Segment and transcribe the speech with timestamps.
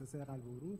[0.00, 0.78] متخصص قلب و عروق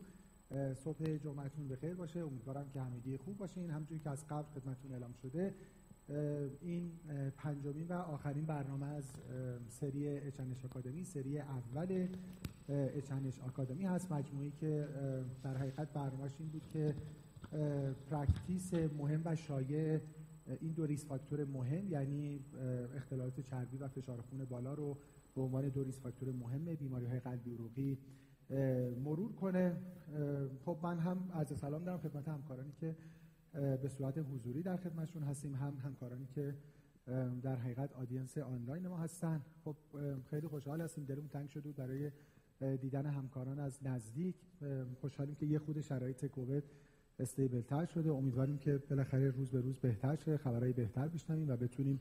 [0.73, 2.19] صبح جمعتون بخیر باشه.
[2.19, 3.69] امیدوارم که همگی خوب باشین.
[3.69, 5.53] همونجوری که از قبل خدمتتون اعلام شده
[6.61, 6.91] این
[7.37, 9.03] پنجمین و آخرین برنامه از
[9.69, 12.07] سری H&H Academy سری اول
[12.69, 14.11] H&H Academy هست.
[14.11, 14.87] مجموعه‌ای که
[15.43, 16.95] در حقیقت برنامهش این بود که
[18.09, 19.99] practice مهم و شایع
[20.61, 22.39] این دو risk factor مهم یعنی
[22.95, 24.97] اختلالات چربی و فشار خون بالا رو
[25.35, 27.97] به عنوان دو risk factor مهم بیماری های قلبی عروقی
[29.03, 29.77] مرور کنه.
[30.65, 32.95] خب من هم عرض سلام دارم خدمت همکارانی که
[33.53, 36.55] به صورت حضوری در خدمتشون هستیم هم همکارانی که
[37.41, 39.41] در حقیقت audience آنلاین ما هستن.
[39.65, 39.75] خب
[40.29, 42.11] خیلی خوشحال هستیم دلمون تنگ شده برای
[42.77, 44.35] دیدن همکاران از نزدیک
[45.01, 46.63] خوشحالیم که یه خورده شرایط کووید
[47.19, 48.11] stable تر شده.
[48.11, 51.99] امیدواریم که بالاخره روز به روز بهتر شه خبرهای بهتر بشنویم و بتونیم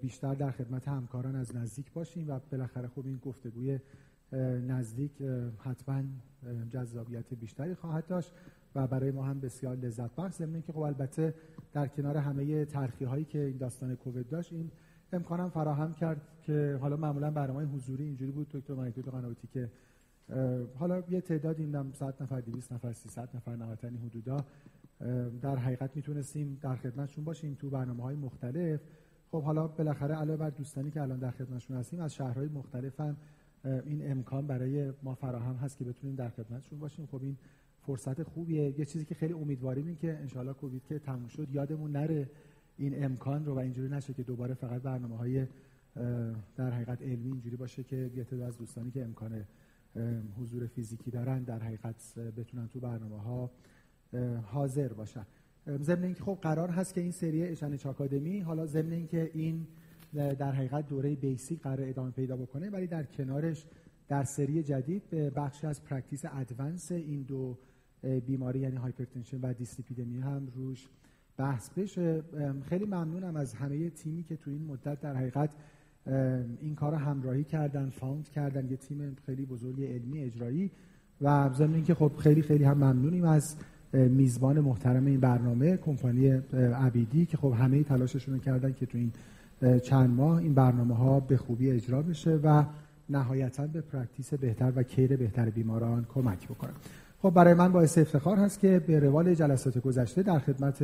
[0.00, 3.78] بیشتر در خدمت همکاران از نزدیک باشیم و بالاخره خوب این گفتگوی
[4.68, 5.22] نزدیک
[5.58, 6.02] حتما
[6.70, 8.32] جذابیت بیشتری خواهد داشت
[8.74, 10.34] و برای ما هم بسیار لذت بخش.
[10.34, 11.34] ضمن که خب البته
[11.72, 14.70] در کنار همه ترخی هایی که این داستان کووید داشت این
[15.12, 19.70] امکانم فراهم کرد که حالا معمولا برنامه حضوری اینجوری بود دکتر مهدی قنواتی که
[20.78, 24.44] حالا یه تعداد این 100 نفر 200 نفر 300 نفر نهایتاً حدودا
[25.42, 28.80] در حقیقت می‌تونستیم در خدمتشون باشیم تو برنامه های مختلف.
[29.30, 33.16] خب حالا بالاخره علاوه بر دوستانی که الان در خدمتشون هستیم از شهرهای مختلف هم
[33.64, 37.06] این امکان برای ما فراهم هست که بتونیم در خدمتشون باشیم.
[37.06, 37.36] خب این
[37.86, 38.78] فرصت خوبیه.
[38.78, 42.30] یه چیزی که خیلی امیدواریم این که انشالله کووید که تموم شد یادمون نره
[42.76, 45.46] این امکان رو و اینجوری نشه که دوباره فقط برنامه های
[46.56, 49.44] در حقیقت علمی اینجوری باشه که یه تعداد از دوستانی که امکان
[50.40, 53.50] حضور فیزیکی دارن در حقیقت بتونن تو برنامه ها
[54.42, 55.26] حاضر باشن.
[55.66, 59.66] ضمن اینکه خب قرار هست که این سری H&H Academy حالا ضمن اینکه این
[60.14, 63.66] در حقیقت دوره basic قرار ادامه پیدا بکنه ولی در کنارش
[64.08, 67.56] در سری جدید به بخشی از practice advanced این دو
[68.26, 70.88] بیماری یعنی hypertension و دیسلیپیدمی هم روش
[71.36, 72.22] بحث بشه.
[72.68, 75.50] خیلی ممنونم از همه تیمی که تو این مدت در حقیقت
[76.60, 78.70] این کار رو همراهی کردن found کردن.
[78.70, 80.70] یه تیم خیلی بزرگ علمی اجرایی
[81.20, 83.56] و ضمن اینکه خب خیلی خیلی هم ممنونیم از
[83.92, 89.12] میزبان محترم این برنامه کمپانی عبیدی که خب همه تلاششون کردن که تو این
[89.82, 92.64] چند ماه این برنامه ها به خوبی اجرا بشه و
[93.08, 96.72] نهایتا به practice بهتر و care بهتر بیماران کمک بکنه.
[97.22, 100.82] خب برای من باعث افتخار هست که به روال جلسات گذشته در خدمت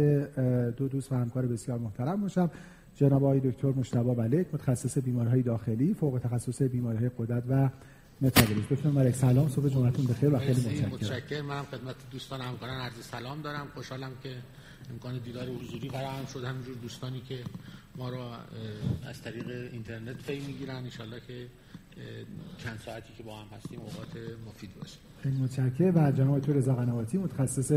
[0.76, 2.50] دو دوست و همکار بسیار محترم باشم.
[2.96, 7.68] جناب آقای دکتر مجتبی ملک متخصص بیماریهای داخلی فوق تخصص بیماریهای قدرت و
[8.20, 10.90] متابولیسم دکتر ملک سلام صبح جمعتون بخیر و خیلی متشکرم.
[10.90, 11.46] متشکرم.
[11.46, 13.66] من خدمت دوستان همکاران عرض سلام دارم.
[13.74, 14.28] خوشحالم که
[14.90, 16.44] امکان دیدار حضوری فراهم شد.
[16.44, 17.38] همینجور دوستانی که
[17.96, 18.30] ما را
[19.08, 20.74] از طریق اینترنت فی می‌گیرن.
[20.74, 20.88] ان
[21.26, 21.46] که
[22.64, 24.08] چند ساعتی که با هم هستیم اوقات
[24.48, 24.96] مفید باشه.
[25.22, 25.94] خیلی متشکرم.
[25.94, 27.72] و جناب دکتر رضا قنواتی متخصص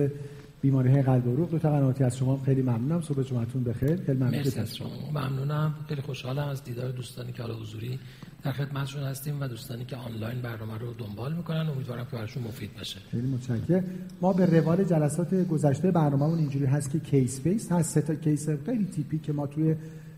[0.62, 3.02] بیماری های قلب و عروق دو تا قنواتی از شما خیلی ممنونم.
[3.02, 3.96] صبح جمعتون بخیر.
[3.96, 5.10] خیلی ممنون از شما.
[5.10, 5.76] ممنونم.
[5.88, 8.00] خیلی خوشحالم از دیدار دوستانی که حالا حضوری
[8.44, 11.70] در خدمتشون هستیم و دوستانی که آنلاین برنامه رو دنبال می‌کنن.
[11.70, 13.00] امیدوارم که براشون مفید باشه.
[13.12, 13.84] خیلی متشکرم.
[14.22, 17.94] ما به روال جلسات گذشته برنامه‌مون اینجوری هست که case base هست.
[17.94, 19.76] سه تا case خیلی typical که ما توی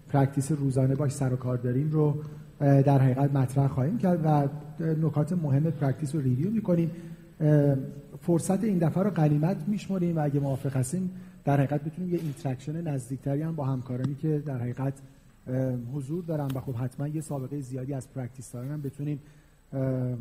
[0.10, 2.24] practice روزانه باش سر و کار داریم رو
[2.60, 4.48] در حقیقت مطرح خواهیم کرد و
[4.84, 6.92] نکات مهم practice رو review می‌کنیم.
[8.22, 11.12] فرصت این دفعه رو غنیمت میشمریم و اگه موافق هستیم
[11.46, 14.94] در حقیقت بتونیم یه interaction نزدیکتری هم با همکارانی که در حقیقت
[15.94, 19.20] حضور دارن و خب حتما یه سابقه زیادی از practice دارن هم بتونیم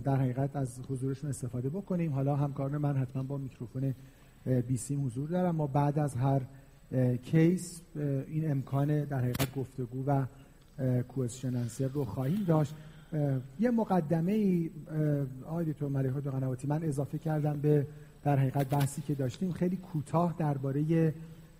[0.04, 2.12] در حقیقت از حضورشون استفاده بکنیم.
[2.12, 3.94] حالا همکاران من حتما با میکروفون
[4.68, 6.40] بیسیم حضور دارم ما بعد از هر
[7.22, 7.80] case
[8.28, 10.24] این امکان در حقیقت گفتگو و
[11.02, 12.74] question answer رو خواهیم داشت.
[13.60, 14.70] یه مقدمه ای
[15.46, 17.86] آقای دکتر ملیحه قنواتی من اضافه کردم به
[18.24, 19.52] در حقیقت بحثی که داشتیم.
[19.52, 21.14] خیلی کوتاه درباره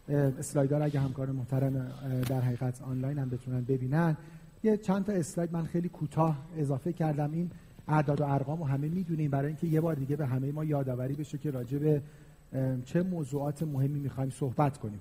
[0.09, 1.93] اسلایدار اگه همکار محترم
[2.29, 4.17] در حقیقت آنلاین هم بتونن ببینن.
[4.65, 7.33] یه چند تا اسلاید من خیلی کوتاه اضافه کردم.
[7.33, 7.51] این
[7.89, 9.31] اعداد و ارقام رو همه می‌دونیم.
[9.31, 12.03] برای اینکه یه بار دیگه به همه ما یادآوری بشه که راجع به
[12.85, 15.01] چه موضوعات مهمی می‌خوایم صحبت کنیم.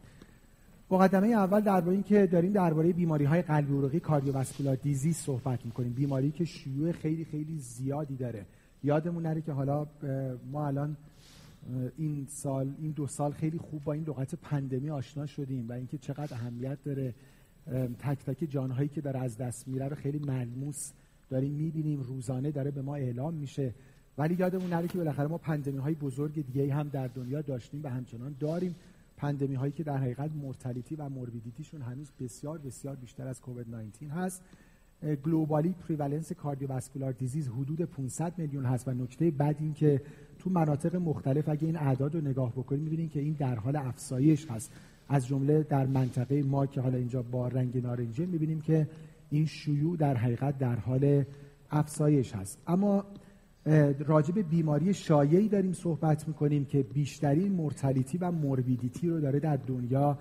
[0.91, 5.93] مقدمه اول درباره اینکه داریم درباره بیماری های قلبی عروقی کاردیوواسکولار دیزیز صحبت می‌کنیم.
[5.93, 8.45] بیماری که شیوع خیلی خیلی زیادی داره.
[8.83, 9.87] یادمون نره که حالا
[10.51, 10.97] ما الان
[11.97, 15.97] این سال این دو سال خیلی خوب با این لغت pandemic آشنا شدیم و اینکه
[15.97, 17.13] چقدر اهمیت داره.
[17.99, 20.91] تک تک جانهایی که داره از دست میره رو خیلی ملموس
[21.29, 22.01] داریم می‌بینیم.
[22.01, 23.73] روزانه داره به ما اعلام میشه.
[24.17, 27.87] ولی یادمون نره که بالاخره ما pandemic های بزرگ دیگه هم در دنیا داشتیم و
[27.87, 28.75] همچنان داریم.
[29.17, 33.69] pandemic هایی که در حقیقت mortality و morbidity شون هنوز بسیار بسیار بیشتر از کووید
[33.69, 34.41] 19 هست
[35.25, 40.01] globally prevalence cardiovascular disease حدود 500 میلیون هست و نکته بعد این که
[40.39, 44.47] تو مناطق مختلف اگه این اعداد رو نگاه بکنیم می‌بینیم که این در حال افزایش
[44.51, 44.71] هست.
[45.09, 48.89] از جمله در منطقه ما که حالا اینجا با رنگ نارنجی می‌بینیم که
[49.29, 51.23] این شیوع در حقیقت در حال
[51.71, 52.59] افزایش هست.
[52.67, 53.05] اما
[54.05, 60.17] راجب بیماری شایعی داریم صحبت می‌کنیم که بیشترین مرتلیتی و موربیدیتی رو داره در دنیا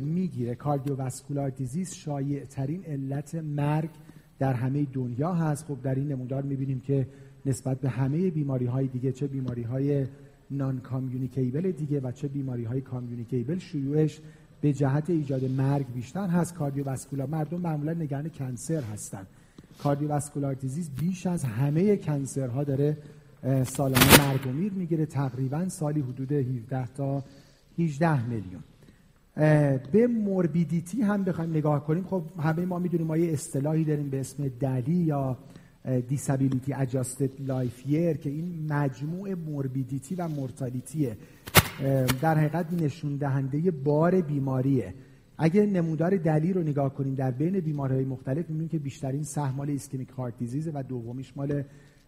[0.00, 0.54] می‌گیره.
[0.54, 3.90] کاردیوواسکولار دیزیز شایع ترین علت مرگ
[4.38, 5.66] در همه دنیا هست.
[5.66, 7.06] خب در این نمودار می‌بینیم که
[7.46, 10.06] نسبت به همه بیماری های دیگه چه بیماری های
[10.50, 14.20] non-communicable دیگه و چه بیماری های communicable شیوعش
[14.60, 16.54] به جهت ایجاد مرگ بیشتر هست.
[16.54, 19.26] cardiovascular مردم معمولا نگران cancer هستند
[19.82, 22.96] cardiovascular disease بیش از همه cancer ها داره
[23.64, 25.06] سالانه مرگ و میر می‌گیره.
[25.06, 27.24] تقریبا سالی حدود 17 تا
[27.78, 28.62] 18 میلیون.
[29.92, 32.04] به morbidity هم بخوایم نگاه کنیم.
[32.04, 35.38] خب همه ما می‌دونیم ما یه اصطلاحی داریم به اسم DALY یا
[36.08, 37.82] disability adjusted life
[38.20, 41.16] که این مجموع morbidity و mortality ه.
[42.20, 44.94] در حقیقت نشون دهنده بار بیماریه.
[45.44, 49.70] اگه نمودار DALY رو نگاه کنیم در بین بیماریهای مختلف می‌بینیم که بیشترین سهم مال
[49.70, 51.62] ischemic heart disease و دومیش مال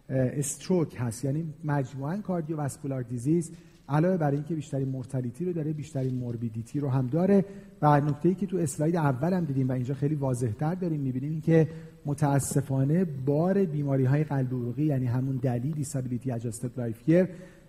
[0.09, 1.25] stroke هست.
[1.25, 3.51] یعنی مجموعا cardiovascular disease
[3.89, 7.45] علاوه بر اینکه بیشترین mortality رو داره بیشترین morbidity رو هم داره.
[7.81, 11.41] و نکته ای که تو اسلاید اول هم دیدیم و اینجا خیلی واضحتر داریم می‌بینیم
[11.41, 11.67] که
[12.05, 17.27] متاسفانه بار بیماری های قلب عروقی یعنی همون DALY disability adjusted life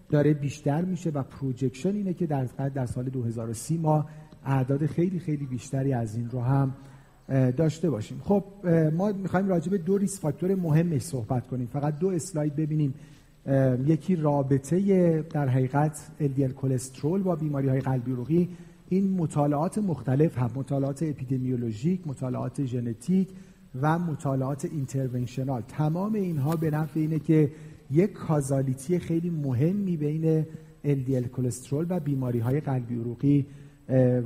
[0.09, 4.07] داره بیشتر میشه و projection اینه که در در سال 2030 ما
[4.47, 6.75] اعداد خیلی خیلی بیشتری از این رو هم
[7.57, 8.21] داشته باشیم.
[8.25, 8.45] خب
[8.97, 11.67] ما می‌خوایم راجع به دو risk factor مهمش صحبت کنیم.
[11.67, 12.95] فقط دو اسلاید ببینیم.
[13.87, 18.49] یکی رابطه در حقیقت LDL کلسترول با بیماری های قلبی عروقی
[18.89, 23.29] این مطالعات مختلف هم مطالعات اپیدمیولوژیک مطالعات ژنتیک
[23.83, 25.63] و مطالعات interventional.
[25.69, 27.51] تمام اینها به نفع اینه که
[27.91, 30.45] یک causality خیلی مهمی بین
[30.85, 33.47] LDL کلسترول و بیماری های قلبی عروقی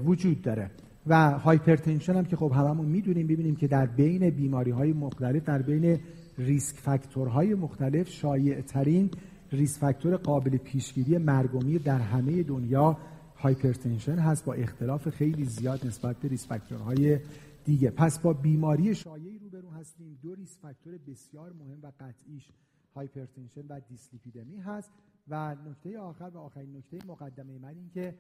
[0.05, 0.71] وجود داره.
[1.07, 5.63] و hypertension هم که خب هممون می‌دونیم ببینیم که در بین بیماری های مختلف در
[5.63, 6.01] بین
[6.39, 9.11] risk factor های مختلف شایع ترین
[9.53, 12.99] risk factor قابل پیشگیری مرگ در همه دنیا
[13.37, 17.19] hypertension هست با اختلاف خیلی زیاد نسبت به risk factor های
[17.65, 17.91] دیگه.
[17.91, 20.19] پس با بیماری شایعی روبرو هستیم.
[20.23, 22.49] دو risk factor بسیار مهم و قطعیش
[22.95, 24.91] hypertension و دیسلیپیدمی هست.
[25.29, 28.15] و نکته آخر و آخرین نکته مقدمه من این که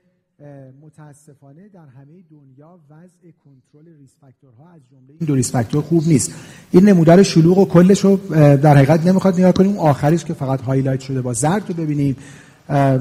[0.83, 5.83] متاسفانه در همه دنیا وضع کنترل risk factor ها از جمله این دو risk factor
[5.83, 6.35] خوب نیست.
[6.71, 8.17] این نمودار شلوغ و کلش رو
[8.57, 9.79] در حقیقت نمی‌خواد نگاه کنیم.
[9.79, 12.17] آخرش که فقط highlight شده با زرد رو ببینیم.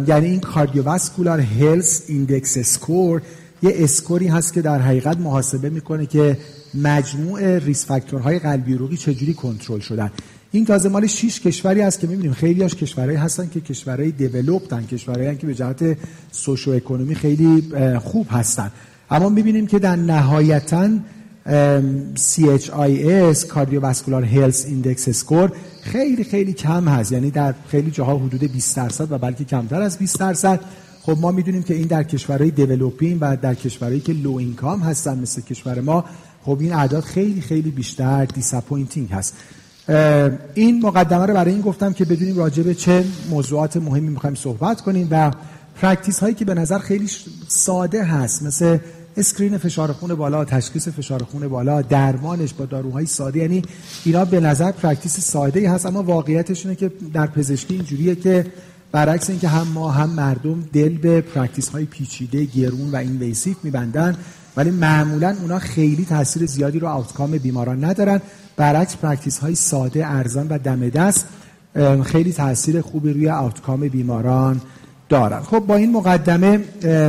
[0.07, 3.21] یعنی این cardiovascular health index score
[3.63, 6.38] یه score ی هست که در حقیقت محاسبه می‌کنه که
[6.74, 10.12] مجموع risk factor های قلبی عروقی چجوری کنترل شدن.
[10.51, 12.34] این تازه مال 6 کشوری هست که می‌بینیم.
[12.34, 15.98] خیلی هاش کشورهایی هستن که کشورهای developed ن کشورهایی که به جهت
[16.31, 17.63] socio economy خیلی
[18.00, 18.72] خوب هستن.
[19.12, 20.89] اما می‌بینیم که در نهایتا
[22.15, 25.51] CHIS cardiovascular health index score
[25.82, 27.12] خیلی خیلی کم هست.
[27.12, 30.60] یعنی در خیلی جاها حدود 20 درصد و بلکه کمتر از 20 درصد.
[31.01, 35.20] خب ما می‌دونیم که این در کشورهای developing و در کشورهایی که low income هستن
[35.20, 36.06] مثل کشور ما
[36.44, 39.34] خب این اعداد خیلی خیلی بیشتر disappointing هست.
[40.53, 44.81] این مقدمه رو برای این گفتم که بدونیم راجع به چه موضوعات مهمی می‌خوایم صحبت
[44.81, 45.31] کنیم و
[45.81, 47.08] practice هایی که به نظر خیلی
[47.48, 48.77] ساده هست مثل
[49.17, 53.62] screen فشار خون بالا تشخیص فشار خون بالا درمانش با داروهای ساده یعنی
[54.05, 58.46] اینا به نظر practice ساده هست اما واقعیتش اینه که در پزشکی اینجوریه که
[58.91, 64.17] برعکس اینکه هم ما هم مردم دل به practice های پیچیده گرون و invasive میبندن
[64.58, 68.22] ولی معمولا اونا خیلی تاثیر زیادی رو outcome بیماران ندارن.
[68.58, 71.27] برعکس practice های ساده ارزان و دم دست
[72.03, 74.62] خیلی تاثیر خوبی روی outcome بیماران
[75.10, 75.39] دارن.
[75.39, 76.60] خب با این مقدمه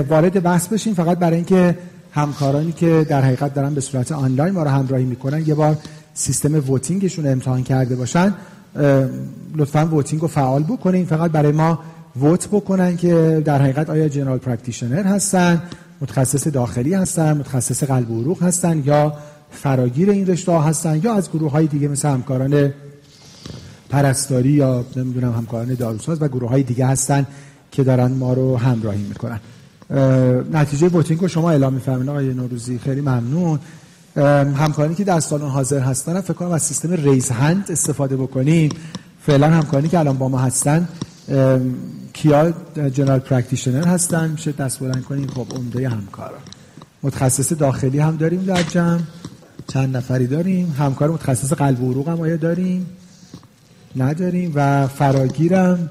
[0.09, 0.95] وارد بحث بشیم.
[0.95, 1.79] فقط برای اینکه
[2.13, 5.77] همکارانی که در حقیقت دارن به صورت آنلاین ما رو همراهی می‌کنن یه بار
[6.15, 8.35] سیستم voting شون امتحان کرده باشن.
[9.57, 11.07] لطفا voting رو فعال بکنین.
[11.07, 11.79] فقط برای ما
[12.21, 15.63] vote بکنن که در حقیقت آیا general practitioner هستن
[16.01, 19.13] متخصص داخلی هستن متخصص قلب و عروق هستن یا
[19.51, 22.73] فراگیر این رشته ها هستن یا از گروه های دیگه مثل همکاران
[23.91, 27.27] پرستاری یا نمی‌دونم همکاران داروساز و گروه های دیگه هستن
[27.71, 29.41] که دارن ما رو همراهی می‌کنن.
[30.53, 32.09] نتیجه voting رو شما اعلام میفرمایید.
[32.09, 33.59] آقای نوروزی خیلی ممنون.
[34.17, 38.71] همکارانی که در سالن حاضر هستن فکر کنم از سیستم raise hand استفاده بکنیم.
[39.27, 40.89] فعلا همکارانی که الان با ما هستن
[42.13, 42.53] کیا؟
[42.95, 44.31] general practitioner هستن.
[44.31, 46.39] میشه دست بلند کنیم خب عمده همکارا.
[47.03, 49.01] متخصص داخلی هم داریم در جمع.
[49.69, 50.75] چند نفری داریم.
[50.79, 52.87] همکار متخصص قلب و عروق هم آیا داریم؟
[53.97, 54.53] نداریم.
[54.55, 55.91] و فراگیرم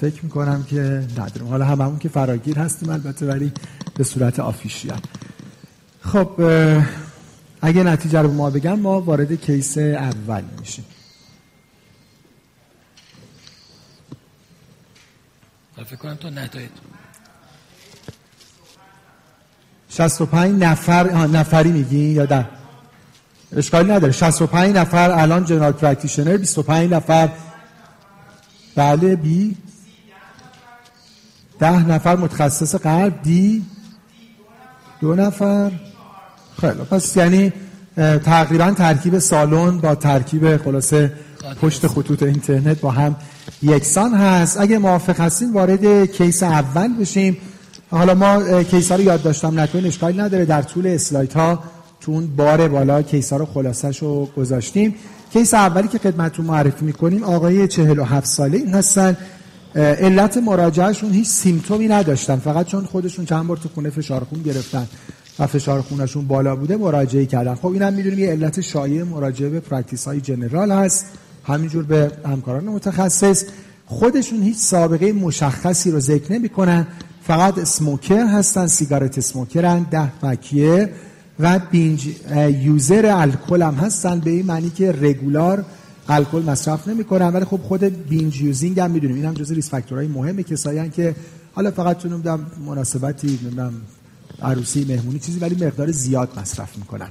[0.00, 1.48] فکر می‌کنم که نداریم.
[1.48, 3.52] حالا هممون که فراگیر هستیم البته ولی
[3.96, 5.00] به صورت official.
[6.02, 6.30] خب
[7.62, 10.84] اگه نتیجه رو ما بگم ما وارد کیس اول میشیم.
[15.84, 16.70] فکر کنم تو ندارید.
[19.88, 22.48] 65 نفر نفری میگی یا ده
[23.56, 24.12] اشکالی نداره.
[24.12, 27.28] 65 نفر الان جنرال پرکتیشنر 25 نفر
[28.76, 29.56] بله بی.
[31.58, 33.66] ده نفر متخصص قلب دی.
[35.00, 35.89] دو نفر.
[36.60, 36.72] خیلی.
[36.90, 37.52] پس یعنی
[38.24, 41.12] تقریبا ترکیب سالن با ترکیب خلاصه
[41.60, 43.16] پشت خطوط اینترنت با هم
[43.62, 44.60] یکسان هست.
[44.60, 47.36] اگه موافق هستین وارد case اول بشیم.
[47.90, 50.44] حالا ما case ها رو یادداشتم نکنین اشکالی نداره.
[50.44, 51.62] در طول اسلاید ها
[52.00, 54.94] تو اون بار بالا case ها رو خلاصش رو گذاشتیم.
[55.32, 59.16] case اولی که خدمتتون معرفی می‌کنیم آقای 47 ساله این هستن.
[59.74, 62.36] علت مراجعهشون هیچ symptom ی نداشتن.
[62.36, 64.86] فقط چون خودشون چند بار تو خونه فشار خون گرفتن.
[65.40, 67.54] و فشار خونشون بالا بوده مراجعه کردن.
[67.54, 71.06] خب اینم می‌دونیم یه علت شایع مراجعه به practice های general هست.
[71.44, 73.44] همینجور به همکاران متخصص.
[73.86, 76.86] خودشون هیچ سابقه مشخصی رو ذکر نمی‌کنن.
[77.22, 80.90] فقط smoker هستن cigarette smoker ن ده pack year
[81.40, 82.08] و binge
[82.62, 84.20] user الکل هم هستن.
[84.20, 85.64] به این معنی که regular
[86.08, 87.28] الکل مصرف نمی‌کنن.
[87.28, 89.16] ولی خب خود binge using هم می‌دونیم.
[89.16, 91.14] این هم جزء risk factor های مهم کسایی که
[91.54, 93.72] حالا فقط نمی‌دونم مناسبتی نمی‌دونم
[94.42, 97.08] عروسی مهمونی چیزی ولی مقدار زیاد مصرف می‌کنن.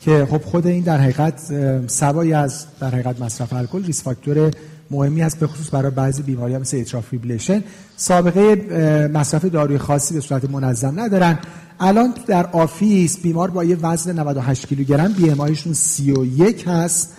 [0.00, 1.40] که خب خود این در حقیقت
[1.86, 4.50] سوای از در حقیقت مصرف الکل risk factor
[4.90, 7.62] مهمی است به خصوص برای بعضی بیماری ها مثل atrial fibrillation
[7.96, 11.38] سابقه مصرف داروی خاصی به صورت منظم ندارن.
[11.80, 17.12] الان در office بیمار با یه وزن 98 کیلوگرم BMI 31 هست.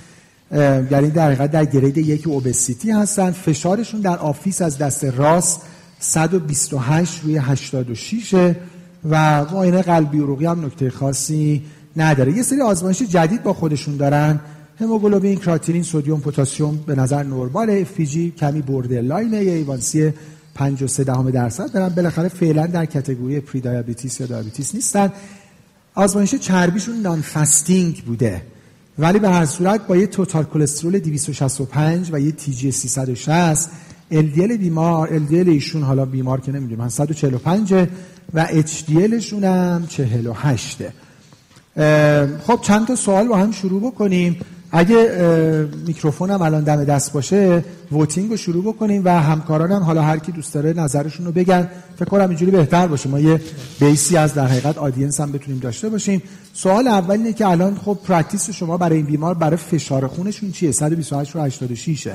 [0.91, 3.31] یعنی در حقیقت در grade یک obesity هستن.
[3.31, 5.61] فشارشون در office از دست راست
[5.99, 8.53] 128 روی 86
[9.09, 11.63] و معاینه قلبی عروقی هم نکته خاصی
[11.97, 12.31] نداره.
[12.37, 14.39] یه سری آزمایش جدید با خودشون دارن.
[14.79, 20.13] هموگلوبین کراتینین سدیم پتاسیم به نظر نرماله FBG کمی borderline ه یه A1C
[20.55, 21.89] 5 3 دهم درصد دارن.
[21.89, 25.11] بالاخره فعلا در category prediabetes یا diabetes نیستن.
[25.95, 28.41] آزمایش چربیشون non-fasting بوده.
[28.99, 33.69] ولی به هر صورت با یه total cholesterol 265 و یه TG 360
[34.11, 37.73] LDL بیمار LDL ایشون حالا بیمار که نمی‌دونم 145
[38.33, 40.77] و HDL شون هم 48
[42.47, 44.37] خب چند تا سوال با هم شروع بکنیم.
[44.71, 50.17] اگه میکروفون هم الان دم دست باشه voting رو شروع بکنیم و همکارانم حالا هر
[50.17, 51.69] کی دوست داره نظرشون رو بگن.
[51.95, 53.09] فکر کنم اینجوری بهتر باشه.
[53.09, 53.41] ما یه
[53.79, 56.21] base ی از در حقیقت audience هم بتونیم داشته باشیم.
[56.53, 60.71] سوال اول اینه که الان خب practice شما برای این بیمار برای فشار خونشون چیه؟
[60.71, 62.07] 128 رو 86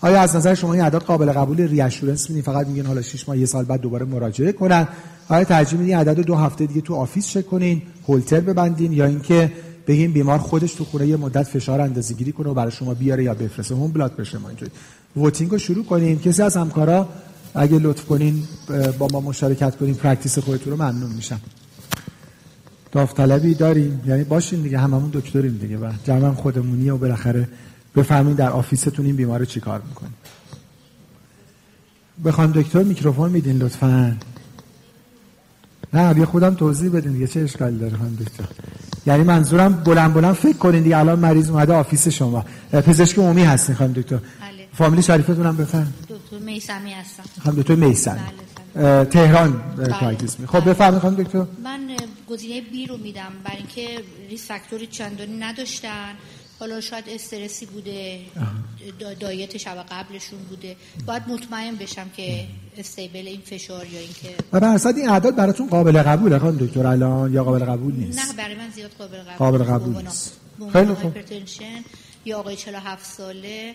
[0.00, 3.38] آیا از نظر شما این اعداد قابل قبول reassurance میدین؟ فقط میگن حالا 6 ماه
[3.38, 4.88] یه سال بعد دوباره مراجعه کنن.
[5.28, 9.52] آیا ترجیح میدین عدد دو هفته دیگه تو office چک کنین هولتر ببندین یا اینکه
[9.86, 13.24] بگیم بیمار خودش تو خونه یه مدت فشار اندازه گیری کنه و برای شما بیاره
[13.24, 14.70] یا بفرسته؟ هم بلاد بشه ما اینجوری.
[15.16, 17.08] voting رو شروع کنیم کسی از همکارا
[17.54, 18.42] اگه لطف کنین
[18.98, 21.40] با ما مشارکت کنین practice خودتون رو ممنون میشم.
[22.92, 24.00] داوطلبی داریم.
[24.06, 27.48] یعنی باشین دیگه هممون دکتریم دیگه و جمع خودمونی و بالاخره
[27.96, 30.10] بفرمایین در office تون این بیمار چیکار می‌کنه
[32.24, 34.16] خانم دکتر میکروفون میدین لطفا.
[35.92, 38.44] نه بیا خودم توضیح بدین دیگه چه اشکالی داره خانم دکتر؟
[39.06, 42.44] یعنی منظورم بلند بلند فکر کنین دیگه الان مریض اومده office شما.
[42.72, 44.16] پزشک عمومی هستین خانم دکتر.
[44.16, 44.24] بله.
[44.74, 47.22] فامیلی شریفتون هم بفرمایین دکتر میسمی هستم.
[47.44, 48.18] خانم دکتر میسم
[48.74, 50.46] بله تهران practice بله.
[50.46, 51.38] خب بفرمایید خانم دکتر.
[51.38, 51.80] من
[52.30, 56.12] گزینه B رو میدم برای اینکه ریس فاکتوری چندانی نداشتن.
[56.60, 58.20] حالا شاید استرسی بوده
[59.20, 60.76] دایت شب قبلشون بوده.
[61.06, 62.44] باید مطمئن بشم که
[62.76, 66.86] استیبل این فشار یا اینکه و به این اعداد براتون قابل قبوله خانم دکتر.
[66.86, 68.18] الان یا قابل قبول نیست.
[68.18, 70.36] نه برای من زیاد قابل قبول قابل قبول نیست.
[70.72, 71.16] خیلی خوب.
[72.24, 73.74] یا آقای 47 ساله.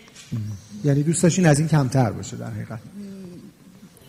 [0.84, 2.78] یعنی دوست داشتین از این کمتر باشه در حقیقت.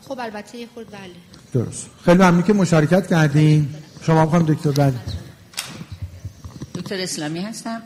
[0.01, 1.12] خب البته یه خورد بله.
[1.53, 1.89] درست.
[2.05, 3.67] خیلی ممنون که مشارکت کردین.
[4.01, 4.94] شما هم دکتر بله.
[6.75, 7.82] دکتر اسلامی هستم.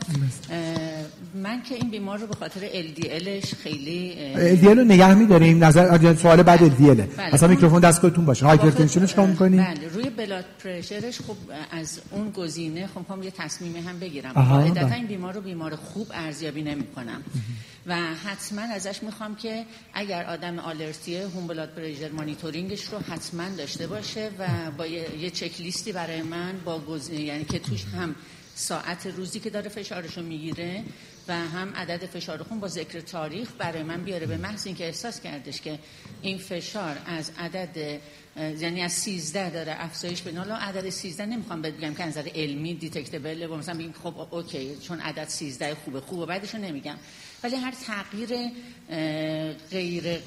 [1.34, 4.16] من که این بیمار رو به خاطر LDLش خیلی
[4.56, 5.64] LDL رو نگه می‌داریم.
[5.64, 7.08] نظر سوال بعد LDL بله.
[7.18, 8.46] اصلا میکروفون دستگاهتون باشه.
[8.46, 9.88] هایپرتنشنش کام می‌کنیم بله.
[9.88, 11.36] روی بلاد پرشرش خب
[11.70, 14.32] از اون گزینه خب می‌خوام یه تصمیم هم بگیرم.
[14.32, 14.94] قاعدتا بله.
[14.94, 17.22] این بیمار رو بیمار خوب ارزیابی نمی‌کنم.
[17.86, 23.44] و حتما ازش می‌خوام که اگر آدم آلرژیه home blood pressure monitoring ش رو حتما
[23.58, 24.46] داشته باشه و
[24.78, 28.14] با یه, چک لیستی برای من با گزینه یعنی که توش هم
[28.60, 30.84] ساعت روزی که داره فشارشو می‌گیره
[31.28, 35.20] و هم عدد فشار خون با ذکر تاریخ برای من بیاره به محض اینکه احساس
[35.20, 35.78] کردش که
[36.22, 38.00] این فشار از عدد
[38.36, 43.46] یعنی از 13 داره افزایش به حالا عدد 13 نمی‌خوام بگم که نظر علمی detectable
[43.50, 46.96] و مثلا بگیم خب okay چون عدد 13 خوبه خوبه بعدش نمیگم.
[47.42, 48.28] ولی هر تغییر
[49.70, 50.18] غیر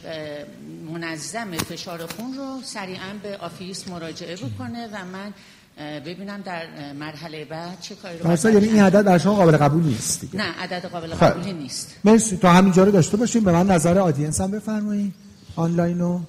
[0.94, 5.34] منظم فشار خون رو سریعا به office مراجعه بکنه و من
[5.77, 9.84] ببینم در مرحله بعد چه کاری رو مثلا یعنی این عدد در شما قابل قبول
[9.84, 10.38] نیست دیگه.
[10.38, 11.25] نه عدد قابل خب.
[11.25, 11.96] قبولی نیست.
[12.03, 12.38] مرسی.
[12.38, 13.44] تا همینجا رو داشته باشیم.
[13.44, 15.13] به من نظر audience هم بفرمایید.
[15.56, 16.22] آنلاین رو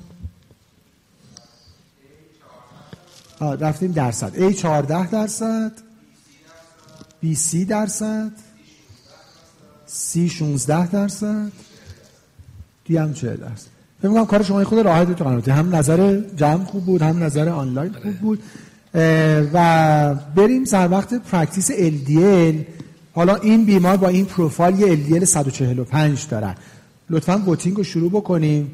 [3.40, 4.50] رفتیم درصد.
[4.50, 5.72] A 14 درصد.
[7.24, 8.32] B 30 درصد.
[9.88, 11.52] C 16 درصد.
[12.88, 13.66] D هم 40 درصد.
[13.98, 17.48] فکر می‌کنم کار شما خود راحت تو قناتی هم نظر جمع خوب بود هم نظر
[17.48, 18.42] آنلاین خوب بود.
[19.52, 22.54] و بریم سر وقت practice LDL
[23.14, 26.54] حالا این بیمار با این پروفایل یه LDL 145 دارن
[27.10, 28.70] لطفا voting رو شروع بکنیم.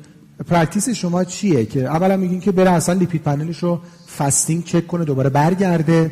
[0.48, 3.80] practice شما چیه؟ که اولا میگین که بره اصلا lipid panel ش رو
[4.18, 6.10] fasting چک کنه دوباره برگرده.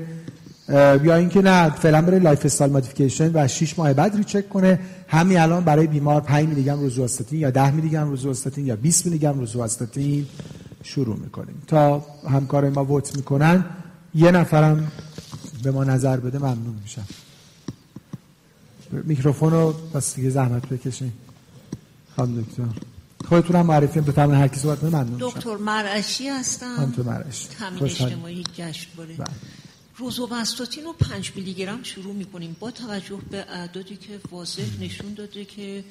[1.04, 4.78] یا اینکه نه فعلا بره lifestyle modification و 6 ماه بعد recheck کنه.
[5.08, 9.06] همین الان برای بیمار 5 میلی گرم روزوستاتین یا 10 میلی گرم روزوستاتین یا 20
[9.06, 10.26] میلی گرم روزوستاتین
[10.82, 11.62] شروع می‌کنیم.
[11.66, 13.64] تا همکار ما vote می‌کنن
[14.18, 14.92] یه نفرم
[15.62, 17.06] به ما نظر بده ممنون میشم.
[18.90, 21.12] میکروفون رو بس دیگه زحمت بکشین.
[22.16, 22.62] خانم دکتر.
[23.28, 26.90] خودتون هم معرفی بفرمایید هر کی صحبت ممنون دکتر مرعشی هستم.
[26.90, 27.48] دکتر مرعشی.
[27.58, 29.26] تامین اجتماعی گشتباره بله.
[29.96, 32.56] روزوواستاتین رو 5 میلی گرم شروع می‌کنیم.
[32.60, 35.84] با توجه به اعدادی که واضح نشون داده که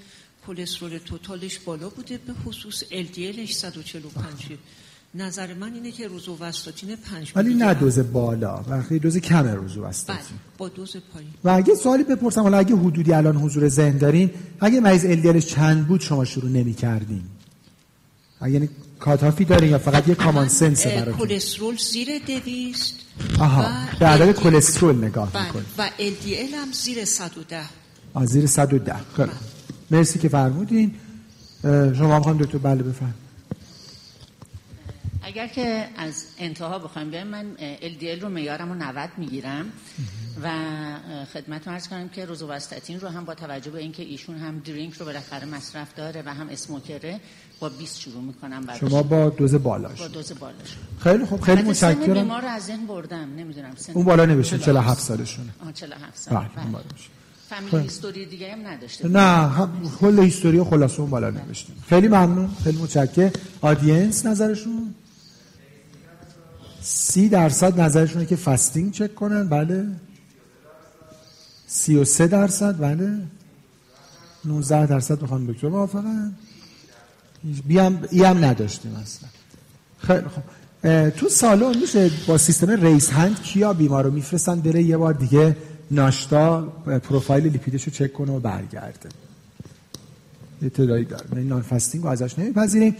[0.47, 4.57] کلسترول توتالش بالا بوده به خصوص LDLش 145
[5.15, 10.37] نظر من اینه که روزوواستاتین 5 ولی نه دوز بالا وقتی دوز کم روزوواستاتین بله
[10.57, 11.29] با دوز پایین.
[11.43, 15.87] و اگه سوالی بپرسم حالا اگه حدودی الان حضور ذهن دارین اگه مریض LDLش چند
[15.87, 17.23] بود شما شروع نمی‌کردین؟
[18.41, 22.93] اگه یعنی کاتافی دارین یا فقط یه کامان سنس براتون؟ کلسترول زیر 200
[23.39, 23.65] آها
[23.99, 25.45] به عدد کلسترول نگاه بله.
[25.45, 27.61] می‌کنید و LDL هم زیر 110
[28.13, 29.29] آ زیر 110 خب
[29.91, 30.91] مرسی که فرمودین.
[31.63, 33.26] شما هم خواهم دکتر بله بفرمایید.
[35.27, 37.45] اگر که از انتها بخوایم بیایم من
[37.81, 39.65] LDL رو میارم و 90 می‌گیرم
[40.43, 40.51] و
[41.33, 45.05] خدمت ارز کنم که روزوواستاتین رو هم با توجه به اینکه ایشون هم درینک رو
[45.05, 47.19] بالاخره مصرف داره و هم اسموکره
[47.59, 51.61] با 20 شروع می‌کنم براش شما با دوز بالاش با دوز بالاش خیلی خوب خیلی
[51.61, 52.13] متشکرم.
[52.13, 55.49] بیمار رو از ذهن بردم نمی‌دونم سن اون بالا نوشته 47 سالشونه.
[55.65, 56.35] آه 47 سال.
[56.35, 56.83] بله
[57.49, 59.07] فامیلی هیستوری دیگه هم نداشته.
[59.07, 59.67] نه
[59.99, 64.95] کل هیستوری خلاصه اون بالا نوشته خیلی ممنون خیلی متشکرم آدینس نظرشون؟
[66.89, 69.87] سی درصد نظرشونه که fasting چک کنن بله.
[71.67, 73.17] سی و سه درصد بله.
[74.45, 76.35] 19 درصد با خانم دکتر موافقن.
[77.65, 79.29] بیام هم نداشتیم اصلا.
[79.99, 84.97] خیلی خب تو سالن میشه با سیستم raise hand کیا بیمار رو میفرستن بره یه
[84.97, 85.57] بار دیگه
[85.91, 86.61] ناشتا
[87.03, 89.09] پروفایل لیپیدش رو چک کنه و برگرده.
[90.61, 91.25] اطلاعی داره.
[91.35, 92.95] این non-fasting رو ازش نمیپذیریم.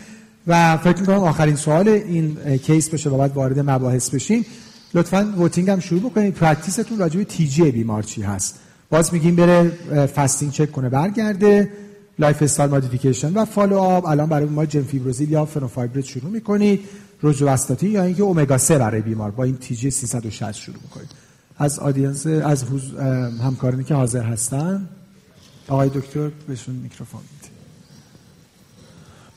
[0.47, 4.45] و فکر می‌کنم آخرین سوال این case بشه و بعد وارد مباحث بشیم.
[4.93, 6.33] لطفا voting هم شروع بکنید.
[6.33, 9.69] practice تون راجع به TG بیمار چی هست؟ باز میگیم بره
[10.05, 11.71] fasting چک کنه برگرده.
[12.19, 16.79] lifestyle modification و follow up الان برای ما جم فیبروزیل یا فنوفایبریت شروع می‌کنید.
[17.21, 19.31] روزوستاتین یا اینکه امگا 3 برای بیمار.
[19.31, 21.09] با این TG 360 شروع می‌کنید.
[21.57, 22.63] از audience از
[23.43, 24.89] همکارانی که حاضر هستن.
[25.67, 27.51] آقای دکتر بهشون میکروفون می‌دید.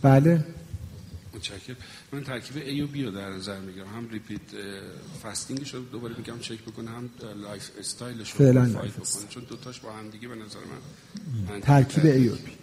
[0.03, 0.45] بله.
[1.41, 1.77] متشکرم.
[2.13, 3.87] من ترکیب A و B رو در نظر می‌گیرم.
[3.87, 4.41] هم repeat
[5.23, 7.11] fasting ش رو دوباره میگم چک بکنه هم
[7.43, 8.83] lifestyle ش رو بکنه.
[9.29, 10.59] چون دوتاش با هم دیگه به نظر
[11.49, 12.57] من ترکیب A و B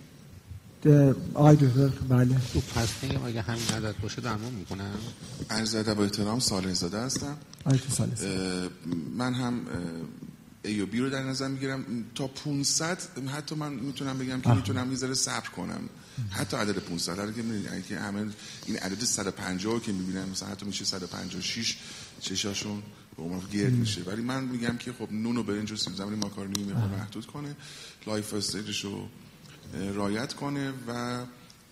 [1.33, 2.35] آقای دکتر بله.
[2.53, 4.95] تو fasting اگه همین عدد باشه درمان می‌کنم.
[5.49, 7.37] عرض ادب با احترام سال زاده هستم
[9.17, 9.61] من هم
[10.63, 11.85] ای و بی رو در نظر می‌گیرم.
[12.15, 15.89] تا 500 حتی من می‌تونم بگم که می‌تونم یه ذره صبر کنم.
[16.29, 18.25] حتی عدد 500 هر که می‌بینید که همه
[18.65, 21.77] این عدد 150 که می‌بینن مثلا حتی میشه 156
[22.21, 22.83] چشاشون
[23.17, 24.01] به عنوان گرد میشه.
[24.01, 27.55] ولی من میگم که خب نون و برنج و سیب زمینی ماکارونی می‌خواد محدود کنه
[28.07, 29.07] لایف استیجش رو
[29.93, 31.23] رایت کنه و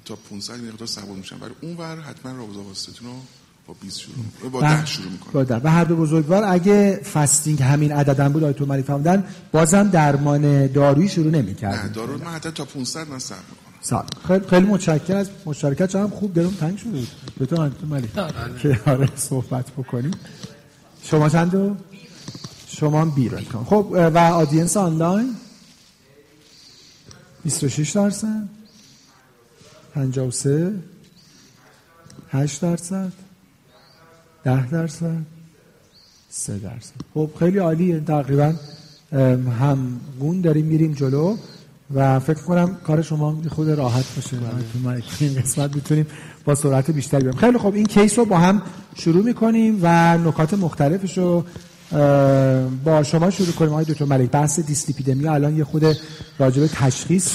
[0.05, 1.39] تا 500 مقدار صبور میشن.
[1.39, 3.21] ولی اون ور حتما رابطه واسطتون رو
[3.67, 5.59] با 20 شروع با 10 شروع می‌کنه.
[5.63, 11.09] و هر دو بزرگوار اگه فستینگ همین عددم بود آیتون مری فهمیدن بازم درمان دارویی
[11.09, 11.81] شروع نمی‌کردن.
[11.81, 13.39] نه دارو من حتی تا 500 من صبر
[13.85, 14.05] سال.
[14.27, 17.07] خیلی خیلی متشکرم از مشارکت هم خوب درون تنگ شده بود.
[17.37, 18.09] به تو ملی.
[18.61, 20.11] که آره صحبت بکنیم.
[21.03, 21.77] شما چند
[22.67, 25.35] شما بی رو خب و آدینس آنلاین؟
[27.43, 28.49] 26 درصد.
[29.93, 30.73] 53
[32.29, 33.11] 8 درصد.
[34.43, 35.21] 10 درصد.
[36.29, 36.93] 3 درصد.
[37.13, 37.99] خب خیلی عالیه.
[37.99, 38.53] تقریبا
[39.59, 41.37] همگون داریم میریم جلو.
[41.93, 44.37] و فکر کنم کار شما خود راحت باشه.
[44.85, 46.07] و این قسمت می‌تونیم
[46.45, 47.39] با سرعت بیشتری بریم.
[47.39, 48.61] خیلی خب این کیس رو با هم
[48.95, 51.43] شروع می‌کنیم و نکات مختلفش رو
[52.83, 53.71] با شما شروع کنیم.
[53.71, 55.97] آقای دکتر ملک بحث دیسلیپیدمی الان یه خود
[56.39, 57.31] راجب تشخیص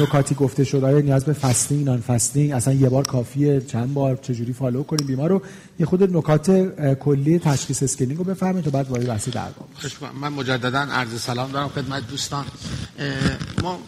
[0.00, 0.84] نکاتی گفته شد.
[0.84, 5.30] آیا نیاز به fasting non-fasting اصلا یه بار کافیه؟ چند بار؟ چجوری follow کنیم بیمار
[5.30, 5.42] رو
[5.78, 6.50] یه خود نکات
[7.00, 9.52] کلی تشخیص screening رو بفرمایید تا بعد وارد بحث درمان
[10.20, 12.44] من مجددا عرض سلام دارم خدمت دوستان.
[13.62, 13.78] ما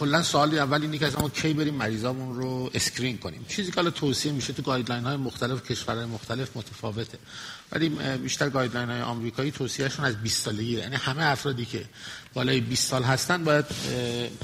[0.00, 3.44] کلا سوالی اول اینه که از ما کی بریم مریضامون رو screen کنیم.
[3.48, 7.18] چیزی که حالا توصیه میشه تو guideline های مختلف کشورهای مختلف متفاوته.
[7.72, 7.88] ولی
[8.22, 10.72] بیشتر guideline های آمریکایی توصیهشون از 20 سالگی.
[10.72, 11.84] یعنی همه افرادی که
[12.34, 13.64] بالای 20 سال هستن باید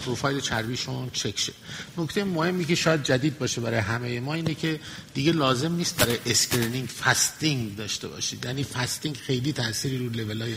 [0.05, 1.53] پروفایل چربیشون چک شه.
[1.99, 4.81] نکته مهمی که شاید جدید باشه برای همه ما اینه که
[5.15, 8.45] دیگه لازم نیست برای screening fasting داشته باشید.
[8.45, 10.55] یعنی fasting خیلی تاثیری رو لول های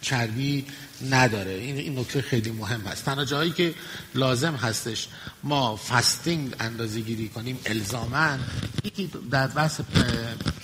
[0.00, 0.64] چربی
[1.10, 1.50] نداره.
[1.52, 3.04] این این نکته خیلی مهم هست.
[3.04, 3.74] تنها جایی که
[4.14, 5.08] لازم هستش
[5.42, 8.38] ما fasting اندازه گیری کنیم الزاما
[8.84, 9.80] یکی در بحث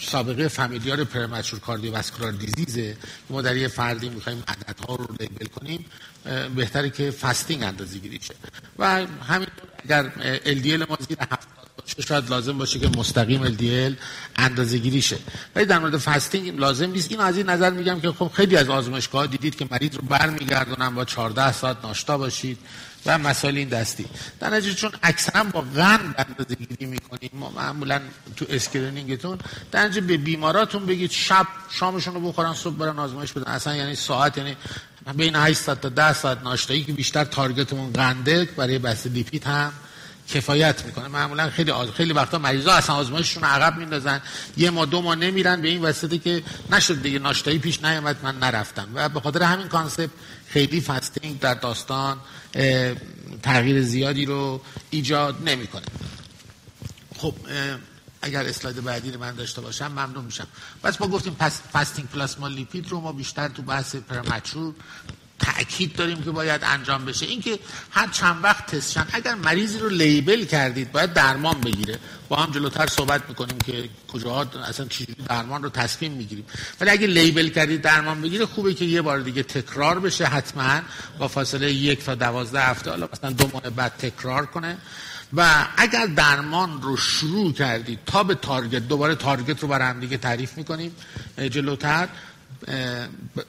[0.00, 2.96] سابقه familial premature cardiovascular disease ه
[3.30, 5.84] ما در یه فردی می‌خوایم عددها رو label کنیم
[6.56, 8.34] بهتره که fasting اندازه گیری شه.
[8.78, 9.48] و همین
[9.84, 10.10] اگر
[10.44, 11.63] LDL ما زیر 70 باشه
[12.08, 13.92] شاید لازم باشه که مستقیم LDL
[14.36, 15.16] اندازه گیری شه
[15.54, 17.10] ولی در مورد fasting لازم نیست.
[17.10, 20.94] این از این نظر میگم که خب خیلی از آزمایشگاه دیدید که مریض رو برمیگردونن
[20.94, 22.58] با 14 ساعت ناشتا باشید
[23.06, 24.06] و مسائل این دستی.
[24.40, 28.00] در نتیجه چون اکثرا با قند اندازه گیری می‌کنیم ما معمولا
[28.36, 29.38] تو screening تون
[29.72, 33.52] در نتیجه به بیماراتون بگید شب شامشون رو بخورن صبح برن آزمایش بدن.
[33.52, 34.56] اصلا یعنی ساعت یعنی
[35.16, 39.72] بین 8 ساعت تا 10 ساعت ناشتایی که بیشتر تارگتمون قنده برای بحث لیپید هم
[40.28, 41.08] کفایت می‌کنه.
[41.08, 41.90] معمولا خیلی آز...
[41.90, 44.20] خیلی وقتا مریضا اصلا آزمایششون عقب میندازن.
[44.56, 48.38] یه ما دو ما نمیرن به این واسطه که نشد دیگه ناشتایی پیش نیامد من
[48.38, 48.88] نرفتم.
[48.94, 50.10] و به خاطر همین concept
[50.48, 52.18] خیلی fasting در داستان
[53.42, 54.60] تغییر زیادی رو
[54.90, 55.86] ایجاد نمی‌کنه.
[57.16, 57.34] خب
[58.22, 60.46] اگر اسلاید بعدی رو من داشته باشم ممنون میشم.
[60.84, 64.74] بس ما گفتیم پس fasting plasma lipid رو ما بیشتر تو بحث premature
[65.44, 67.26] تاکید داریم که باید انجام بشه.
[67.26, 67.58] اینکه
[67.90, 71.98] هر چند وقت تستشن اگر مریضی رو label کردید باید درمان بگیره.
[72.28, 76.44] با هم جلوتر صحبت می‌کنیم که کجاها اصلا چجوری درمان رو تصمیم می‌گیریم.
[76.80, 80.80] ولی اگه label کردید درمان بگیره خوبه که یه بار دیگه تکرار بشه حتما.
[81.18, 84.76] با فاصله یک تا دوازده هفته حالا مثلا دو ماه بعد تکرار کنه.
[85.36, 90.56] و اگر درمان رو شروع کردید تا به target دوباره target رو برای دیگه تعریف
[90.56, 90.96] می‌کنیم
[91.50, 92.08] جلوتر.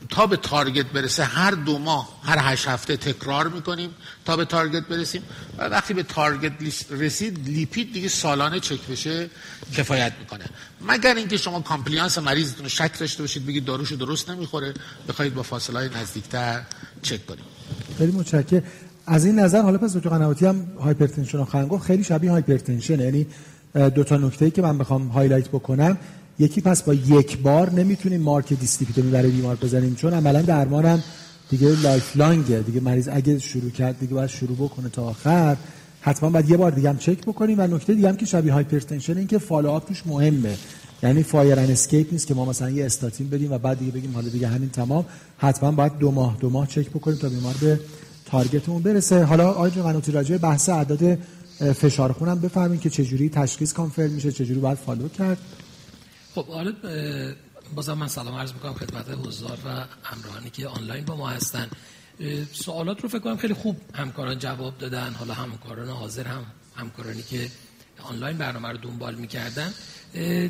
[0.10, 3.90] تا به target برسه هر دو ماه هر هشت هفته تکرار می‌کنیم
[4.26, 5.22] تا به target برسیم.
[5.58, 6.52] و وقتی به target
[6.92, 9.30] رسید لیپید دیگه سالانه چک بشه
[9.74, 10.46] کفایت می‌کنه.
[10.82, 14.74] مگر اینکه شما compliance مریضتون شک داشته باشید بگید داروشو درست نمی‌خوره
[15.10, 16.62] بخواید با فاصله های نزدیکتر
[17.02, 17.46] چک کنیم.
[17.98, 18.64] خیلی متشکرم.
[19.08, 23.28] از این نظر حالا پس دکتر قنواتی هم hypertension و گفت خیلی شبیه hypertension یعنی
[23.96, 25.98] دو تا نکته ای که من بخوام highlight بکنم.
[26.40, 31.04] یکی پس با یک بار نمی‌تونیم مارک دیستیپیتومی برای بیمار بزنیم چون عملا درمانم
[31.50, 32.60] دیگه lifelong ه.
[32.60, 35.58] دیگه مریض اگه شروع کرد دیگه باید شروع بکنه تا آخر.
[36.02, 37.60] حتما باید یه بار دیگه هم چک بکنیم.
[37.60, 40.58] و نکته دیگه هم که شبیه hypertension این که follow-up توش مهمه.
[41.04, 44.14] یعنی fire and escape نیست که ما مثلا یه استاتین بدیم و بعد دیگه بگیم
[44.14, 45.06] حالا دیگه همین تمام.
[45.38, 47.80] حتما باید دو ماه دو ماه چک بکنیم تا بیمار به
[48.26, 49.24] target مون برسه.
[49.24, 51.18] حالا آقای قنوتی راجع بحث اعداد
[51.76, 55.38] فشار خونم بفهمین که چجوری تشخیص confirm میشه چجوری باید follow کرد.
[56.36, 56.74] خب حالا
[57.76, 59.70] بازم من سلام عرض می‌کنم خدمت حضار و
[60.04, 61.70] همراهانی که آنلاین با ما هستن.
[62.54, 65.14] سوالات رو فکر کنم خیلی خوب همکاران جواب دادن.
[65.14, 66.46] حالا همکاران حاضر هم
[66.76, 67.50] همکارانی که
[68.00, 69.74] آنلاین برنامه رو دنبال می‌کردن.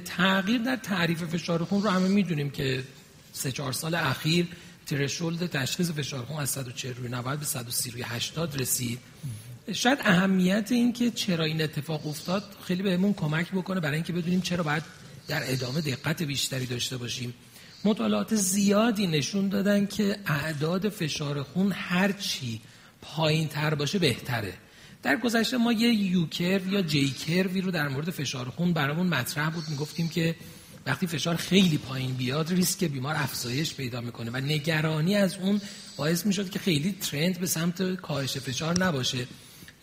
[0.06, 2.84] تغییر در تعریف فشار خون رو همه می‌دونیم که
[3.34, 4.48] سه چهار سال اخیر
[4.86, 9.00] ترشولد تشخیص فشار خون از 140 روی 90 به 130 روی 80 رسید.
[9.74, 14.42] شاید اهمیت این که چرا این اتفاق افتاد خیلی بهمون کمک بکنه برای اینکه بدونیم
[14.42, 14.84] چرا باید
[15.28, 17.34] در ادامه دقت بیشتری داشته باشیم.
[17.84, 22.62] مطالعات زیادی نشون دادن که اعداد فشار خون هرچی
[23.02, 24.54] پایین تر باشه بهتره.
[25.04, 29.50] در گذشته ما یه یوکر یا جی کروی رو در مورد فشار خون برامون مطرح
[29.50, 29.64] بود.
[29.70, 30.36] می‌گفتیم که
[30.86, 35.62] وقتی فشار خیلی پایین بیاد ریسک بیمار افزایش پیدا می‌کنه و نگرانی از اون
[35.98, 39.28] باعث می‌شد که خیلی ترند به سمت کاهش فشار نباشه.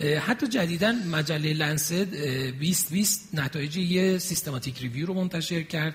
[0.03, 5.95] حتی جدیدا مجله لنسد 2020 نتایج یه سیستماتیک ریویو رو منتشر کرد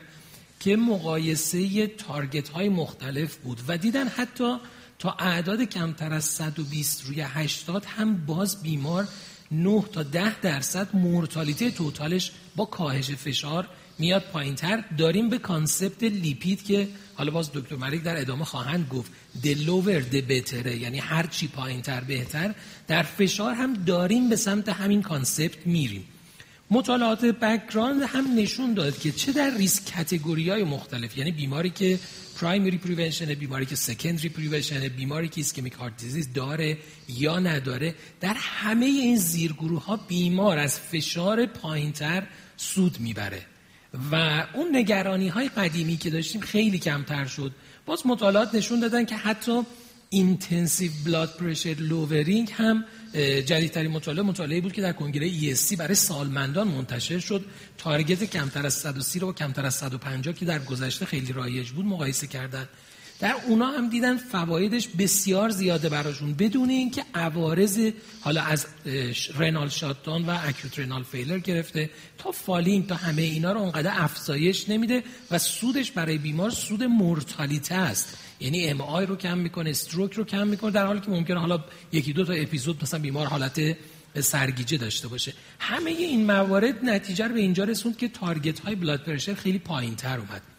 [0.60, 4.58] که مقایسه target های مختلف بود و دیدن حتی
[5.00, 9.08] تا اعداد کمتر از 120 روی 80 هم باز بیمار
[9.52, 13.67] 9 تا 10 درصد mortality total ش با کاهش فشار
[14.00, 18.88] میاد پایین تر داریم به concept لیپید که حالا باز دکتر مریک در ادامه خواهند
[18.89, 19.12] گفت.
[19.43, 22.56] the lower the better ه یعنی هر چی پایین تر بهتر.
[22.88, 26.04] در فشار هم داریم به سمت همین concept میریم.
[26.71, 31.17] مطالعات background هم نشون داد که چه در risk category های مختلف.
[31.17, 32.00] یعنی بیماری که
[32.41, 36.78] primary prevention بیماری که secondary prevention بیماری که ischemic heart disease داره
[37.10, 42.23] یا نداره در همه این زیرگروه ها بیمار از فشار پایینتر
[42.58, 43.41] سود می‌بره.
[44.12, 47.52] و اون نگرانی های قدیمی که داشتیم خیلی کمتر شد.
[47.88, 49.62] باز مطالعات نشون دادن که حتی
[50.10, 52.86] intensive blood pressure lowering هم
[53.45, 57.45] جدیدترین مطالعه مطالعه بود که در کنگره ESC برای سالمندان منتشر شد.
[57.78, 61.86] target کمتر از 130 رو با کمتر از 150 که در گذشته خیلی رایج بود
[61.86, 62.67] مقایسه کردن.
[63.19, 68.65] در اونا هم دیدن فوایدش بسیار زیاده براشون بدون اینکه عوارض حالا از
[69.38, 74.69] renal shutdown و acute renal failure گرفته تا falling تا همه اینا رو اونقدر افزایش
[74.69, 78.17] نمیده و سودش برای بیمار سود mortality است.
[78.39, 82.13] یعنی MI رو کم می‌کنه stroke رو کم می‌کنه در حالی که ممکنه حالا یکی
[82.13, 83.77] دو تا اپیزود مثلا بیمار حالت
[84.19, 85.34] سرگیجه داشته باشه.
[85.60, 89.95] همه این موارد نتیجه رو به اینجا رسوند که target های blood pressure خیلی پایین
[89.95, 90.57] تر اومد.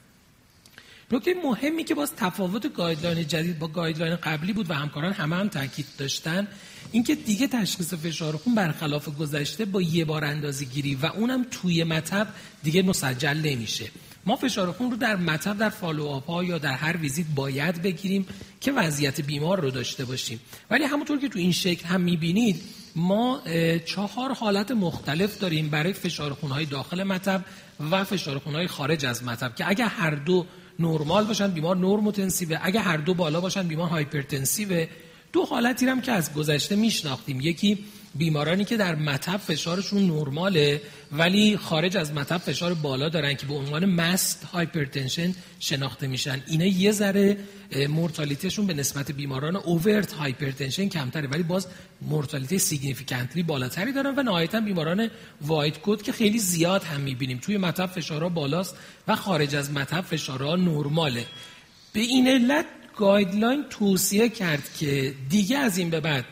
[1.11, 5.49] نکته مهمی که باز تفاوت guideline جدید با guideline قبلی بود و همکاران همه هم
[5.49, 6.49] تاکید داشتن
[6.92, 11.85] اینکه دیگه تشخیص فشار خون برخلاف گذشته با یه بار اندازه گیری و اونم توی
[11.85, 12.29] مطب
[12.62, 13.90] دیگه مسجل نمیشه.
[14.27, 18.27] ما فشار خون رو در مطب در follow ها یا در هر ویزیت باید بگیریم
[18.61, 20.40] که وضعیت بیمار رو داشته باشیم.
[20.71, 22.62] ولی همونطور که تو این شکل هم می‌بینید
[22.97, 23.42] ما
[23.85, 27.44] چهار حالت مختلف داریم برای فشار های داخل مطب
[27.90, 30.47] و فشار های خارج از مطب که اگر هر دو
[30.79, 34.87] نرمال باشن بیمار normotensive ه اگه هر دو بالا باشن بیمار hypertensive ه
[35.33, 37.41] دو حالتی هم که از گذشته میشناختیم.
[37.41, 43.47] یکی بیمارانی که در مطب فشارشون نرماله ولی خارج از مطب فشار بالا دارن که
[43.47, 46.42] به عنوان masked hypertension شناخته میشن.
[46.47, 47.37] اینا یه ذره
[47.88, 51.66] mortality شون به نسبت بیماران overt hypertension کمتره ولی باز
[52.03, 55.11] mortality significantly بالاتری دارن و نهایتا بیماران
[55.41, 57.38] white coat که خیلی زیاد هم می‌بینیم.
[57.38, 58.77] توی مطب فشارها بالاست
[59.09, 61.25] و خارج از مطب فشارها نرماله.
[61.92, 62.66] به این علت
[62.97, 66.25] guideline توصیه کرد که دیگه از این به بعد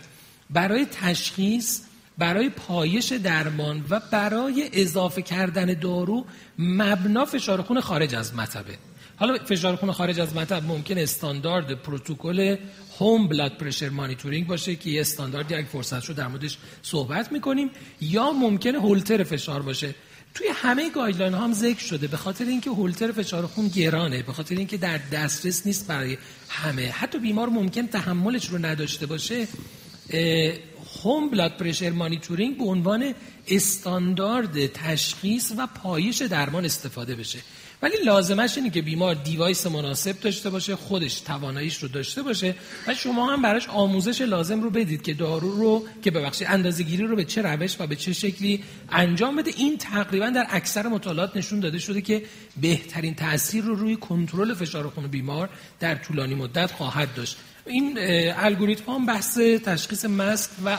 [0.50, 1.80] برای تشخیص
[2.18, 6.26] برای پایش درمان و برای اضافه کردن دارو
[6.58, 8.78] مبنا فشار خون خارج از مطبه.
[9.16, 12.56] حالا فشار خون خارج از مطب ممکن استاندارد پروتکل
[13.00, 17.70] home blood pressure monitoring باشه که یه استانداردی اگه فرصت شد در موردش صحبت می‌کنیم
[18.00, 19.94] یا ممکنه هولتر فشار باشه.
[20.34, 24.32] توی همه گایدلاین ها هم ذکر شده به خاطر اینکه هولتر فشار خون گرانه به
[24.32, 26.90] خاطر اینکه در دسترس نیست برای همه.
[26.90, 29.46] حتی بیمار ممکن تحملش رو نداشته باشه.
[31.04, 33.14] home blood pressure monitoring به عنوان
[33.48, 37.38] استاندارد تشخیص و پایش درمان استفاده بشه.
[37.82, 42.54] ولی لازمش اینه که بیمار دیوایس مناسب داشته باشه خودش تواناییش رو داشته باشه
[42.86, 47.16] و شما هم براش آموزش لازم رو بدید که دارو رو که ببخشید اندازه‌گیری رو
[47.16, 49.50] به چه روش و به چه شکلی انجام بده.
[49.56, 52.22] این تقریبا در اکثر مطالعات نشون داده شده که
[52.60, 55.48] بهترین تاثیر رو روی کنترل فشار خون بیمار
[55.80, 57.36] در طولانی مدت خواهد داشت.
[57.66, 57.98] این
[58.36, 60.78] الگوریتم هم بحث تشخیص مسک و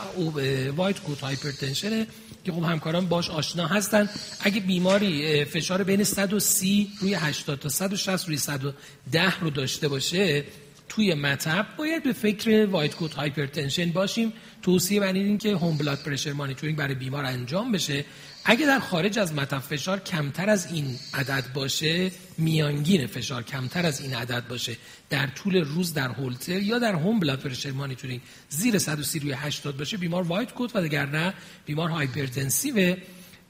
[0.76, 2.08] white coat hypertension
[2.46, 4.10] که خب همکاران باش آشنا هستن.
[4.40, 10.44] اگه بیماری فشار بین 130 روی 80 تا 160 روی 110 رو داشته باشه
[10.90, 14.34] توی مطب باید به فکر white coat hypertension باشیم.
[14.62, 18.06] توصیه بر این که home blood pressure monitoring برای بیمار انجام بشه.
[18.46, 24.02] اگه در خارج از مطب فشار کمتر از این عدد باشه میانگین فشار کمتر از
[24.02, 24.78] این عدد باشه.
[25.10, 29.78] در طول روز در هولتر یا در home blood pressure monitoring زیر 130 روی 80
[29.78, 29.98] باشه.
[29.98, 31.34] بیمار white coat و اگر نه.
[31.66, 32.96] بیمار hypertensive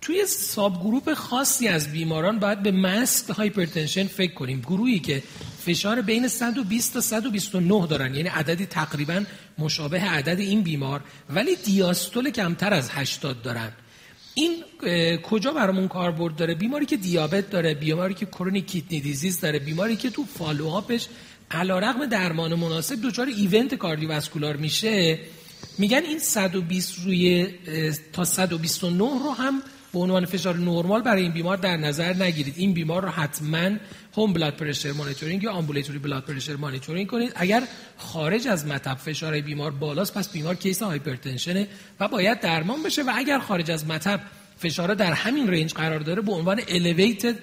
[0.02, 4.60] توی subgroup خاصی از بیماران باید به masked hypertension فکر کنیم.
[4.60, 5.24] گروهی که
[5.66, 8.16] فشار بین 120 تا 129 دارن.
[8.16, 9.24] یعنی عددی تقریبا
[9.58, 11.02] مشابه عدد این بیمار.
[11.30, 13.72] ولی diastole کمتر از 80 دارن.
[14.38, 14.64] این
[15.24, 19.96] کجا برامون کاربرد داره؟ بیماری که دیابت داره بیماری که chronic kidney disease داره بیماری
[19.96, 21.08] که تو follow-up ش
[21.52, 25.20] علیرغم درمان مناسب دچار event cardiovascular میشه.
[25.78, 27.48] میگن این 120 روی
[28.14, 29.62] تا 129 رو هم
[29.98, 32.54] به عنوان فشار نرمال برای این بیمار در نظر نگیرید.
[32.58, 33.70] این بیمار رو حتما
[34.18, 37.32] home blood pressure monitoring یا ambulatory blood pressure monitoring کنید.
[37.36, 37.64] اگر
[37.98, 41.68] خارج از مطب فشار بیمار بالاست پس بیمار case hypertension ه
[42.00, 44.20] و باید درمان بشه و اگر خارج از مطب
[44.58, 47.36] فشار در همین range قرار داره به عنوان elevated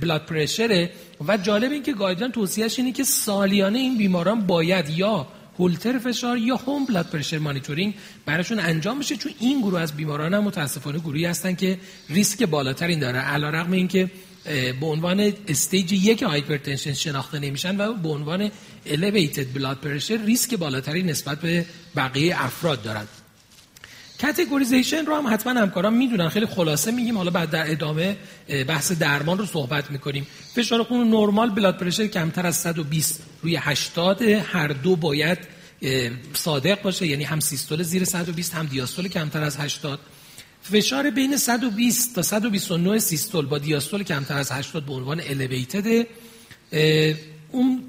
[0.00, 0.90] blood pressure ه
[1.28, 5.26] و جالب این که guideline توصیهش اینه که سالیانه این بیماران باید یا
[5.58, 7.94] هولتر فشار یا home blood pressure monitoring
[8.26, 12.96] براشون انجام بشه چون این گروه از بیماران هم متاسفانه گروهی هستن که ریسک بالاتری
[12.96, 13.18] داره.
[13.18, 14.10] علیرغم اینکه
[14.80, 18.50] به عنوان stage یک hypertension شناخته نمیشن و به عنوان
[18.86, 23.06] elevated blood pressure ریسک بالاتری نسبت به بقیه افراد دارن.
[24.22, 26.28] categorization رو هم حتما همکاران می‌دونن.
[26.28, 27.16] خیلی خلاصه میگیم.
[27.16, 28.16] حالا بعد در ادامه
[28.68, 30.26] بحث درمان رو صحبت می‌کنیم.
[30.54, 35.38] فشار خون normal blood pressure کمتر از 120 روی 80 هر دو باید
[36.34, 37.06] صادق باشه.
[37.06, 39.98] یعنی هم systole زیر 120 هم diastole کمتر از 80
[40.62, 46.06] فشار بین 120 تا 129 systole با diastole کمتر از 80 به عنوان elevated
[47.52, 47.82] اون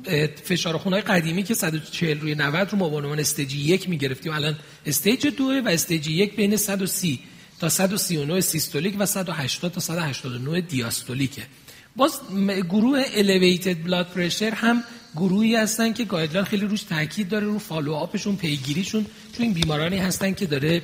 [0.43, 4.57] فشار خونهای قدیمی که 140 روی 90 رو ما به عنوان stage یک می‌گرفتیم الان
[4.85, 7.19] stage دو و stage یک بین 130
[7.59, 11.41] تا 139 سیستولیک و 180 تا 189 دیاستولیکه.
[11.95, 12.19] باز
[12.69, 14.83] گروه elevated blood pressure هم
[15.15, 19.05] گروهی هستن که guideline خیلی روش تاکید داره رو follow-up شون پیگیریشون
[19.37, 20.81] چون این بیمارانی هستن که داره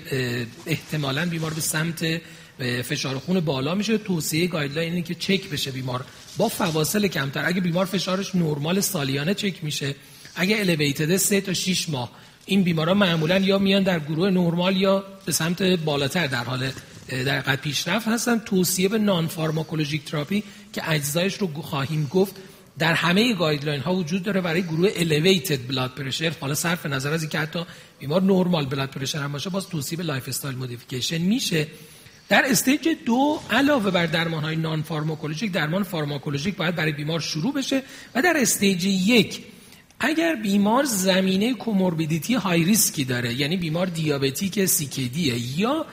[0.65, 2.21] احتمالا بیمار به سمت
[2.59, 3.97] فشار خون بالا میشه.
[3.97, 6.05] توصیه guideline اینه که چک بشه بیمار.
[6.37, 7.45] با فواصل کمتر.
[7.45, 9.95] اگه بیمار فشارش نرمال سالیانه چک میشه
[10.35, 12.11] اگه elevated 3 تا 6 ماه
[12.45, 16.71] این بیماران معمولا یا میان در گروه نرمال یا به سمت بالاتر در حال
[17.09, 18.39] در قد پیشرفت هستن.
[18.39, 22.35] توصیه به non-pharmacologic therapy که اجزایش رو خواهیم گفت.
[22.79, 26.33] در همه guideline ها وجود داره برای گروه elevated blood pressure.
[26.39, 27.59] حالا صرف نظر از اینکه حتی
[27.99, 31.67] بیمار normal blood pressure هم باشه باز توصیه به lifestyle modification میشه.
[32.29, 37.83] در stage دو علاوه بر درمان های non-pharmacologic درمان pharmacologic باید برای بیمار شروع بشه
[38.15, 39.43] و در stage یک
[39.99, 45.85] اگر بیمار زمینه comorbidity های ریسکی داره یعنی بیمار diabetic CKD ه یا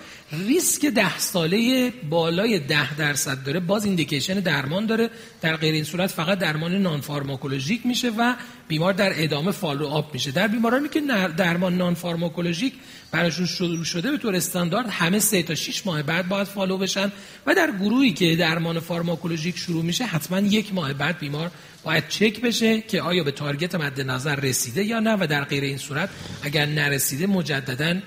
[0.47, 3.61] ریسک ده ساله بالای ده درصد داره.
[3.61, 5.11] باز indication درمان داره.
[5.40, 8.35] در غیر این صورت فقط درمان non-pharmacologic میشه و
[8.68, 10.31] بیمار در ادامه follow-up میشه.
[10.31, 11.01] در بیمارانی که
[11.37, 12.75] درمان non-pharmacologic
[13.14, 17.12] براشون شروع شده به طور استاندارد همه سه تا 6 ماه بعد باید follow بشن
[17.47, 21.51] و در گروهی که درمان pharmacologic شروع میشه حتما یک ماه بعد بیمار
[21.85, 25.64] باید چک بشه که آیا به target مد نظر رسیده یا نه و در غیر
[25.64, 26.09] این صورت
[26.42, 28.01] اگر نرسیده مجددا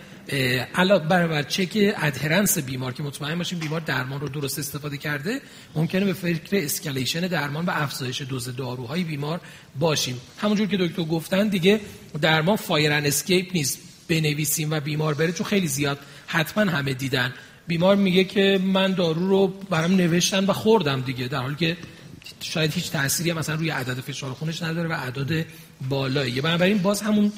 [0.76, 5.42] علاوه بر check adherence بیمار که مطمئن باشیم بیمار درمان رو درست استفاده کرده
[5.76, 9.42] ممکنه به فکر escalation درمان و افزایش دوز داروهای بیمار
[9.80, 10.22] باشیم.
[10.38, 11.80] همونجور که دکتر گفتن دیگه
[12.22, 13.80] درمان fire escape نیست.
[14.08, 17.34] بنویسیم و بیمار بره چون خیلی زیاد حتما همه دیدن.
[17.68, 21.78] بیمار میگه که من دارو رو برام نوشتن و خوردم دیگه در حالی که
[22.40, 25.46] شاید هیچ تأثیری مثلا روی عدد فشار خونش نداره و اعداد
[25.90, 27.32] بالاییه بنابراین باز همون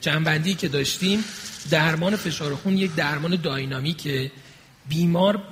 [0.00, 1.24] جنبندی که داشتیم
[1.70, 4.30] درمان فشار خون یک درمان داینامیکه.
[4.88, 5.42] بیمار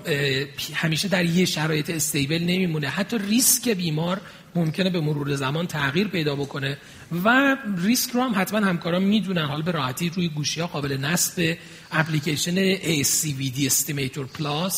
[0.75, 2.89] همیشه در یه شرایط استیبل نمیمونه.
[2.89, 4.21] حتی ریسک بیمار
[4.55, 6.79] ممکنه به مرور زمان تغییر پیدا بکنه.
[7.25, 9.45] و ریسک رو هم حتما همکاران می‌دونن.
[9.45, 11.57] حالا به راحتی روی گوشی ها قابل نصب
[11.93, 14.75] اپلیکیشن ASCVD Estimator Plus.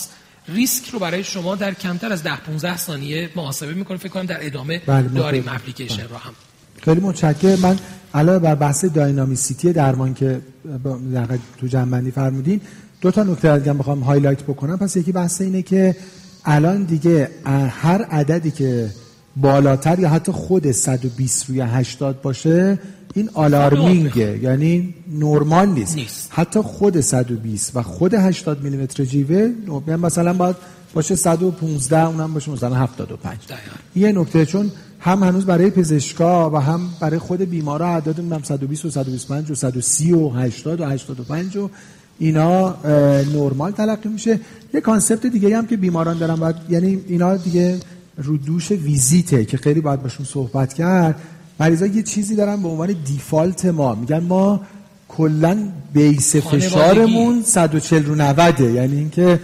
[0.49, 3.97] ریسک رو برای شما در کمتر از 10 15 ثانیه محاسبه می‌کنه.
[3.99, 6.09] فکر کنم در ادامه بله داریم اپلیکیشن.
[6.09, 6.35] رو هم.
[6.83, 7.61] خیلی متشکرم.
[7.61, 7.77] من
[8.15, 10.41] علاوه بر بحث dynamicity درمان که
[11.13, 11.27] در
[11.59, 12.61] تو جمع‌بندی فرمودین
[13.01, 14.77] دو تا نکته دیگه بخوام highlight بکنم.
[14.77, 15.97] پس یکی بحث اینه که
[16.45, 17.31] الان دیگه
[17.71, 18.91] هر عددی که
[19.37, 22.79] بالاتر یا حتی خود 120 روی 80 باشه
[23.15, 24.39] این آلارمینگه.
[24.43, 25.97] یعنی نرمال نیست.
[25.97, 26.29] نیست.
[26.33, 29.51] حتی خود 120 و خود 80 میلیمتر جیوه
[29.87, 30.57] یعنی مثلا باید
[30.95, 33.39] باشه 115 اونم باشه مثلا 75
[33.97, 34.71] یه نکته چون
[35.01, 39.55] هم هنوز برای پزشکا و هم برای خود بیمارا اعداد میدم 120 و 125 و
[39.55, 41.71] 130 و 80 و 85 و
[42.19, 42.75] اینا
[43.35, 44.41] نرمال تلقی میشه.
[44.75, 47.79] یه کانسپت دیگه هم که بیماران دارن باید یعنی اینا دیگه
[48.17, 51.21] رو دوش ویزیته که خیلی باید باشون صحبت کرد.
[51.61, 53.95] مریضا یه چیزی دارن به عنوان دیفالت ما.
[53.95, 54.61] میگن ما
[55.09, 55.59] کلا
[55.93, 59.41] بیس فشارمون 140 رو 90 یعنی اینکه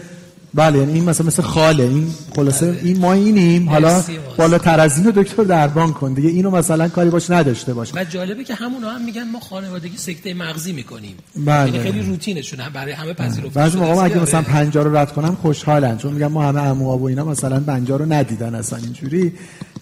[0.55, 2.81] بله یعنی این مثلا مثل خاله این خلاصه بله.
[2.83, 4.03] این ما اینیم حالا
[4.37, 7.95] بالاتر از اینو دکتر دربان کن دیگه اینو مثلا کاری باش نداشته باش.
[7.95, 11.17] و جالبه که همون هم میگن ما خانوادگی سکته مغزی می‌کنیم.
[11.37, 11.73] بله.
[11.73, 15.99] یعنی خیلی روتینشونه برای همه پذیرفته بعضی موقع اگه مثلا پنجا رو رد کنم خوشحالن
[15.99, 19.33] چون میگن ما همه عمو و اینا مثلا پنجا رو ندیدن اصلا اینجوری.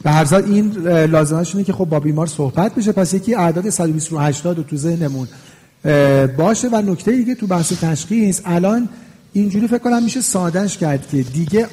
[0.03, 4.13] به هر حال این لازمش که خب با بیمار صحبت بشه پس یکی اعداد 120
[4.13, 5.29] رو 80 و تو ذهنمون
[6.37, 6.69] باشه.
[6.69, 8.89] و نکته دیگه تو بحث تشخیص الان
[9.33, 11.67] اینجوری فکر کنم میشه سادهش کرد که دیگه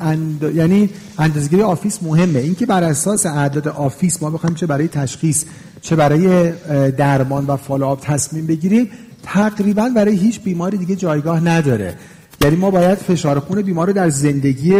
[0.00, 0.42] اند...
[0.54, 2.38] یعنی اندازگیری آفیس مهمه.
[2.38, 5.44] اینکه بر اساس اعداد آفیس ما بخوایم چه برای تشخیص
[5.82, 6.52] چه برای
[6.90, 8.90] درمان و فالوآپ تصمیم بگیریم
[9.22, 11.94] تقریبا برای هیچ بیماری دیگه جایگاه نداره.
[12.40, 14.74] یعنی ما باید فشار خون بیمار رو در زندگی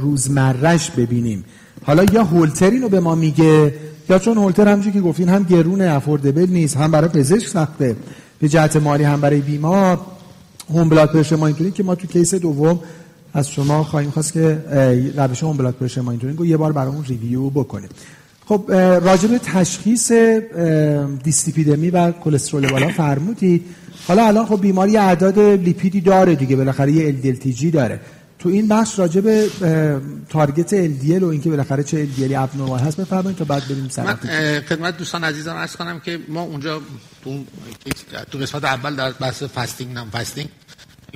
[0.00, 1.44] روزمرش ببینیم.
[1.84, 3.74] حالا یا هولتر رو به ما میگه
[4.10, 7.96] یا چون هولتر همونجوری که گفتین هم گرون affordable نیست هم برای پزشک سخته
[8.40, 10.00] به جهت مالی هم برای بیمار.
[10.70, 12.80] home blood pressure monitoring که ما تو case دوم
[13.34, 14.58] از شما خواهیم خواست که
[15.16, 17.88] روش home blood pressure monitoring رو یه بار برامون review بکنیم.
[18.46, 18.72] خب
[19.04, 20.12] راجع به تشخیص
[21.24, 23.64] دیس‌لیپیدمی و کلسترول بالا فرمودید.
[24.08, 28.00] حالا الان خب بیماری اعداد لیپیدی داره دیگه بالاخره یه LDL داره.
[28.46, 29.50] تو این بخش راجع به
[30.28, 34.14] target LDL و اینکه بالاخره چه LDL abnormal هست بفرمایید تا بعد بریم سر
[34.60, 36.80] خدمت دوستان عزیزم عرض کنم که ما اونجا
[37.24, 37.44] تو
[38.30, 40.48] تو قسمت اول در بحث fasting non-fasting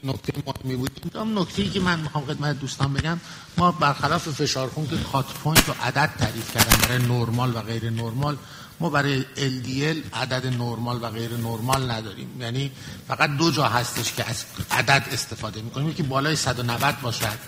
[0.05, 0.91] نکته مهمی بود.
[1.14, 3.20] این نکته ای که من می‌خوام خدمت دوستان بگم
[3.59, 7.91] ما برخلاف فشار خون که cut point و عدد تعریف کردن برای نرمال و غیر
[7.91, 8.37] نرمال
[8.81, 12.41] ما برای LDL عدد نرمال و غیر نرمال نداریم.
[12.41, 12.70] یعنی
[13.09, 15.89] فقط دو جا هستش که از عدد استفاده می‌کنیم.
[15.89, 17.39] یکی بالای 190 باشد.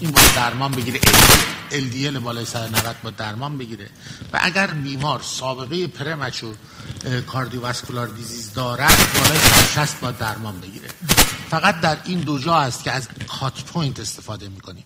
[0.00, 1.00] این باید درمان بگیره
[1.70, 3.90] LDL بالای 190 باید درمان بگیره.
[4.32, 6.54] و اگر بیمار سابقه premature
[7.26, 10.88] cardiovascular disease دارد بالای 160 باید درمان بگیره.
[11.50, 14.84] فقط در این دو جا است که از cut point استفاده می‌کنیم.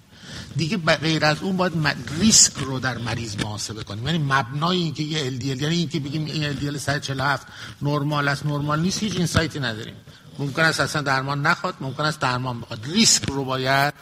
[0.56, 1.72] دیگه غیر از اون باید
[2.20, 4.06] ریسک رو در مریض محاسبه کنیم.
[4.06, 7.46] یعنی مبنای اینکه یه LDL یعنی اینکه بگیم این LDL 147
[7.82, 9.94] نرمال است نرمال نیست هیچ insight ی نداریم.
[10.38, 12.80] ممکن است اصلا درمان نخواد ممکن است درمان بخواد.
[12.84, 13.94] ریسک رو باید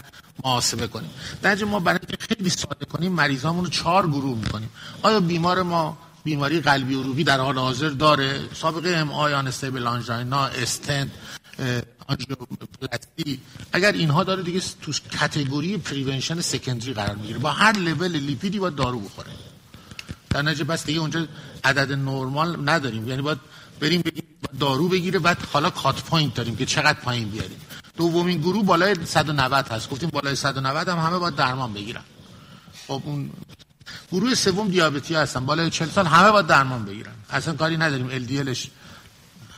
[0.45, 1.11] محاسبه کنیم.
[1.43, 4.71] در ما برای اینکه خیلی ساده کنیم مریضامون رو چهار گروه می‌کنیم.
[5.03, 11.09] آیا بیمار ما بیماری قلبی عروقی در حال حاضر داره؟ سابقه MI unstable angina stent
[12.07, 13.41] آنژیوپلاستی
[13.73, 17.39] اگر اینها داره دیگه تو category prevention secondary قرار می‌گیره.
[17.39, 19.31] با هر لول لیپیدی باید دارو بخوره.
[20.31, 21.27] در نتیجه بس دیگه اونجا
[21.65, 23.09] عدد نرمال نداریم.
[23.09, 23.39] یعنی باید
[23.81, 24.25] بریم بگیم
[24.61, 27.61] دارو بگیره بعد حالا cut point داریم که چقدر پایین بیاریم.
[27.97, 29.91] دومین گروه بالای 190 هست.
[29.91, 32.03] گفتیم بالای 190 هم همه باید درمان بگیرن.
[32.87, 33.31] خب اون
[34.13, 35.47] گروه سوم دیابتی هستن.
[35.47, 37.13] بالای 40 سال همه باید درمان بگیرن.
[37.31, 38.09] اصلا کاری نداریم.
[38.11, 38.55] ال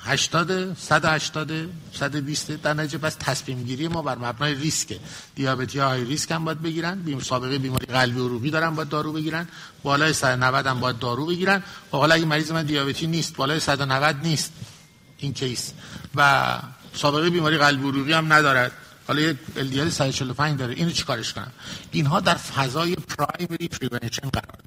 [0.06, 1.50] 80 180
[1.92, 4.98] 120 در نتیجه پس تصمیم گیری ما بر مبنای ریسک.
[5.34, 7.02] دیابتی high risk هم باید بگیرن.
[7.02, 9.48] بیمار سابقه بیماری قلبی و عروقی دارن باید دارو بگیرن.
[9.82, 11.62] بالای 190 هم باید دارو بگیرن.
[11.92, 14.52] و حالا اگه مریض من دیابتی نیست بالای 190 نیست.
[15.18, 15.72] این case.
[16.14, 16.58] و
[16.92, 18.72] سابقه بیماری قلبی و عروقی هم ندارد.
[19.08, 20.74] حالا یه LDL 145 داره.
[20.74, 21.52] اینو چیکارش کنم؟
[21.90, 24.65] اینها در فضای primary prevention قرار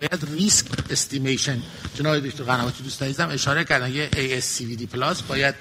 [0.00, 1.62] باید risk estimation
[1.94, 5.54] جناب دکتر قنواتی دوست عزیزم اشاره کردن یه ASCVD Plus باید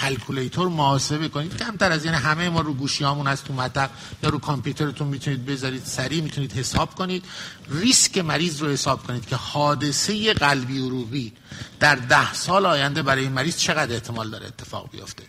[0.00, 3.90] calculator محاسبه کنید کمتر از یعنی همه ما رو گوشیامون هست تو مطب
[4.22, 7.24] یا رو کامپیوترتون می‌تونید بذارید سریع می‌تونید حساب کنید.
[7.70, 11.32] ریسک مریض رو حساب کنید که حادثه قلبی عروقی
[11.80, 15.24] در ده سال آینده برای این مریض چقدر احتمال داره اتفاق بیفته.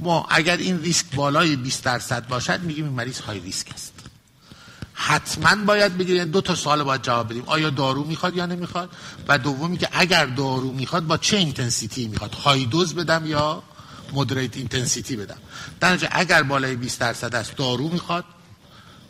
[0.00, 3.95] ما اگر این ریسک بالای 20 درصد باشد میگیم این مریض high risk است.
[4.98, 7.42] حتما باید بگیرید دو تا سوال باید جواب بدیم.
[7.46, 8.90] آیا دارو می‌خواد یا نمی‌خواد؟
[9.28, 13.62] و دومی که اگر دارو می‌خواد با چه intensity می‌خواد؟ high dose بدم یا
[14.12, 15.38] moderate intensity بدم؟
[15.80, 18.24] در اگر بالای 20 درصد است دارو می‌خواد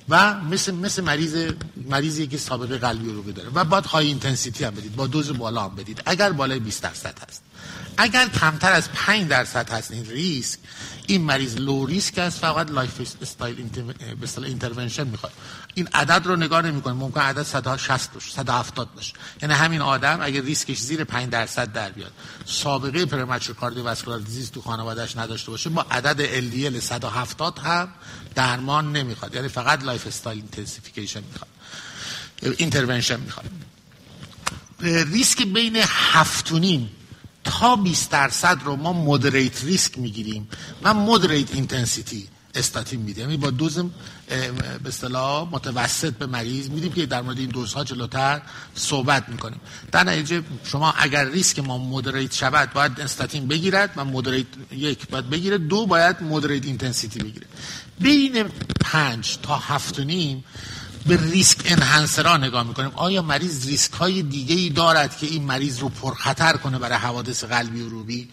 [0.09, 1.53] و مثل مثل مریض
[1.91, 5.64] مریضی که سابقه قلبی رو داره و باید high intensity هم بدید با دوز بالا
[5.64, 6.03] هم بدید.
[6.07, 7.43] اگر بالای 20 درصد هست
[7.97, 10.59] اگر کمتر از 5 درصد هست این ریسک
[11.07, 13.69] این مریض low risk است فقط lifestyle
[14.37, 15.32] intervention می‌خواد.
[15.77, 19.12] این عدد رو نگاه نمی کنیم ممکن عدد 160 باشه 170 باشه.
[19.43, 22.12] یعنی همین آدم اگر ریسکش زیر 5 درصد در بیاد.
[22.47, 27.89] سابقه premature cardiovascular disease تو خانوادهش نداشته باشه با عدد LDL 170 هم
[28.35, 29.35] درمان نمی‌خواد.
[29.35, 31.51] یعنی فقط lifestyle intensification می‌خواد.
[32.59, 33.51] intervention می‌خواد.
[35.12, 36.53] ریسک بین 7
[37.45, 40.49] تا 20 درصد رو ما moderate risk می‌گیریم
[40.83, 43.21] و moderate intensity استاتین میده.
[43.21, 48.43] یعنی با دوز به اصطلاح متوسط به مریض میدیم که در مورد این دوزها جلوتر
[48.75, 49.61] صحبت می‌کنیم.
[49.93, 55.31] در نتیجه شما اگر ریسک ما moderate شود باید استاتین بگیرد و moderate یک باید
[55.31, 57.47] بگیره دو باید moderate intensity بگیره
[58.01, 58.43] بین
[58.81, 60.45] پنج تا هفت و نیم
[61.07, 62.91] به risk enhancer ا نگاه می‌کنیم.
[62.95, 67.45] آیا مریض ریسک های دیگه ای دارد که این مریض رو پرخطر کنه برای حوادث
[67.45, 68.29] قلبی عروقی؟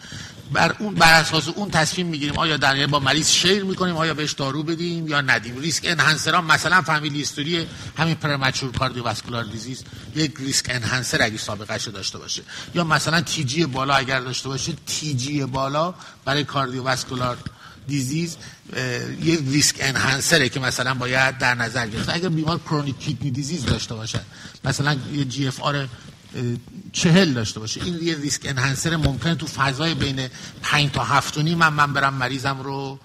[0.52, 4.32] بر اون بر اساس اون تصمیم می‌گیریم آیا در با مریض share می‌کنیم آیا بهش
[4.32, 5.58] دارو بدیم یا ندیم.
[5.58, 7.66] risk enhancer ا مثلا family history
[7.96, 9.84] همین premature cardiovascular disease
[10.16, 12.42] یک risk enhancer اگه سابقه داشته باشه.
[12.74, 17.36] یا مثلا TG بالا اگر داشته باشه TG بالا برای cardiovascular
[17.86, 18.36] disease
[19.22, 22.08] یه risk enhancer ه که مثلا باید در نظر گرفت.
[22.08, 24.20] اگر بیمار chronic kidney disease داشته باشه
[24.64, 25.88] مثلا یه GFR
[26.92, 27.84] چهل داشته باشه.
[27.84, 30.28] این یه risk enhancer ممکنه تو فضای بین
[30.62, 32.98] پنج تا هفت و من, من برم مریضم رو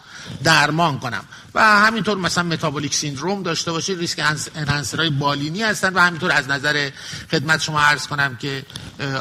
[0.44, 1.24] درمان کنم.
[1.54, 6.48] و همینطور مثلا metabolic syndrome داشته باشه risk enhancer های بالینی هستن و همینطور از
[6.48, 6.90] نظر
[7.32, 8.66] خدمت شما عرض کنم که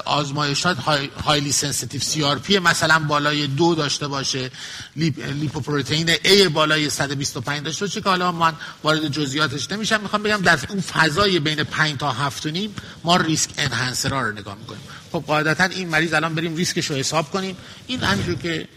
[0.05, 4.51] آزمایشات های highly sensitive CRP مثلا بالای دو داشته باشه.
[4.97, 10.01] لیپ، lipoprotein a بالای 125 داشته باشه که حالا من وارد جزئیاتش نمیشم.
[10.01, 12.75] می‌خوام بگم در اون فضای بین 5 تا 7 و نیم
[13.05, 14.83] ما ریسک انهانسرها رو نگاه می‌کنیم.
[15.13, 17.57] خب قاعدتا این مریض الان بریم ریسکش رو حساب کنیم.
[17.87, 18.69] این همینجور که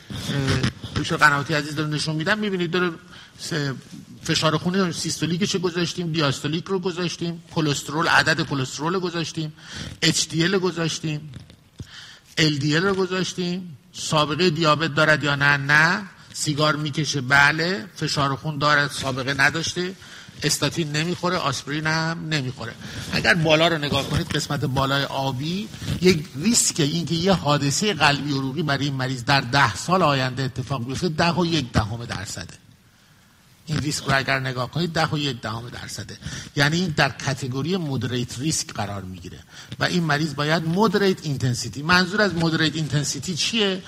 [0.95, 2.91] دکتر قنواتی عزیز داره نشون میدم می‌بینید داره
[4.23, 9.53] فشار خون سیستولیکش گذاشتیم دیاستولیک رو گذاشتیم کلسترول عدد کلسترول گذاشتیم
[10.05, 11.33] HDL گذاشتیم
[12.37, 13.77] LDL رو گذاشتیم.
[13.93, 16.01] سابقه دیابت دارد یا نه؟ نه.
[16.33, 17.85] سیگار می‌کشه بله.
[17.95, 19.93] فشار خون دارد سابقه نداشته.
[20.43, 22.73] استاتین نمی‌خوره آسپرین هم نمی‌خوره.
[23.11, 25.67] اگر بالا رو نگاه کنید قسمت بالای آبی
[26.01, 30.85] یک ریسک اینکه یه حادثه قلبی عروقی برای این مریض در ده سال آینده اتفاق
[30.85, 32.53] بیفته ده و یک دهم درصده.
[33.65, 36.17] این ریسک رو اگر نگاه کنید ده و یک دهم درصده.
[36.55, 39.39] یعنی این در category moderate risk قرار می‌گیره.
[39.79, 41.81] و این مریض باید moderate intensity.
[41.81, 43.81] منظور از moderate intensity چیه؟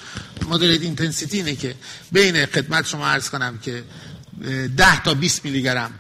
[0.47, 1.75] moderate intensity اینه که
[2.11, 3.83] بین خدمت شما عرض کنم که
[4.77, 5.91] 10 تا 20 میلی گرم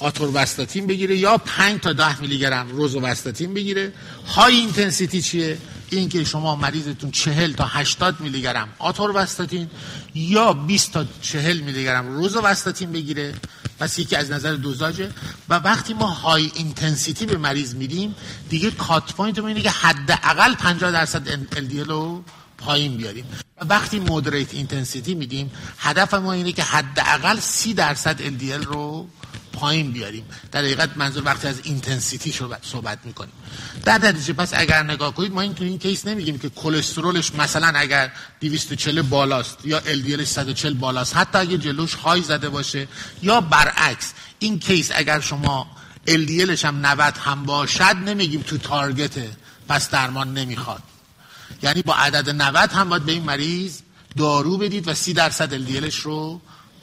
[0.00, 3.92] آتورواستاتین بگیره یا 5 تا 10 میلی گرم روزوواستاتین بگیره.
[4.26, 5.58] high intensity چیه؟
[5.90, 9.70] این که شما مریضتون 40 تا 80 میلی گرم آتورواستاتین
[10.14, 13.34] یا 20 تا 40 میلی گرم روزوواستاتین بگیره.
[13.78, 15.10] پس یکی از نظر dosage ه.
[15.48, 18.14] و وقتی ما high intensity به مریض میدیم
[18.48, 22.24] دیگه cut point ما اینه که حداقل 50 درصد LDL رو
[22.58, 23.24] پایین بیاریم.
[23.60, 29.08] و وقتی moderate intensity میدیم هدف ما اینه که حداقل 30 درصد LDL رو
[29.52, 30.24] پایین بیاریم.
[30.52, 33.32] در حقیقت منظور وقتی از intensity صحبت می‌کنیم.
[33.84, 37.72] در نتیجه پس اگر نگاه کنید ما این تو این case نمیگیم که کلسترولش مثلا
[37.74, 42.88] اگر 240 بالاست یا LDL ش 140 بالاست حتی اگه جلوش high زده باشه
[43.22, 45.66] یا برعکس این case اگر شما
[46.06, 49.30] LDL ش هم 90 هم باشد نمیگیم تو target ه
[49.68, 50.82] پس درمان نمی‌خواد.
[51.62, 53.80] یعنی با عدد 90 هم باید به این مریض
[54.16, 56.40] دارو بدید و 30 درصد LDLش رو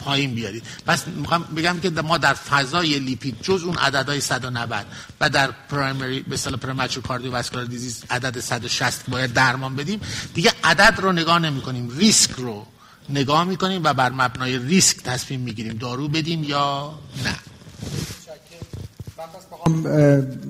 [0.07, 0.63] پایین بیارید.
[0.85, 4.85] پس می‌خوام بگم که ما در فضای لیپید جز اون عددهای 190
[5.21, 9.99] و در پرایمری به اصطلاح پرمچور کاردیوواسکولار دیزیز عدد 160 باید درمان بدیم.
[10.33, 12.65] دیگه عدد رو نگاه نمی کنیم ریسک رو
[13.09, 15.77] نگاه می‌کنیم و بر مبنای ریسک تصمیم می‌گیریم.
[15.77, 16.93] دارو بدیم یا
[17.25, 17.35] نه؟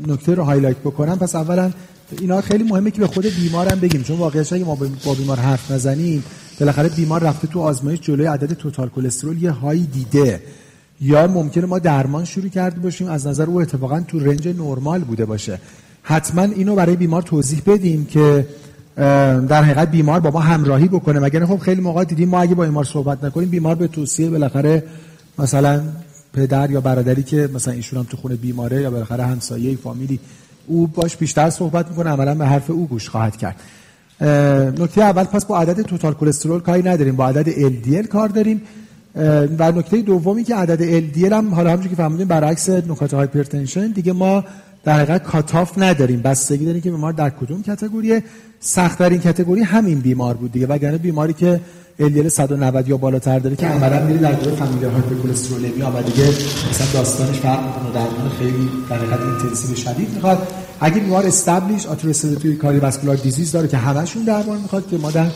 [0.08, 1.20] نکته رو highlight بکنم.
[1.20, 1.72] پس اولا
[2.22, 5.72] اینا خیلی مهمه که به خود بیمارم بگیم چون واقعیت اگه ما با بیمار حرف
[5.72, 6.24] نزنیم.
[6.60, 10.42] بالاخره بیمار رفته تو آزمایش جلوی عدد total cholesterol یه high ی دیده.
[11.02, 15.26] یا ممکنه ما درمان شروع کرده باشیم از نظر او اتفاقا تو range نرمال بوده
[15.26, 15.60] باشه.
[16.04, 18.48] حتما اینو برای بیمار توضیح بدیم که
[18.96, 21.20] در حقیقت بیمار با ما همراهی بکنه.
[21.20, 24.84] مگر خب خیلی موقع دیدیم ما اگه با بیمار صحبت نکنیم بیمار به توصیه بالاخره
[25.40, 25.82] مثلا
[26.34, 30.20] پدر یا برادری که مثلا ایشون هم تو خونه بیماره یا بالاخره همسایه فامیلی
[30.68, 33.56] او باش بیشتر صحبت می‌کنه عملا به حرف او گوش خواهد کرد.
[34.80, 37.16] نکته اول پس با عدد total cholesterol کاری نداریم.
[37.16, 38.62] با عدد LDL کار داریم.
[39.60, 44.14] و نکته دومی که عدد LDL هم حالا همونجوری که فهمیدیم برعکس نکات hypertension دیگه
[44.14, 44.44] ما
[44.84, 46.22] در حقیقت cutoff نداریم.
[46.22, 48.22] بستگی داریم که بیمار در کدوم category
[48.60, 50.68] سخت این category همین بیمار بود دیگه.
[50.68, 51.62] وگرنه بیماری که
[52.00, 56.28] LDL 190 یا بالاتر داره که عملا میره در دوره familial hypercholesterolemia و دیگه
[56.70, 60.48] مثلا داستانش فرق می‌کنه درمان خیلی در حقیقت intensive شدید می‌خواد.
[60.80, 65.28] اگه بیمار established atherosclerotic cardiovascular disease داره که همشون درمان می‌خواد که ما در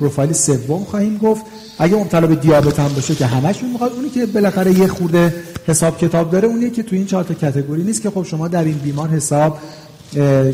[0.00, 1.44] پروفایل سوم خواهیم گفت.
[1.78, 5.34] اگه مبتلا به دیابت هم باشه که همشون می‌خواد اونی که بالاخره یه خورده
[5.66, 8.64] حساب کتاب داره اونیه که تو این چهار تا category نیست که خب شما در
[8.64, 9.58] این بیمار حساب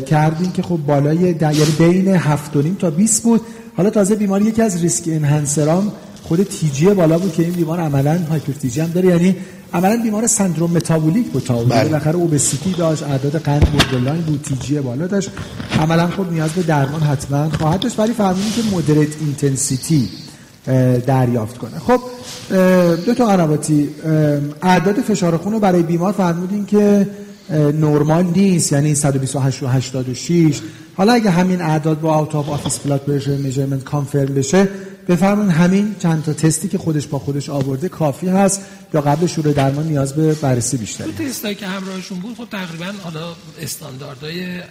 [0.05, 3.41] کردین که خب بالای یعنی بین 7 تا 20 بود.
[3.77, 5.91] حالا تازه بیماری یکی از risk enhancer ام
[6.23, 9.09] خود TG بالا بود که این بیمار عملا hyper TG هم داره.
[9.09, 9.35] یعنی
[9.73, 11.83] عملا بیمار سندروم متابولیک بود تا بله.
[11.83, 15.31] بالاخره obesity داشت اعداد قند borderline بود TG بالا داشت.
[15.79, 20.09] عملا خب نیاز به درمان حتما خواهد داشت ولی فهمیدیم که moderate intensity
[21.07, 21.79] دریافت کنه.
[21.79, 21.99] خب
[23.05, 23.89] دو تا قنواتی
[24.61, 27.07] اعداد فشار خون رو برای بیمار فهمیدیم که
[27.51, 30.61] نرمال نیست یعنی 128 و 86
[30.95, 34.67] حالا اگه همین اعداد با out of office blood pressure measurement confirm بشه
[35.07, 39.53] بفرمایین همین چند تا تستی که خودش با خودش آورده کافی هست یا قبل شروع
[39.53, 44.61] درمان نیاز به بررسی بیشتری تو تستایی که همراهشون بود خب تقریبا حالا استانداردهای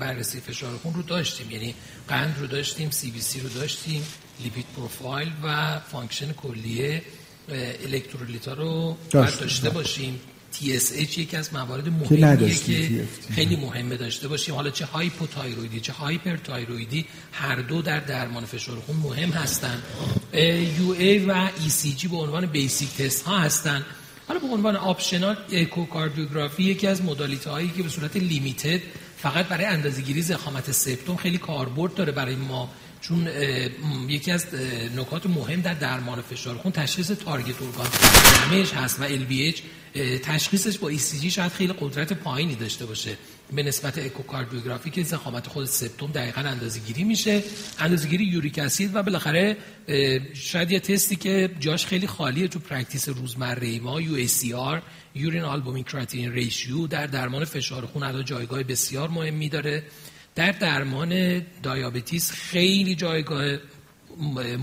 [0.00, 1.50] بررسی فشار خون رو داشتیم.
[1.50, 1.74] یعنی
[2.08, 4.02] قند رو داشتیم CBC رو داشتیم
[4.44, 7.02] lipid profile و function کلیه
[7.84, 10.20] الکترولیتا رو داشته باشیم.
[10.52, 14.54] TSH یکی از موارد مهمیه که خیلی مهمه داشته باشیم.
[14.54, 19.82] حالا چه hypothyroidی چه hyperthyroidی هر دو در درمان فشار خون مهم هستن.
[20.78, 23.84] یو ای و ای سی جی به عنوان basic test ها هستن.
[24.28, 28.80] حالا به عنوان optional اکوکاردیوگرافی یکی از modality هایی که به صورت limited
[29.18, 33.28] فقط برای اندازه‌گیری ضخامت سپتوم خیلی کاربرد داره برای ما چون
[34.08, 34.46] یکی از
[34.96, 37.86] نکات مهم در درمان فشار خون تشخیص target organ
[38.50, 39.58] damage هست و LVH
[40.22, 43.16] تشخیصش با ECG شاید خیلی قدرت پایینی داشته باشه.
[43.52, 47.42] به نسبت اکوکاردیوگرافی که ضخامت خود سپتوم دقیقا اندازه گیری میشه.
[47.78, 49.56] اندازه گیری uric acid و بالاخره
[50.34, 54.82] شاید یه تستی که جاش خیلی خالیه تو practice روزمره ما UACR
[55.14, 59.82] urine albumin creatinine ratio در درمان فشار خون الان جایگاه بسیار مهمی داره.
[60.34, 63.56] در درمان diabetes خیلی جایگاه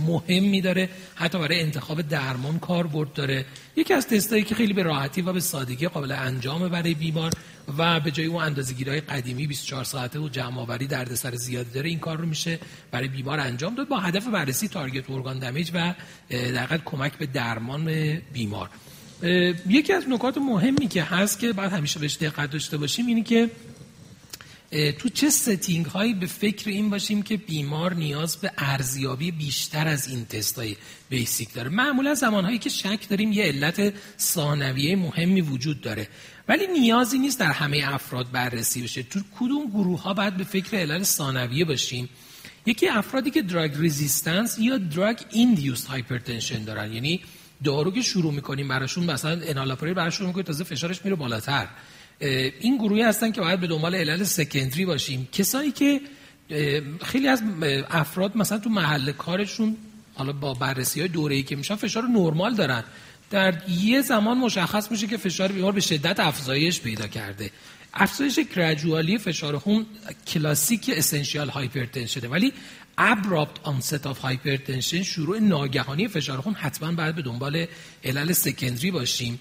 [0.08, 0.90] مهمی داره.
[1.16, 3.46] حتی برای انتخاب درمان کاربرد داره.
[3.76, 7.32] یکی از تستایی که خیلی به راحتی و به سادگی قابل انجامه برای بیمار
[7.78, 11.90] و به جای اون اندازه‌گیری های قدیمی 24 ساعته و جمع آوری دردسر زیادی داره
[11.90, 12.60] این کار رو میشه
[12.92, 15.94] برای بیمار انجام داد با هدف بررسی target organ damage و
[16.30, 18.70] در کمک به درمان بیمار.
[19.68, 23.50] یکی از نکات مهمی که هست که باید همیشه بهش دقت داشته باشیم اینه که
[24.72, 30.08] تو چه setting هایی به فکر این باشیم که بیمار نیاز به ارزیابی بیشتر از
[30.08, 30.76] این تست های
[31.10, 36.08] basic داره؟ معمولا زمان هایی که شک داریم یه علت ثانویه مهمی وجود داره.
[36.48, 39.04] ولی نیازی نیست در همه افراد بررسی بشه.
[39.04, 42.10] تو کدوم گروه ها باید به فکر علت ثانویه باشیم؟
[42.66, 46.94] یکی افرادی که drug resistance یا drug induced hypertension دارن.
[46.94, 47.22] یعنی
[47.64, 51.68] دارو که شروع می‌کنیم براشون مثلا انالاپریر براشون می‌کنیم تازه فشارش میره بالاتر.
[52.20, 55.28] این گروهی هستن که باید به دنبال علل secondary باشیم.
[55.32, 56.02] کسایی که
[57.04, 57.44] خیلی از
[57.90, 59.78] افراد مثلا تو محل کارشون
[60.14, 62.84] حالا با بررسی های دوره ای که میشن فشار نرمال دارن.
[63.30, 67.52] در یه زمان مشخص میشه که فشار بیمار به شدت افزایش پیدا کرده.
[67.94, 69.86] افزایش gradually فشار خون
[70.28, 72.54] کلاسیک essential hypertension ه ولی
[72.98, 77.66] abrupt onset of hypertension شروع ناگهانی فشار خون حتما باید به دنبال
[78.04, 79.40] علل secondary باشیم.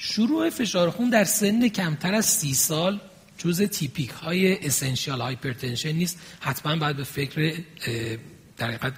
[0.00, 3.00] شروع فشار خون در سن کمتر از سی سال
[3.38, 6.18] جز typical های essential hypertension نیست.
[6.40, 7.54] حتما باید به فکر
[8.56, 8.92] در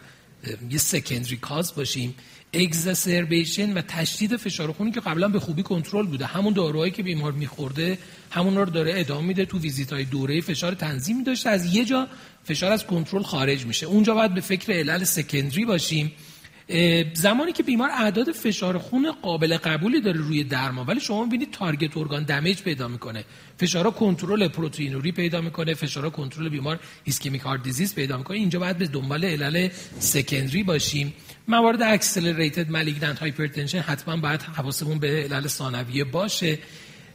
[0.70, 2.14] یه secondary cause باشیم.
[2.52, 6.26] exacerbation و تشدید فشار خونی که قبلا به خوبی کنترل بوده.
[6.26, 7.98] همون داروهایی که بیمار میخورده
[8.30, 11.50] همون رو داره ادامه میده تو ویزیت های دوره فشار تنظیم داشته.
[11.50, 12.08] از یه جا
[12.44, 13.86] فشار از کنترل خارج میشه.
[13.86, 16.12] اونجا باید به فکر علل secondary باشیم.
[17.14, 21.96] زمانی که بیمار اعداد فشار خون قابل قبولی داره روی درمان ولی شما می‌بینید target
[21.96, 23.24] organ damage پیدا می‌کنه.
[23.56, 28.36] فشار کنترل پروتئینوری پیدا می‌کنه فشار کنترل بیمار ischemic heart disease پیدا می‌کنه.
[28.36, 29.68] اینجا باید به دنبال علل
[29.98, 31.14] secondary باشیم.
[31.48, 36.58] موارد accelerated malignant hypertension حتما باید حواسمون به علل ثانویه باشه.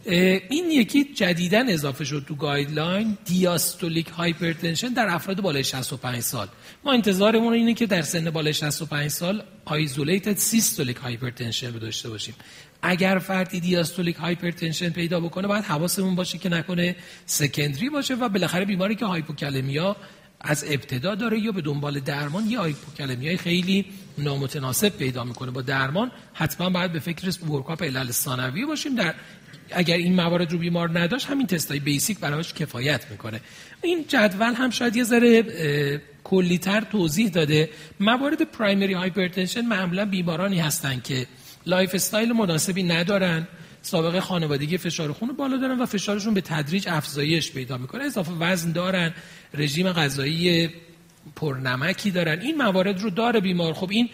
[0.06, 6.48] این یکی جدیداً اضافه شد تو guideline diastolic hypertension در افراد بالای 65 سال.
[6.84, 12.36] ما انتظارمون اینه که در سن بالای 65 سال isolated systolic hypertension رو داشته باشیم.
[12.82, 16.96] اگر فردی diastolic hypertension پیدا بکنه باید حواسمون باشه که نکنه
[17.26, 19.96] secondary باشه و بالاخره بیماری که hypokalemia
[20.42, 23.86] از ابتدا داره یا به دنبال درمان یا هایپوکالمی خیلی
[24.18, 25.52] نامتناسب پیدا می‌کنه.
[25.52, 29.16] با درمان حتما باید به فکر workup علل ثانویه باشیم در
[29.72, 33.42] اگر این موارد رو بیمار نداشت همین تستای basic براش کفایت می‌کنه.
[33.82, 35.44] این جدول هم شاید یه ذره
[36.24, 37.70] کلیتر توضیح داده.
[38.00, 41.28] موارد primary hypertension معمولا بیمارانی هستند که
[41.66, 43.48] lifestyle مناسبی ندارن
[43.82, 48.04] سابقه خانوادگی فشار خون بالا دارن و فشارشون به تدریج افزایش پیدا می‌کنه.
[48.04, 49.14] اضافه وزن دارن
[49.54, 50.70] رژیم غذایی
[51.36, 52.40] پرنمکی دارن.
[52.42, 53.74] این موارد رو داره بیمار.
[53.74, 54.10] خب این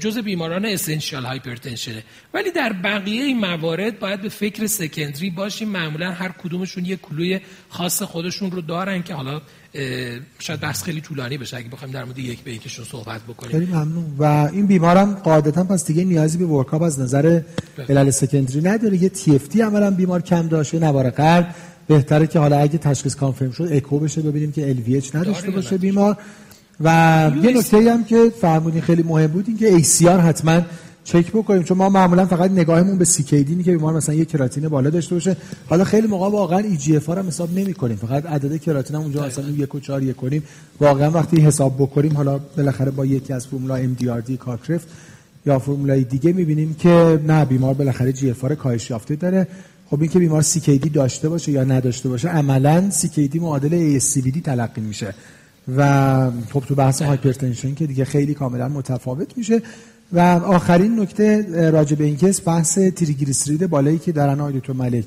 [0.00, 2.02] جز بیماران essential hypertension ه
[2.34, 5.68] ولی در بقیه این موارد باید به فکر secondary باشیم.
[5.68, 9.40] معمولا هر کدومشون یه clue ی خاص خودشون رو دارن که حالا
[10.38, 13.52] شاید بحث خیلی طولانی بشه اگه بخوایم در مورد یک به یکشون صحبت بکنیم.
[13.52, 14.14] خیلی ممنون.
[14.18, 17.22] و این بیمارم قاعدتا پس دیگه نیازی به ورکاپ از نظر
[17.76, 17.86] بله.
[17.88, 19.02] علل سکندری نداره.
[19.02, 21.54] یه تی اف تی عملا بیمار کم داشته نوار قلب.
[21.86, 26.16] بهتره که حالا اگه تشخیص کانفرم شد اکو بشه ببینیم که ال نداشته باشه بیمار.
[26.80, 30.60] و یه نکته هم که فرمودین خیلی مهم بود این که ACR حتما
[31.04, 31.62] چک بکنیم.
[31.62, 35.36] چون ما معمولا فقط نگاهمون به سیکیدینی که بیمار مثلا یه کراتین بالا داشته باشه.
[35.68, 39.02] حالا خیلی موقع واقعا ای جی اف هم حساب نمی کنیم فقط عدد کراتین هم
[39.02, 40.42] اونجا مثلا یک و چهار یک کنیم
[40.80, 44.88] واقعا وقتی حساب بکنیم حالا بالاخره با یکی از فرمولا MDRD Cockcroft
[45.46, 49.46] یا فرمولای دیگه می‌بینیم که نه بیمار بالاخره GFR کاهش یافته داره.
[49.90, 54.80] خب این که بیمار CKD داشته باشه یا نداشته باشه عملا CKD معادل دی تلقی
[54.80, 55.14] میشه.
[55.76, 59.62] و خب تو بحث hypertension که دیگه خیلی کاملا متفاوت میشه.
[60.12, 65.04] و آخرین نکته راجع به این case بحث تریگلیسیرید بالایی که دارن آقای دکتر ملک.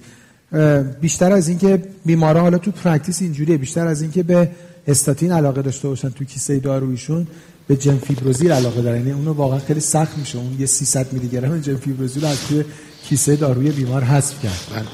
[1.01, 4.49] بیشتر از اینکه بیمارا حالا تو practice اینجوریه بیشتر از اینکه به
[4.87, 7.27] استاتین علاقه داشته باشن تو کیسه دارویشون
[7.67, 8.97] به جنفیبروزیل علاقه دارن.
[8.97, 10.37] یعنی اونو واقعا خیلی سخت میشه.
[10.37, 12.63] اون یه 300 میلی گرم جنفیبروزیل از توی
[13.09, 14.59] کیسه داروی بیمار حذف کرد.
[14.75, 14.85] بله.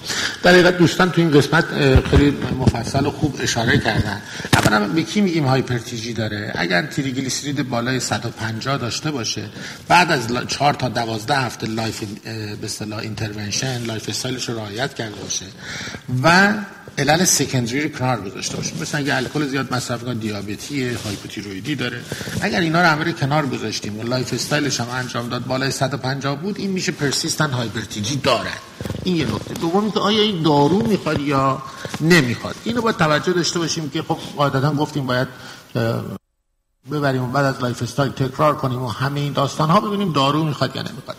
[0.43, 1.65] در حقیقت دوستان تو این قسمت
[2.09, 4.21] خیلی مفصل و خوب اشاره کردن.
[4.53, 9.43] اولا به کی میگیم hyper TG داره؟ اگر تریگلیسیرید بالای 150 داشته باشه
[9.87, 15.15] بعد از 4 تا 12 هفته life به اصطلاح intervention lifestyle ش رو رعایت کرده
[15.15, 15.45] باشه.
[16.23, 16.53] و
[16.97, 18.77] علل secondary رو کنار گذاشته باشیم.
[18.81, 22.01] مثلا اگه الکل زیاد مصرف کنه دیابتی هایپوتیروییدی داره.
[22.41, 26.59] اگر اینا رو همه کنار گذاشتیم و lifestyle ش هم انجام داد بالای 150 بود
[26.59, 28.51] این میشه persistent hyper TG داره
[29.03, 29.53] این یه نکته.
[29.53, 31.61] دومی که آیا این دارو می‌خواد یا
[32.01, 35.27] نمی‌خواد؟ اینو باید توجه داشته باشیم که خب قاعدتا گفتیم باید
[36.91, 40.75] ببریم و بعد از lifestyle تکرار کنیم و همه این داستان ها ببینیم دارو می‌خواد
[40.75, 41.17] یا نمی‌خواد.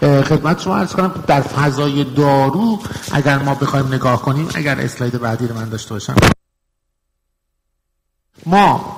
[0.00, 2.78] خدمت شما عرض کنم در فضای دارو
[3.12, 6.16] اگر ما بخوایم نگاه کنیم اگر اسلاید بعدی رو من داشته باشم.
[8.46, 8.96] ما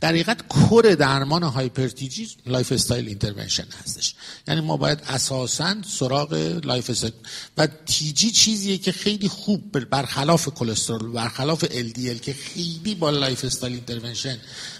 [0.00, 4.14] در حقیقت core درمان hyper TG lifestyle intervention هستش.
[4.48, 6.32] یعنی ما باید اساسا سراغ
[6.64, 7.12] lifestyle
[7.58, 14.38] و TG چیزیه که خیلی خوب برخلاف کلسترول برخلاف LDL که خیلی با lifestyle intervention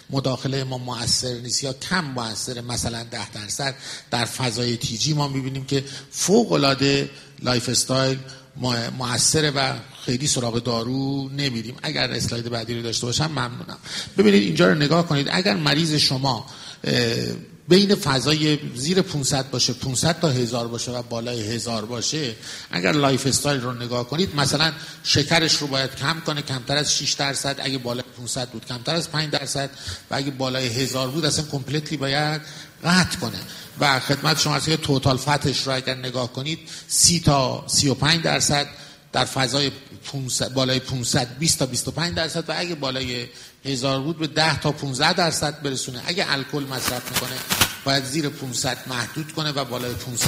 [0.09, 3.75] مداخله ما موثر نیست یا کم موثر مثلا ده درصد
[4.11, 7.09] در فضای TG ما می‌بینیم که فوق العاده
[7.43, 8.19] lifestyle
[8.97, 9.73] موثره و
[10.05, 11.75] خیلی سراغ دارو نمیریم.
[11.83, 13.77] اگر اسلاید بعدی رو داشته باشم ممنونم.
[14.17, 15.27] ببینید اینجا رو نگاه کنید.
[15.31, 16.45] اگر مریض شما
[17.69, 22.35] بین فضای زیر 500 باشه 500 تا هزار باشه و بالای هزار باشه
[22.71, 24.71] اگر lifestyle رو نگاه کنید مثلا
[25.03, 27.55] شکرش رو باید کم کنه کمتر از 6 درصد.
[27.59, 29.69] اگه بالای 500 بود کمتر از 5 درصد.
[30.11, 32.41] و اگه بالای هزار بود اصلا کمپلیتلی باید
[32.83, 33.39] قطع کنه.
[33.79, 38.67] و خدمت شما که توتال فتش رو اگر نگاه کنید 30 تا 35 درصد
[39.11, 39.71] در فضای
[40.11, 43.27] 500 بالای 500 20 تا 25 درصد و اگه بالای
[43.65, 46.01] هزار بود به 10 تا 15 درصد برسونه.
[46.05, 47.35] اگه الکل مصرف می‌کنه
[47.89, 50.27] باید زیر 500 محدود کنه و بالای 500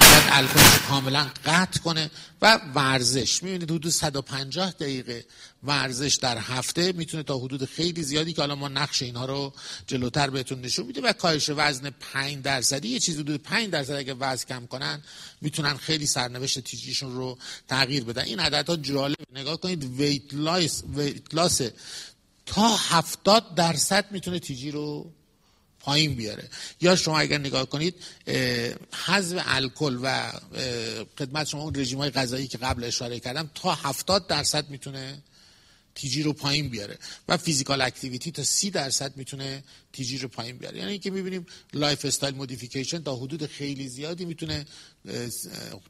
[0.00, 2.10] باید الکل کاملا قطع کنه
[2.42, 3.42] و ورزش.
[3.42, 5.24] می‌بینید حدود 150 دقیقه
[5.64, 9.52] ورزش در هفته می‌تونه تا حدود خیلی زیادی که حالا ما نقش اینها رو
[9.86, 12.88] جلوتر بهتون نشون میده و کاهش وزن 5 درصدی.
[12.88, 15.02] یه چیز حدود 5 درصد اگه وزن کم کنن
[15.40, 17.38] می‌تونن خیلی سرنوشت تیجیشون رو
[17.68, 18.22] تغییر بدن.
[18.22, 21.72] این عددها جالب نگاه کنید ویت لاس ویت
[22.46, 25.12] تا 70 درصد می‌تونه تیجی رو
[25.86, 26.48] پایین بیاره.
[26.80, 27.94] یا شما اگر نگاه کنید
[29.06, 30.32] حذف الکل و
[31.18, 35.22] خدمت شما اون رژیم های غذایی که قبل اشاره کردم تا 70 درصد می‌تونه
[35.94, 40.78] TG رو پایین بیاره و physical activity تا 30 درصد می‌تونه TG رو پایین بیاره.
[40.78, 44.66] یعنی اینکه می‌بینیم lifestyle modification تا حدود خیلی زیادی می‌تونه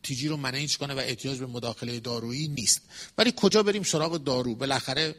[0.02, 2.80] TG رو manage کنه و احتیاج به مداخله دارویی نیست.
[3.18, 5.14] ولی کجا بریم سراغ دارو؟ بالاخره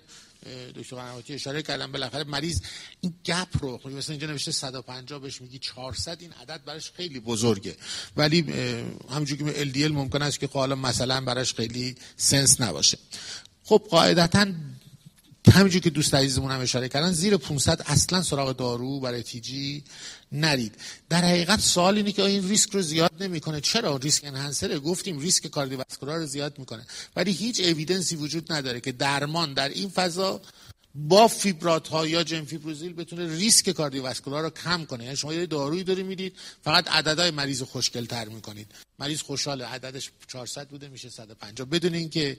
[0.75, 2.61] دکتر قنواتی اشاره کردم بالاخره مریض
[3.01, 7.19] این gap رو خب مثلا اینجا نوشته 150 بهش میگی 400 این عدد براش خیلی
[7.19, 7.75] بزرگه.
[8.17, 8.41] ولی
[9.09, 12.97] همونجوری که LDL ممکن است که خب حالا مثلا براش خیلی سنس نباشه.
[13.63, 14.47] خب قاعدتا
[15.51, 19.83] همینجور که دوست عزیزمون هم اشاره کردن زیر 500 اصلا سراغ دارو برای تیجی
[20.31, 20.75] نرید.
[21.09, 25.47] در حقیقت سوال اینه که این ریسک رو زیاد نمی‌کنه؟ چرا؟ ریسک انهانسر گفتیم ریسک
[25.47, 26.85] کاردیوواسکولار رو زیاد می‌کنه.
[27.15, 30.41] ولی هیچ اویدنسی وجود نداره که درمان در این فضا
[30.95, 35.03] با فیبرات ها یا جنفیبروزیل بتونه ریسک کاردیوواسکولار رو کم کنه.
[35.03, 36.33] یعنی شما یه دارویی داری می‌دید
[36.63, 38.67] فقط عددهای مریض خوشگل تر می‌کنید.
[38.99, 39.65] مریض خوشحاله.
[39.65, 42.37] عددش 400 بوده میشه 150 بدون اینکه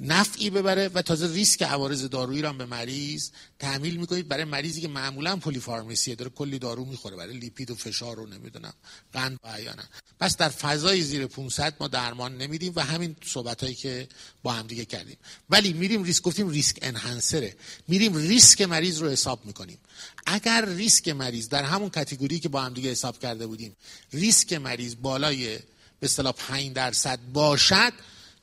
[0.00, 4.28] نفعی ببره و تازه ریسک عوارض دارویی رو به مریض تحمیل می‌کنید.
[4.28, 7.16] برای مریضی که معمولا polypharmacy ه داره کلی دارو می‌خوره.
[7.16, 8.72] برای لیپید و فشار رو نمی‌دونم
[9.12, 9.82] قند و احیانا
[10.20, 14.08] پس در فضای زیر 500 ما درمان نمیدیم و همین صحبت هایی که
[14.42, 15.16] با هم دیگه کردیم.
[15.50, 17.56] ولی میریم ریسک گفتیم risk enhancer ه.
[17.88, 19.78] میریم ریسک مریض رو حساب می‌کنیم.
[20.26, 23.76] اگر ریسک مریض در همون category که با هم دیگه حساب کرده بودیم
[24.12, 25.58] ریسک مریض بالای
[26.00, 27.92] به اصطلاح 5 درصد باشد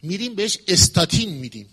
[0.02, 1.70] میریم بهش استاتین میدیم.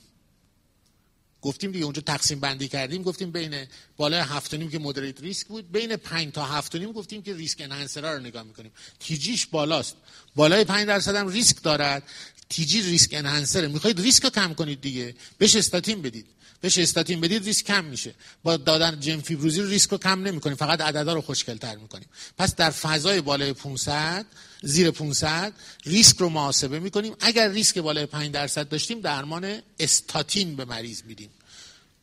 [1.43, 3.67] گفتیم دیگه اونجا تقسیم بندی کردیم گفتیم بین
[3.97, 8.15] بالای هفت که moderate risk بود بین 5 تا هفت گفتیم که risk enhancer ا
[8.15, 8.73] رو نگاه می‌کنیم.
[9.01, 9.97] TG ش بالاست.
[10.37, 12.03] بالای 5 درصد هم ریسک دارد.
[12.49, 13.69] TG risk enhancer ه.
[13.69, 15.15] می‌خواید ریسک رو کم کنید دیگه.
[15.39, 16.27] بهش استاتین بدید.
[16.61, 18.15] بهش استاتین بدید ریسک کم میشه.
[18.43, 20.57] با دادن جم فیبروزیل ریسک رو کم نمی‌کنیم.
[20.57, 22.09] فقط عددا رو خوشگلتر می‌کنیم.
[22.39, 24.27] پس در فضای بالای 500
[24.63, 25.53] زیر 500
[25.85, 27.17] ریسک رو محاسبه می‌کنیم.
[27.21, 31.31] اگر ریسک بالای 5 درصد داشتیم درمان استاتین به مریض میدیم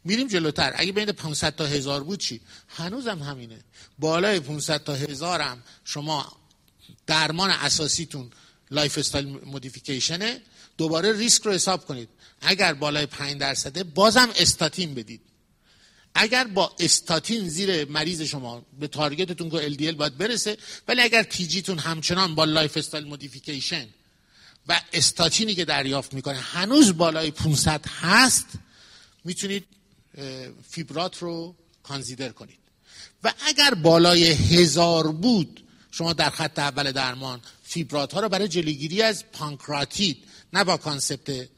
[0.03, 0.73] میریم جلوتر.
[0.75, 3.59] اگه بین 500 تا 1000 بود چی؟ هنوزم همینه.
[3.99, 6.37] بالای 500 تا 1000 هم شما
[7.07, 8.31] درمان اساسیتون
[8.71, 10.41] lifestyle modification ه.
[10.77, 12.09] دوباره ریسک رو حساب کنید.
[12.41, 15.21] اگر بالای 5 درصده بازم استاتین بدید.
[16.15, 20.57] اگر با استاتین زیر مریض شما به target تون که LDL باید برسه
[20.87, 23.87] ولی اگر TG تون همچنان با lifestyle modification
[24.67, 28.45] و استاتینی که دریافت می‌کنه هنوز بالای 500 هست
[29.23, 29.65] می‌تونید
[30.69, 32.59] فیبرات رو consider کنید.
[33.23, 39.01] و اگر بالای هزار بود شما در خط اول درمان فیبرات ها رو برای جلوگیری
[39.01, 40.17] از پانکراتیت
[40.53, 41.49] نه با concept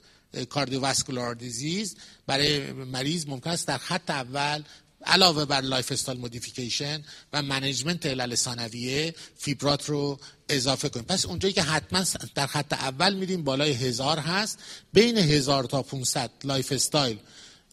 [0.50, 1.96] cardiovascular disease
[2.28, 4.64] برای مریض ممکن است در خط اول
[5.06, 7.04] علاوه بر lifestyle modification
[7.34, 10.20] و management علل ثانویه فیبرات رو
[10.50, 11.06] اضافه کنیم.
[11.06, 12.04] پس اونجایی که حتما
[12.36, 14.60] در خط اول میدیم بالای هزار هست.
[14.94, 17.20] بین هزار تا 500 lifestyle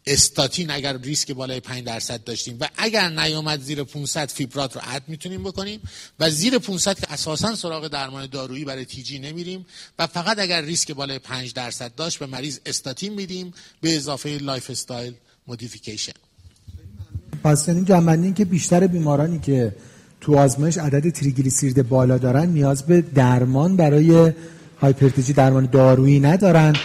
[0.07, 5.03] استاتین اگر ریسک بالای 5 درصد داشتیم و اگر نیومد زیر 500 فیبرات رو add
[5.09, 5.81] می‌تونیم بکنیم
[6.21, 9.67] و زیر 500 که اساسا سراغ درمان دارویی برای TG نمیریم
[9.99, 15.15] و فقط اگر ریسک بالای 5 درصد داشت به مریض استاتین میدیم به اضافه lifestyle
[15.47, 16.13] modification.
[17.45, 19.75] پس یعنی جمع‌بندی که بیشتر بیمارانی که
[20.21, 24.33] تو آزمایش عدد تریگلیسیرید بالا دارن نیاز به درمان برای
[24.81, 26.77] hyper TG درمان دارویی ندارن.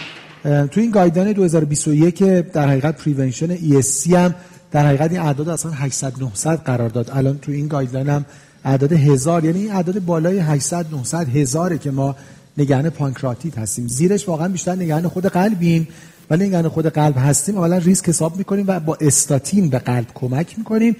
[0.42, 4.34] تو این guideline 2021 در حقیقت prevention ESC هم
[4.70, 7.10] در حقیقت این اعداد اصلا 800 900 قرار داد.
[7.14, 8.24] الان تو این guideline هم
[8.64, 12.16] اعداد هزار یعنی این اعداد بالای 800 900 هزاره که ما
[12.58, 13.88] نگران پانکراتیت هستیم.
[13.88, 15.88] زیرش واقعا بیشتر نگران خود قلبیم
[16.30, 17.58] ولی نگران خود قلب هستیم.
[17.58, 20.96] اولا ریسک حساب می‌کنیم و با استاتین به قلب کمک می‌کنیم.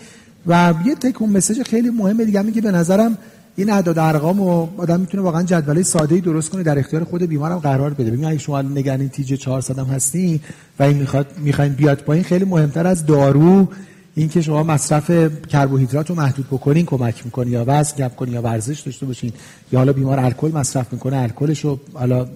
[0.46, 3.18] و یه take home message خیلی مهمه دیگه میگه به نظرم
[3.56, 7.22] این اعداد ارقام و آدم می‌تونه واقعا جدول ساده ای درست کنه در اختیار خود
[7.22, 8.10] بیمارم قرار بده.
[8.10, 10.40] ببین اگه شما نگران TG ه 400 هم هستین
[10.78, 13.68] و این می‌خواد می‌خواین بیاد پایین خیلی مهمتر از دارو
[14.14, 15.10] اینکه شما مصرف
[15.48, 19.32] کربوهیدرات رو محدود بکنین کمک می‌کنه یا وزن کم کنین یا ورزش داشته باشین.
[19.72, 22.26] یا حالا بیمار الکل مصرف می‌کنه الکلش رو حالا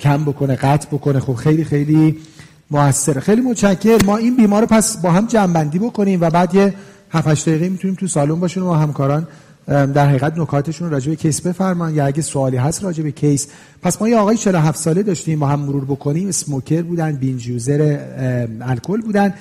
[0.00, 1.20] کم بکنه قطع بکنه.
[1.20, 2.16] خب خیلی خیلی
[2.70, 3.20] موثره.
[3.20, 6.74] خیلی متشکر ما این بیمار پس با هم جنبندی بکنیم و بعد یه
[7.10, 9.26] 7 8 دقیقه می‌تونیم تو سالن باشیم و همکاران
[9.66, 11.94] در حقیقت نکاتشون راجع به کیس بفرمان.
[11.94, 13.46] یا اگه سوالی هست راجع به کیس.
[13.82, 16.28] پس ما یه آقای 47 ساله داشتیم ما هم مرور بکنیم.
[16.28, 17.98] smoker بودن binge user
[18.60, 19.34] الکل بودن.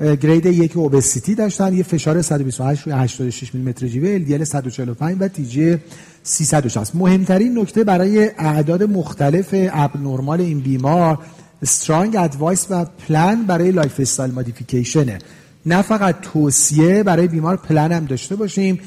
[0.00, 1.74] grade یک obesity داشتن.
[1.74, 5.76] یه فشار 128 روی 86 میلیمتر جیوه LDL 145 و TG
[6.22, 11.18] 360 مهمترین نکته برای اعداد مختلف abnormal این بیمار
[11.62, 15.18] strong advice و پلان برای lifestyle modification ه
[15.66, 18.80] نه فقط توصیه برای بیمار پلن هم داشته باشیم.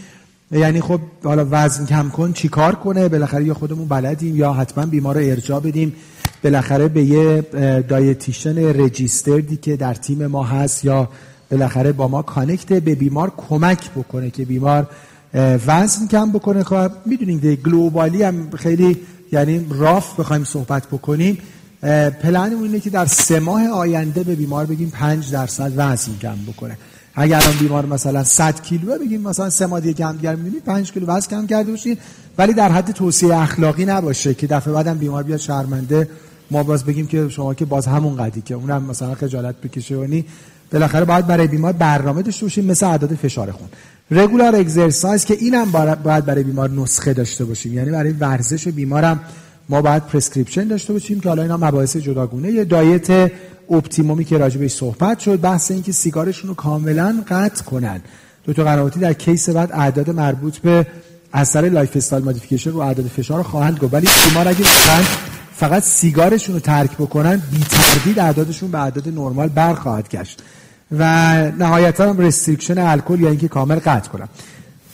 [0.51, 4.85] یعنی خب حالا وزن کم کن چی کار کنه؟ بالاخره یا خودمون بلدیم یا حتما
[4.85, 5.93] بیمار رو ارجاع بدیم.
[6.43, 7.41] بالاخره به یه
[7.81, 11.09] dietitian registered ی که در تیم ما هست یا
[11.51, 14.87] بالاخره با ما connect به بیمار کمک بکنه که بیمار
[15.67, 16.63] وزن کم بکنه.
[16.63, 18.97] خب می‌دونید globally هم خیلی
[19.31, 21.37] یعنی rough بخوایم صحبت بکنیم.
[22.21, 26.77] پلنمون اینه که در سه ماه آینده به بیمار بگیم پنج درصد وزن کم بکنه.
[27.15, 30.91] اگر الان بیمار مثلا 100 کیلو بگیم مثلا سه ماه دیگه کم دیگر می‌بینید 5
[30.91, 31.97] کیلو وزن کم کرده باشین
[32.37, 36.09] ولی در حد توصیه اخلاقی نباشه که دفعه بعدم بیمار بیاد شرمنده.
[36.51, 40.25] ما باز بگیم که شما که باز همون قدی که اونم مثلا خجالت بکشه یعنی
[40.71, 43.67] بالاخره باید برای بیمار برنامه داشته باشیم مثل اعداد فشار خون.
[44.11, 45.71] regular exercise که اینم
[46.03, 47.73] باید برای بیمار نسخه داشته باشیم.
[47.73, 49.19] یعنی برای ورزش بیمارم
[49.71, 52.51] ما باید prescription داشته باشیم که حالا اینا مباحث جداگونه.
[52.51, 53.31] یه diet
[53.69, 58.01] optimum ی که راجبش صحبت شد بحث این که سیگارشون رو کاملا قطع کنن.
[58.45, 60.87] دکتر قنواتی در case بعد اعداد مربوط به
[61.33, 63.93] اثر lifestyle modification رو اعداد فشار رو خواهند گفت.
[63.93, 64.63] ولی بیمار اگه
[65.55, 70.43] فقط سیگارشون رو ترک بکنن بی تردید اعدادشون به اعداد نرمال برخواهد گشت.
[70.99, 71.03] و
[71.51, 74.27] نهایتا هم restriction الکل یا اینکه کامل قطع کنن.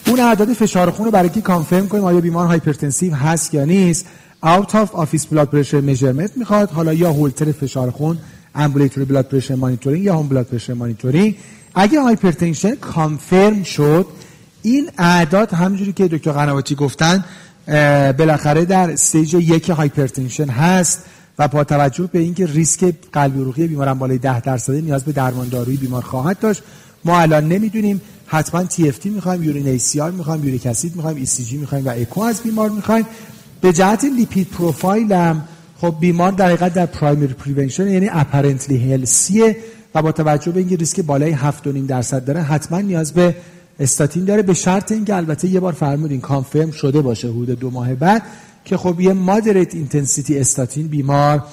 [0.07, 4.05] اون اعداد فشار خون رو برای اینکه confirm کنیم؟ آیا بیمار hypertensive هست یا نیست؟
[4.43, 6.69] out of office blood pressure measurement می‌خواد.
[6.71, 8.17] حالا یا هولتر فشار خون
[8.55, 11.35] ambulatory blood pressure monitoring یا home blood pressure monitoring
[11.75, 14.05] اگه hypertension confirm شد
[14.61, 17.25] این اعداد همونجوری که دکتر قنواتی گفتن
[18.17, 21.03] بالاخره در stage یک hypertension هست
[21.39, 25.49] و با توجه به اینکه ریسک قلبی عروقی بیماران بالای 10 درصد نیاز به درمان
[25.49, 26.61] دارویی بیمار خواهد داشت
[27.05, 28.01] ما الان نمی‌دونیم.
[28.25, 32.69] حتما TFT می‌خوایم urine ACR می‌خوایم uric acid می‌خوایم ECG می‌خوایم و اکو از بیمار
[32.69, 33.05] می‌خوایم.
[33.61, 35.43] به جهت lipid profile هم
[35.81, 39.57] خب بیمار در حقیقت در primary prevention یعنی apparently healthy ه
[39.95, 43.35] و با توجه به اینکه ریسک بالای 7.5 درصد داره حتما نیاز به
[43.79, 44.41] استاتین داره.
[44.41, 48.23] به شرط اینکه البته یه بار فرمودین confirm شده باشه حدود دو ماه بعد
[48.65, 51.43] که خب یه moderate intensity استاتین بیمار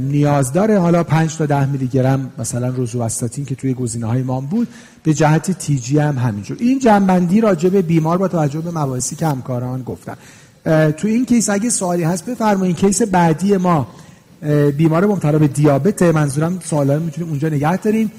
[0.00, 0.78] نیاز داره.
[0.78, 4.68] حالا 5 تا 10 میلی گرم مثلا روزواستاتین که توی گزینه های ما بود
[5.02, 6.56] به جهت TG هم همینجور.
[6.60, 10.16] این جمع‌بندی راجع به بیمار با توجه به مباحثی که همکاران گفتن.
[10.64, 13.86] تو این case اگه سوالی هست بفرمایید case بعدی ما
[14.76, 18.12] بیمار مبتلا به دیابت منظورم سوالا می‌تونیم اونجا نگه داریم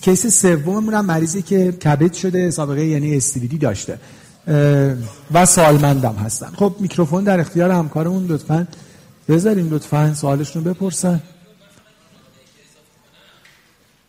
[0.00, 3.98] case سوممون هم مریضی که CABG شده سابقه یعنی ASCVD داشته.
[5.34, 6.46] و سالمندم هستن.
[6.56, 8.66] خب میکروفون در اختیار همکارمون لطفا
[9.28, 11.20] بذاریم لطفا سوالشون بپرسن.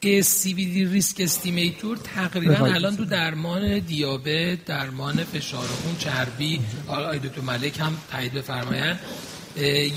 [0.02, 7.80] ASCVD risk estimator تقریبا الان تو درمان دیابت درمان فشار خون چربی آقای دکتر ملک
[7.80, 9.00] هم تایید بفرمایند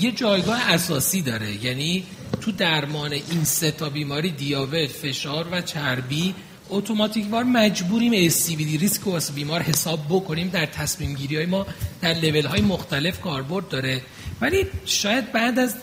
[0.01, 1.65] یه جایگاه اساسی داره.
[1.65, 2.03] یعنی
[2.41, 6.35] تو درمان این سه تا بیماری دیابت فشار و چربی
[6.69, 10.49] اتوماتیک وار مجبوریم دی ریسک واسه بیمار حساب بکنیم.
[10.49, 11.65] در تصمیم گیری های ما
[12.01, 14.01] در لیول های مختلف کاربرد داره.
[14.41, 15.75] ولی شاید بعد از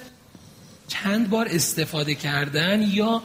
[0.89, 3.23] چند بار استفاده کردن یا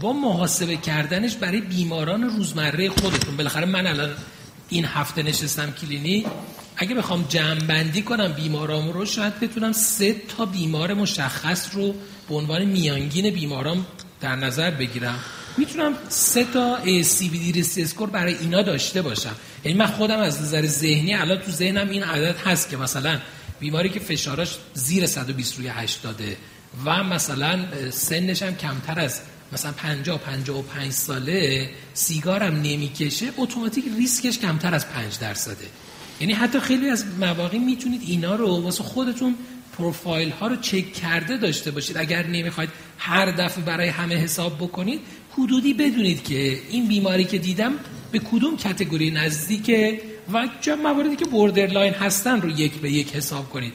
[0.00, 3.36] با محاسبه کردنش برای بیماران روزمره خودتون.
[3.36, 4.10] بالاخره من الان
[4.68, 6.26] این هفته نشستم کلینیک
[6.76, 11.94] اگه بخوام جمع بندی کنم بیمارام رو شاید بتونم سه تا بیمار مشخص رو
[12.28, 13.86] به عنوان میانگین بیمارام
[14.20, 15.18] در نظر بگیرم.
[15.56, 16.78] می‌تونم سه تا
[17.20, 19.34] ASCVD risk score برای اینا داشته باشم.
[19.64, 23.18] یعنی من خودم از نظر ذهنی الان تو ذهنم این عدد هست که مثلا
[23.60, 26.22] بیماری که فشاراش زیر 120 روی 80
[26.84, 29.20] و مثلا سنش هم کمتر از
[29.52, 35.66] مثلا 50 55 ساله سیگارم نمی‌کشه اتوماتیک ریسکش کمتر از 5 درصده.
[36.20, 39.34] یعنی حتی خیلی از مواقع می‌تونید اینا رو واسه خودتون
[39.78, 41.96] پروفایل ها رو چک کرده داشته باشید.
[41.98, 45.00] اگر نمی‌خواید هر دفعه برای همه حساب بکنید
[45.32, 47.72] حدودی بدونید که این بیماری که دیدم
[48.12, 50.00] به کدوم category نزدیکه
[50.32, 53.72] و چه مواردی که borderline هستن رو یک به یک حساب کنید.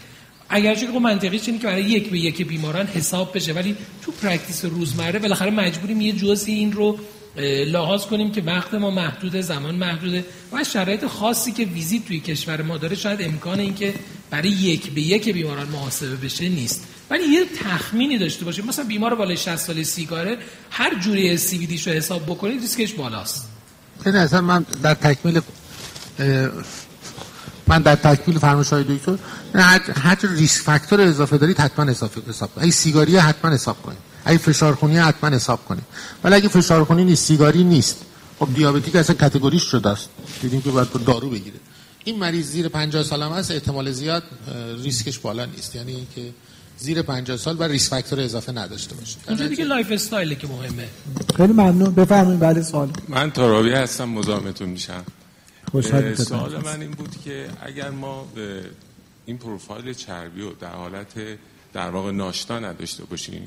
[0.50, 3.54] اگرچه که منطقی اینه که برای یک به یک بیماران حساب بشه.
[3.54, 7.00] ولی تو practice روزمره بالاخره مجبوریم یه جزئی این رو
[7.68, 10.26] لحاظ کنیم که وقت ما محدود زمان محدوده.
[10.52, 13.94] و شرایط خاصی که ویزیت توی کشور ما داره شاید امکان این که
[14.30, 16.84] برای یک به یک بیماران محاسبه بشه نیست.
[17.10, 18.66] ولی یه تخمینی داشته باشیم.
[18.66, 20.38] مثلا بیمار بالای 60 ساله سیگاره
[20.70, 23.50] هر جوری سی وی رو حساب بکنید ریسکش بالاست.
[24.04, 25.42] خیلی اصلا من در تکمیل
[27.68, 29.18] من در تکمیل فرمایش های دکتر
[29.56, 32.64] هر هر ریسک فاکتور اضافه دارید حتما حساب حساب کنید.
[32.64, 33.98] اگه سیگاری حتما حساب کنید.
[34.26, 35.84] اگه فشار خونی حتما حساب کنید.
[36.24, 37.98] ولی اگه فشار خونی نیست سیگاری نیست
[38.40, 40.10] خب diabetic اصلا category ش شده است.
[40.42, 41.56] دیدیم که باید دارو بگیره.
[42.04, 44.24] این مریض زیر 50 سال هم هست احتمال زیاد
[44.84, 45.76] ریسکش بالا نیست.
[45.76, 46.34] یعنی اینکه
[46.80, 50.88] زیر 50 سال و risk factor اضافه نداشته باشه اونجا دیگه lifestyle که مهمه.
[51.38, 51.94] خیلی ممنون.
[51.94, 52.90] بفرمایید بعد سوال.
[53.08, 55.04] من ترابی هستم مزاحمتون میشم.
[55.82, 58.28] سوال من این بود که اگر ما
[59.26, 61.14] این پروفایل چربی رو در حالت
[61.74, 63.44] در واقع ناشتا نداشته باشیم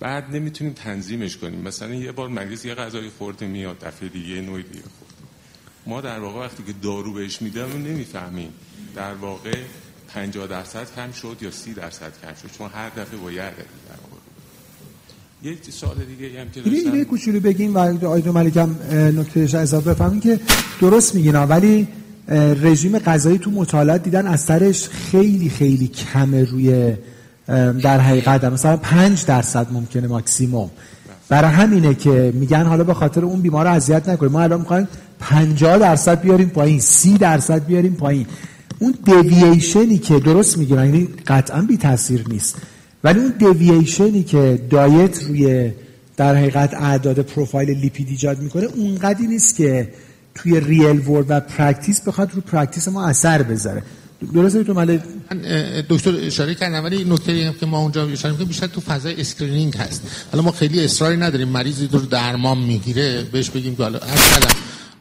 [0.00, 1.60] بعد نمی‌تونیم تنظیمش کنیم.
[1.60, 5.14] مثلا یه بار مریض یه غذای خورده میاد دفعه دیگه نوع دیگه خورده.
[5.86, 8.52] ما در واقع وقتی که دارو بهش میدم نمی‌فهمیم.
[8.94, 9.62] در واقع
[10.08, 13.54] 50 درصد کم شد یا 30 درصد کم شد چون هر دفعه باید
[15.46, 16.90] یه سوال دیگه هم که داشتم.
[16.90, 20.40] اینه کوچولو بگیم و آیدو ملکم نکتهش اضافه بفهمین که
[20.80, 21.88] درست میگین ولی
[22.62, 26.92] رژیم غذایی تو مطالعات دیدن اثرش خیلی خیلی کمه روی
[27.82, 28.44] در حقیقت.
[28.44, 30.70] مثلا 5 درصد ممکنه ماکسیموم.
[31.28, 34.88] برای همینه که میگن حالا به خاطر اون بیمار رو اذیت نکنیم ما الان می‌خوایم
[35.20, 38.26] 50 درصد بیاریم پایین 30 درصد بیاریم پایین.
[38.78, 42.56] اون دیوییشنی که درست می‌گیرن یعنی قطعا بی تاثیر نیست.
[43.06, 45.72] ولی اون دیوییشنی که دایت روی
[46.16, 49.92] در حقیقت اعداد پروفایل لیپید ایجاد می‌کنه اونقدی نیست که
[50.34, 53.82] توی real world و practice بخواد رو practice ما اثر بذاره.
[54.34, 54.98] درسته تو مال
[55.88, 60.02] دکتر اشاره کردم ولی نکته که ما اونجا اشاره می‌کنیم بیشتر تو فضای screening هست.
[60.32, 64.00] حالا ما خیلی اصراری نداریم مریضی رو درمان می‌گیره بهش بگیم که حالا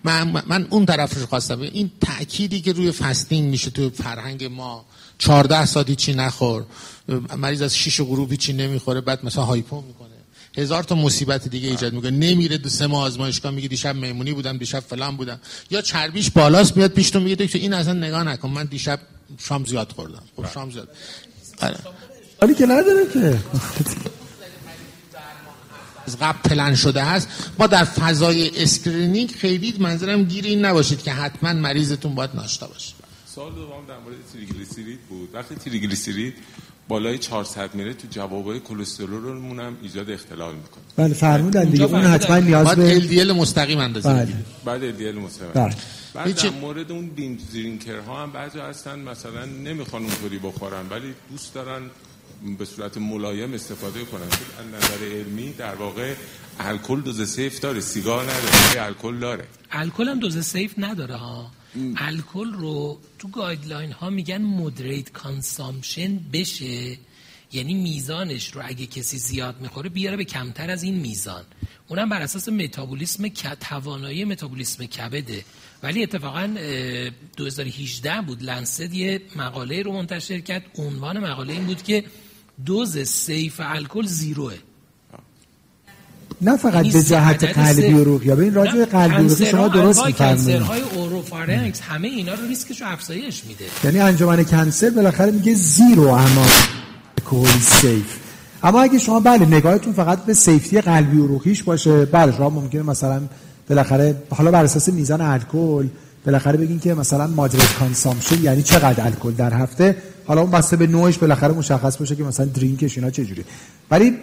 [0.04, 1.62] من, من اون طرفش خواستم.
[1.62, 4.86] این تأکیدی که روی fasting میشه تو فرهنگ ما
[5.18, 6.64] 14 ساعتی چیزی نخور.
[7.38, 10.10] مریض از شیش غروب چیزی نمی‌خوره بعد مثلا hypo می‌کنه.
[10.58, 12.12] هزار تا مصیبت دیگه ایجاد می‌کنه.
[12.12, 15.40] نمیره دو سه ماه آزمایشگاه میگه دیشب مهمونی بودم دیشب فلان بودم.
[15.72, 18.50] یا چربیش بالاست میاد پیش تو میگه تو اینو اصلا نگاه نکن.
[18.50, 19.00] من دیشب
[19.40, 20.22] شام زیاد خوردم.
[20.36, 20.90] خب شام زیاد.
[21.62, 22.54] آره.
[22.54, 23.40] که نداره که.
[26.08, 27.28] از قبل پلن شده هست.
[27.60, 32.95] ما در فضای screening خیلی سخت‌گیری این نباشید که حتما مریضتون باید ناشتا باشه.
[33.36, 35.30] سوال دوم در مورد تریگلیسیرید بود.
[35.34, 36.34] وقتی تریگلیسیرید
[36.88, 40.84] بالای 400 میره تو جوابای کلسترولمون هم ایجاد اختلال می‌کنه.
[40.96, 41.84] بله فرمودن دیگه.
[41.84, 44.34] اون حتما نیاز به LDL مستقیم اندازه بله.
[44.66, 45.52] بعد LDL مستقیم.
[45.54, 45.76] بله.
[46.14, 51.14] بعد در مورد اون بینج درینکر ها هم بعضی هستن مثلا نمی‌خوان اونطوری بخورن ولی
[51.32, 51.82] دوست دارن
[52.58, 54.22] به صورت ملایم استفاده کنن.
[54.22, 56.14] از نظر علمی در واقع
[56.60, 57.82] الکل دوز سیف داره.
[57.82, 59.46] سیگار نداره الکل داره.
[59.72, 61.52] الکل هم دوز سیف نداره ها.
[61.98, 66.98] الکل رو تو guideline ها میگن moderate consumption بشه.
[67.52, 71.44] یعنی میزانش رو اگه کسی زیاد می‌خوره بیاره به کمتر از این میزان.
[71.88, 73.28] اونم بر اساس متابولیسم
[73.60, 75.46] توانایی متابولیسم کبده.
[75.84, 76.56] ولی اتفاقا
[77.38, 80.66] 2018 بود Lancet یه مقاله رو منتشر کرد.
[80.76, 82.04] عنوان مقاله این بود که
[82.66, 84.56] دوز safe الکل زیروه.
[86.42, 90.38] نه فقط به جهت قلبی عروقی به این راجع قلبی عروقی شما درست میفرمایید.
[90.38, 93.66] cancer های oropharynx همه اینا رو ریسکش رو افزایش میده.
[93.84, 96.46] یعنی انجمن cancer بالاخره میگه zero اما
[97.26, 98.18] الکل safe.
[98.64, 103.22] اما اگه شما بله نگاهتون فقط به safety قلبی عروقیش باشه بله شما ممکنه مثلا
[103.70, 105.88] بالاخره حالا بر اساس میزان الکل
[106.26, 110.88] بالاخره بگین که مثلا moderate consumption یعنی چقدر الکل در هفته؟ حالا اون بسته به
[110.88, 113.44] نوعش بالاخره مشخص باشه که مثلا drink ش اینا چه جوری
[113.92, 114.18] ولی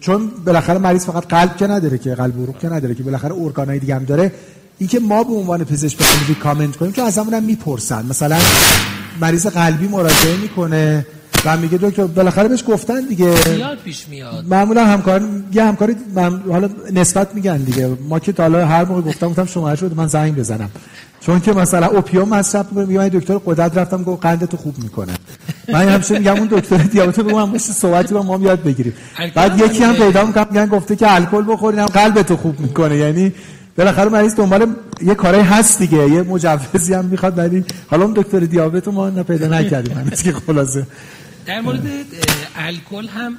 [0.00, 3.65] چون بالاخره مریض فقط قلب که نداره که قلب عروق که نداره که بالاخره organ
[3.65, 4.32] های دیگه هم داره.
[4.78, 8.06] این که ما به عنوان پزشک بخوایم ریکامند کنیم که از همون می‌پرسن.
[8.06, 8.38] مثلا
[9.20, 11.06] مریض قلبی مراجعه می‌کنه
[11.44, 13.34] و میگه دکتر بالاخره بهش گفتن دیگه.
[13.34, 14.46] زیاد پیش میاد.
[14.46, 15.22] معمولا همکار
[15.52, 17.96] یه همکاری من حالا نسبت میگن دیگه.
[18.08, 20.70] ما که تا حالا هر موقع گفتم گفتم شما شد من زنگ بزنم.
[21.20, 25.12] چون که مثلا اوپیوم مصرف می‌کنه میگم دکتر قدرت رفتم گفت قندتو خوب می‌کنه.
[25.68, 28.94] من همیشه میگم اون دکتر دیابت رو من باشه صحبتی با ما یاد بگیریم.
[29.34, 32.96] بعد یکی هم پیدا می‌کنم میگن گفته که الکل بخورین هم قلبتو خوب می‌کنه.
[32.96, 33.32] یعنی
[33.76, 37.38] بالاخره مریض دنبال یه کاری هست دیگه یه مجوزی هم می‌خواد.
[37.38, 39.96] ولی حالا اون دکتر دیابت ما پیدا نکردیم.
[39.96, 40.86] من که خلاصه.
[41.46, 41.82] در مورد
[42.56, 43.38] الکل هم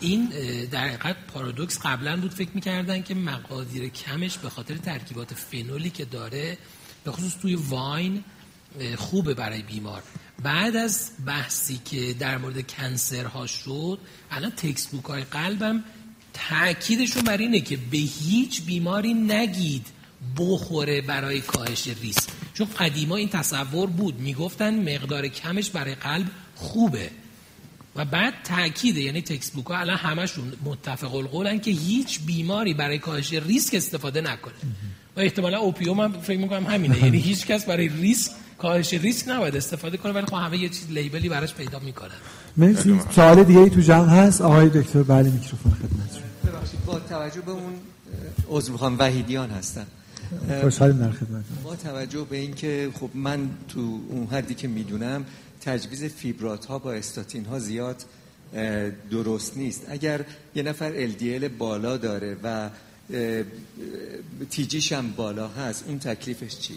[0.00, 0.28] این
[0.70, 6.04] در حقیقت پارادوکس قبلا بود فکر می‌کردن که مقادیر کمش به خاطر ترکیبات فنولی که
[6.04, 6.58] داره
[7.04, 8.24] به خصوص توی واین
[8.96, 10.02] خوبه برای بیمار.
[10.42, 13.98] بعد از بحثی که در مورد کنسرها شد
[14.30, 15.84] الان textbook های قلبم
[16.32, 19.86] تاکیدشون بر اینه که به هیچ بیماری نگید
[20.36, 22.28] بخوره برای کاهش ریسک.
[22.54, 27.10] چون قدیما این تصور بود می‌گفتن مقدار کمش برای قلب خوبه.
[27.96, 33.32] و بعد تاکیده یعنی text ها الان همشون متفق القولن که هیچ بیماری برای کاهش
[33.32, 34.54] ریسک استفاده نکنه.
[35.16, 37.04] و احتمالا opium هم فکر می‌کنم همینه.
[37.04, 40.90] یعنی هیچ کس برای ریسک کاهش ریسک نباید استفاده کنه ولی خب همه یه چیز
[40.90, 42.14] label ی براش پیدا می‌کنن
[42.56, 43.00] مرسی.
[43.14, 47.50] سوال دیگه ای تو جمع هست؟ آقای دکتر بله میکروفون خدمتتون ببخشید با توجه به
[47.50, 47.72] اون
[48.48, 49.86] عذر می‌خوام وحیدیان هستن
[50.60, 55.24] خوشحالیم در خدمت با توجه به اینکه خب من تو اون حدی که می‌دونم
[55.60, 58.04] تجویز فیبرات ها با استاتین ها زیاد
[59.10, 59.82] درست نیست.
[59.88, 62.70] اگر یه نفر LDL بالا داره و
[64.50, 66.74] تیجیش هم بالا هست اون تکلیفش چی؟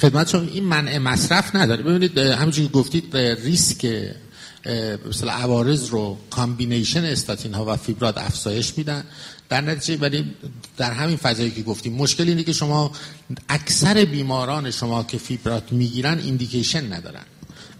[0.00, 1.82] خدمت این منع مصرف نداره.
[1.82, 3.86] ببینید همینجوری گفتید ریسک
[5.08, 9.04] مثلا عوارض رو combination استاتین ها و فیبرات افزایش میدن.
[9.48, 10.34] در نتیجه ولی
[10.76, 12.92] در همین فضایی که گفتیم مشکل اینه که شما
[13.48, 17.24] اکثر بیماران شما که فیبرات می‌گیرن indication ندارن.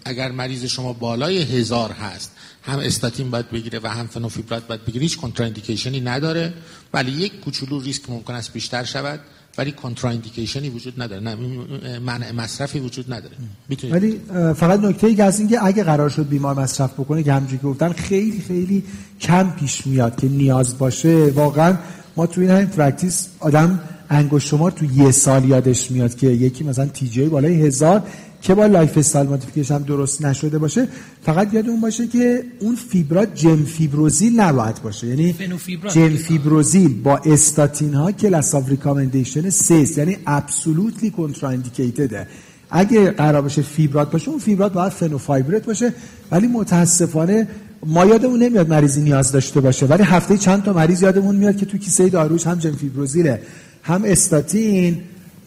[0.05, 2.31] اگر مریض شما بالای هزار هست
[2.63, 6.53] هم استاتین باید بگیره و هم فنوفیبرات باید بگیره هیچ contraindication ی نداره.
[6.93, 9.19] ولی یک کوچولو ریسک ممکن است بیشتر شود.
[9.57, 11.35] ولی contraindication ی وجود نداره نه
[11.99, 13.35] منع مصرفی وجود نداره.
[13.91, 14.21] ولی
[14.55, 17.91] فقط نکته ای از این که اگه قرار شد بیمار مصرف بکنه که همونجوری گفتن
[17.91, 18.83] خیلی خیلی
[19.19, 21.25] کم پیش میاد که نیاز باشه.
[21.25, 21.77] واقعا
[22.15, 26.85] ما تو این همین practice آدم انگشت‌شمار تو یه سال یادش میاد که یکی مثلا
[26.85, 28.03] TG بالای هزار
[28.41, 30.87] که با lifestyle modification هم درست نشده باشه
[31.23, 35.07] فقط یادمون باشه که اون فیبرات جم فیبروزیل نباید باشه.
[35.07, 35.35] یعنی
[35.93, 42.27] جم فیبروزیل با استاتین ها class of recommendation 3 یعنی absolutely contraindicated ه
[42.69, 45.93] اگه قرار باشه فیبرات باشه اون فیبرات باید فنوفیبرات باشه
[46.31, 47.47] ولی متاسفانه
[47.85, 51.65] ما یادمون نمیاد مریضی نیاز داشته باشه ولی هفته چند تا مریض یادمون میاد که
[51.65, 53.41] تو کیسه داروش هم جم فیبروزیله
[53.83, 54.97] هم استاتین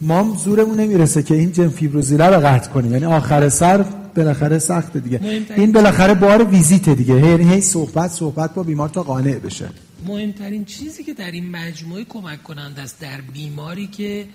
[0.05, 2.91] ما زورمون نمی‌رسه که این جم فیبروزیله رو قطع کنیم.
[2.91, 5.45] یعنی آخر سر بالاخره سخته دیگه.
[5.55, 7.13] این بالاخره بار ویزیت دیگه.
[7.13, 9.69] یعنی هی صحبت صحبت با بیمار تا قانع بشه.
[10.07, 14.25] مهمترین چیزی که در این مجموعه کمک کننده است در بیماری که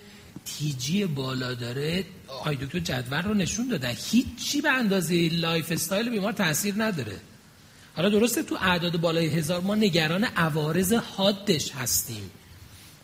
[0.45, 2.05] TG بالا داره
[2.45, 3.89] آی دکتر جدول رو نشون داده.
[4.11, 7.17] هیچی به اندازه lifestyle بیمار تاثیر نداره.
[7.97, 12.31] حالا درسته تو اعداد بالای هزار ما نگران عوارض حادش هستیم.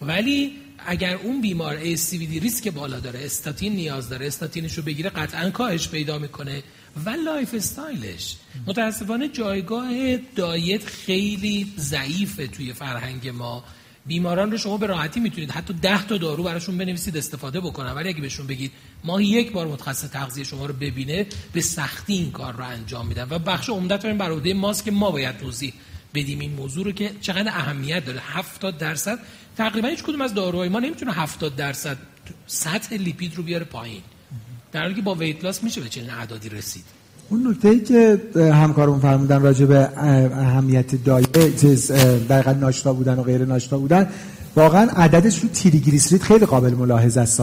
[0.02, 5.50] ولی اگر اون بیمار ASCVD risk بالا داره استاتین نیاز داره استاتینش رو بگیره قطعا
[5.50, 6.62] کاهش پیدا می‌کنه
[7.04, 8.36] و lifestyle ش.
[8.66, 13.64] متاسفانه جایگاه دایت خیلی ضعیفه توی فرهنگ ما.
[14.06, 17.92] بیماران رو شما به راحتی می‌تونید حتی ده تا دارو براشون بنویسید استفاده بکنن.
[17.92, 18.72] ولی اگه بهشون بگید
[19.04, 23.26] ماهی یک بار متخصص تغذیه شما رو ببینه به سختی این کار رو انجام میدن.
[23.30, 25.72] و بخش عمدت این بر ماست که ما باید توضیح
[26.14, 28.20] بدیم این موضوع رو که چقدر اهمیت داره.
[28.20, 29.18] 70 درصد
[29.56, 31.96] تقریبا هیچ کدوم از داروهای ما نمی‌تونه 70 درصد
[32.46, 34.00] سطح لیپید رو بیاره پایین.
[34.72, 36.84] در حالی که با ویت لاس میشه به چنین اعدادی رسید.
[37.28, 41.32] اون نکته ای که همکارمون فرمودن راجع به اهمیت دایت
[42.28, 44.08] دقیقا ناشتا بودن و غیر ناشتا بودن
[44.56, 47.40] واقعا عددش رو تیریگلیسیرید خیلی قابل ملاحظه است.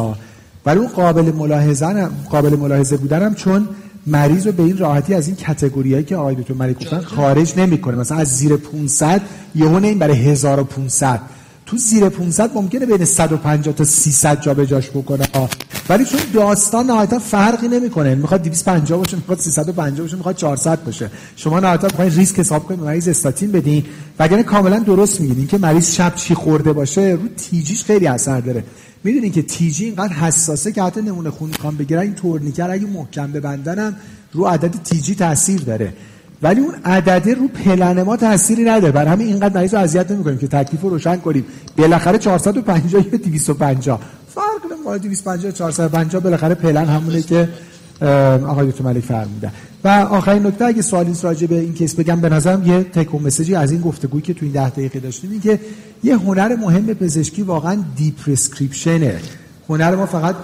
[0.66, 3.70] ولی اون قابل ملاحظه قابل ملاحظه بودن چون
[4.08, 7.98] مریض رو به این راحتی از این کتگوریایی که آقای دکتر ملک گفتن خارج نمی‌کنه.
[7.98, 9.22] مثلا از زیر 500
[9.56, 11.22] یهو این برای 1500
[11.74, 15.26] تو زیر 500 ممکنه بین 150 تا 300 جا به جاش بکنه.
[15.90, 18.16] ولی چون داستان نهایتا فرقی نمی‌کنه.
[18.16, 21.12] می‌خواد 250 باشه می‌خواد 350 باشه می‌خواد 400 باشه.
[21.36, 23.86] شما نهایتا می‌خواین ریسک حساب کنید مریض استاتین بدین.
[24.20, 25.48] وگرنه کاملا درست میگین.
[25.48, 28.64] که مریض شب چی خورده باشه رو تیجیش خیلی اثر داره.
[29.04, 33.32] می‌دونین که تیجی اینقدر حساسه که حتی نمونه خون می‌خوام بگیرن این تورنیکر اگه محکم
[33.32, 33.96] ببندنم
[34.34, 35.94] رو عدد تیجی تاثیر داره.
[36.44, 38.92] ولی اون عدده رو پلن ما تأثیری نداره.
[38.92, 41.46] برای همین اینقدر مریض رو اذیت نمی‌کنیم که تکلیف رو روشن کنیم.
[41.78, 44.00] بالاخره 450 یا 250
[44.36, 44.98] فرق نمی‌کنه.
[44.98, 47.50] 250 450 بالاخره پلن همونه که
[48.48, 49.52] آقای دکتر ملک فرمودن
[49.84, 53.51] و آخرین نکته اگه سوالی راجع به این case بگم به نظرم یه take message
[53.51, 55.60] ی از این گفتگویی که تو این 10 دقیقه داشتیم این که
[56.04, 59.22] یه هنر مهم پزشکی واقعا deprescription ه
[59.70, 60.36] هنر ما فقط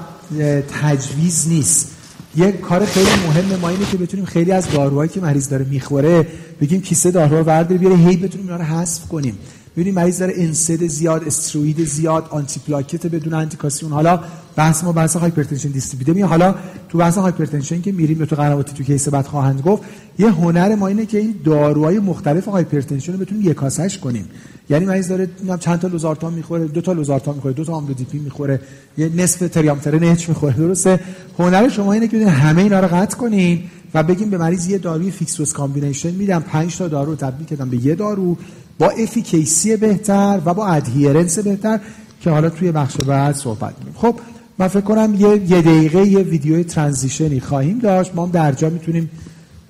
[0.81, 1.98] تجویز نیست.
[2.39, 6.27] یه کار خیلی مهم ما اینه که بتونیم خیلی از داروهایی که مریض داره می‌خوره
[6.61, 9.37] بگیم کیسه دارو بردار بیاره هی بتونیم اینا رو حذف کنیم.
[9.75, 14.19] ببینیم مریض داره انسد زیاد استروید زیاد آنتی پلاکت بدون آنتیکاسیون حالا
[14.55, 16.55] بحث ما بحث هایپرتنشن دیستریبیوتد می حالا
[16.89, 19.83] تو بحث هایپرتنشن که میریم تو قنواتی تو کیس بعد خواهند گفت
[20.19, 24.29] یه هنر ما اینه که این داروهای مختلف هایپرتنشن رو بتونیم یکاسش کنیم.
[24.69, 25.29] یعنی مریض داره
[25.59, 28.61] چند تا لوزارتان می‌خوره دو تا لوزارتان می‌خوره دو تا آملودیپین می‌خوره
[28.97, 30.99] یه نصف تریامترن اچ می‌خوره درسته؟
[31.39, 33.63] هنر شما اینه که همه اینا رو قطع کنین
[33.93, 37.85] و بگیم به مریض یه داروی fixed combination میدم 5 تا دارو تبدیل کردم به
[37.85, 38.37] یه دارو.
[38.79, 41.79] با efficacy بهتر و با adherence بهتر
[42.21, 44.19] که حالا توی بخش بعد صحبت می‌کنیم خب
[44.57, 48.15] من فکر کنم یه یه دقیقه یه ویدیو transition ی خواهیم داشت.
[48.15, 49.09] ما هم در جا می‌تونیم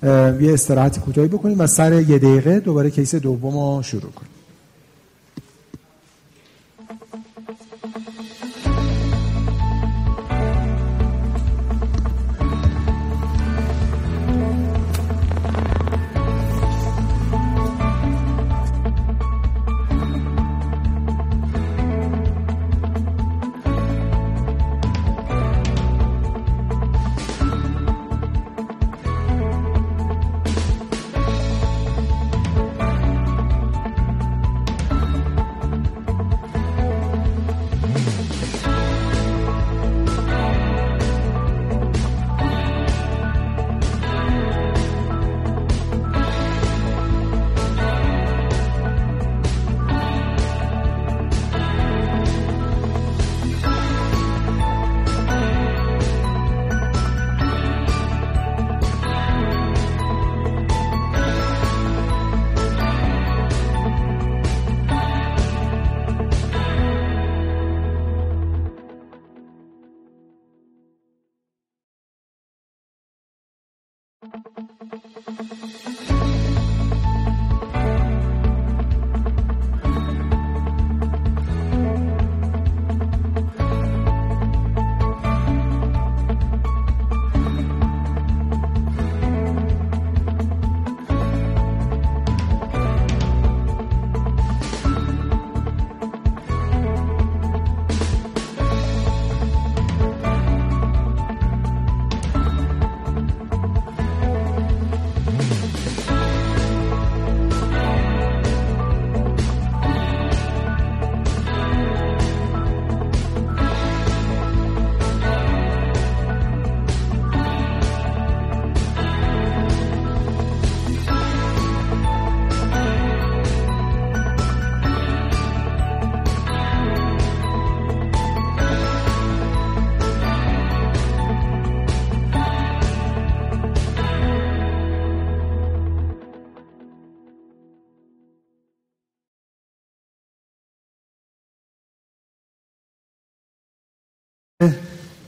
[0.02, 4.39] یه استراحت کوتاهی بکنیم و سر یه دقیقه دوباره case دوم رو شروع کنیم.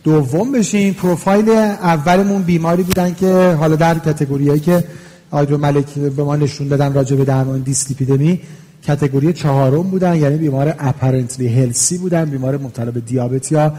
[0.05, 4.85] دوم بشیم پروفایل اولمون بیماری بودن که حالا در category ایی که
[5.31, 8.41] آی دکتر ملک به ما نشون دادن راجع به درمان دیسلیپیدمی
[8.83, 13.75] category چهارم بودن یعنی بیمار apparently healthy بودن بیمار مبتلا به دیابت یا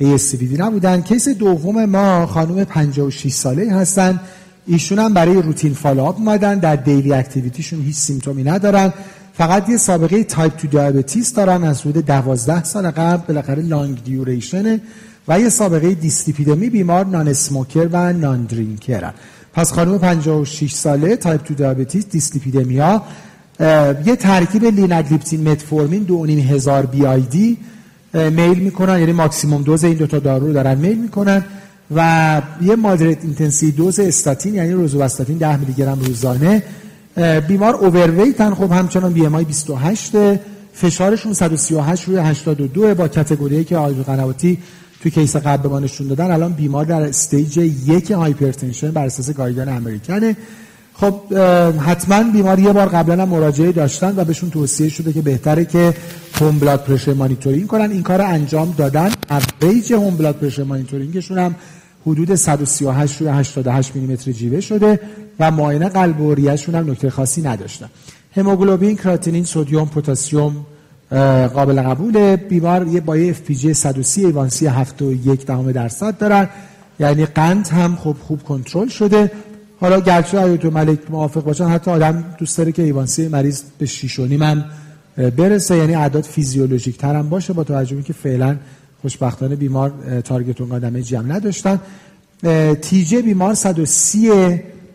[0.00, 1.00] ASCVD نبودن.
[1.00, 4.20] case دوم ما خانم 56 ساله هستن.
[4.66, 6.58] ایشون هم برای routine follow-up اومدن.
[6.58, 8.92] در daily activity شون هیچ symptom ی ندارن.
[9.34, 11.64] فقط یه سابقه تایپ 2 diabetes دارن.
[11.64, 14.80] از حدود 12 سال قبل بالاخره long duration ه
[15.28, 19.14] و یه سابقه دیسلیپیدمی بیمار non-smoker و non-drinker ن
[19.52, 23.02] پس خانم 56 ساله تایپ 2 diabetes dyslipidemia
[24.06, 27.58] یه ترکیب لیناگلیپتین متفورمین دو نیم هزار BID.
[28.14, 31.44] میل می‌کنن یعنی maximum dose این دوتا دارو رو دارن میل می‌کنن.
[31.96, 36.62] و یه moderate intensity dose استاتین یعنی روزوستاتین 10 میلی گرم روزانه.
[37.48, 40.12] بیمار overweight ن خب همچنان BMI 28
[40.74, 44.58] فشارشون 138 روی 82 با category که آقای قنواتی
[45.06, 47.56] توی case قبل ما نشون دادن الان بیمار در stage
[47.86, 50.36] یک hypertension بر اساس guideline American ه
[50.94, 51.34] خب
[51.78, 55.94] حتما بیمار یه بار قبلا هم مراجعه داشتن و بهشون توصیه شده که بهتره که
[56.40, 57.90] home blood pressure monitoring کنن.
[57.90, 59.10] این کار انجام دادن.
[59.30, 61.54] average home blood pressure monitoring شون هم
[62.06, 65.00] حدود 138 روی 88 میلیمتر جیوه شده
[65.40, 66.34] و معاینه قلب و
[66.68, 67.90] هم نکته خاصی نداشتن.
[68.36, 70.66] هموگلوبین کراتینین سدیم پتاسیم
[71.54, 76.48] قابل قبول بیمار یه با اف پی جی 130 ایوانسی 7.1 دهم درصد دارن.
[77.00, 79.30] یعنی قند هم خوب خوب کنترل شده.
[79.80, 84.18] حالا گرچه آیت ملک موافق باشن حتی آدم دوست داره که ایوانسی مریض به 6
[84.18, 84.64] و هم
[85.36, 85.76] برسه.
[85.76, 88.56] یعنی اعداد فیزیولوژیک تر هم باشه با توجه که فعلا
[89.02, 89.92] خوشبختانه بیمار
[90.24, 91.80] تارگت اون قدمه جمع نداشتن.
[92.82, 94.30] TG بیمار 130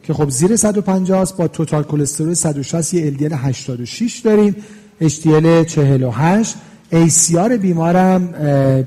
[0.04, 4.56] که خب زیر 150 است با total cholesterol 160 یه LDL 86 داریم.
[5.02, 6.56] HDL 48
[6.92, 8.34] ACR بیمارم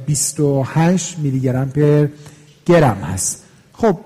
[0.06, 2.08] 28 میلی گرم پر
[2.66, 3.42] گرم هست.
[3.72, 3.98] خب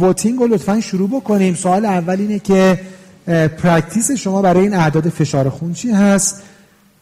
[0.00, 1.54] voting رو لطفا شروع بکنیم.
[1.54, 2.80] سوال اول اینه که
[3.62, 6.42] practice شما برای این اعداد فشار خون چی هست؟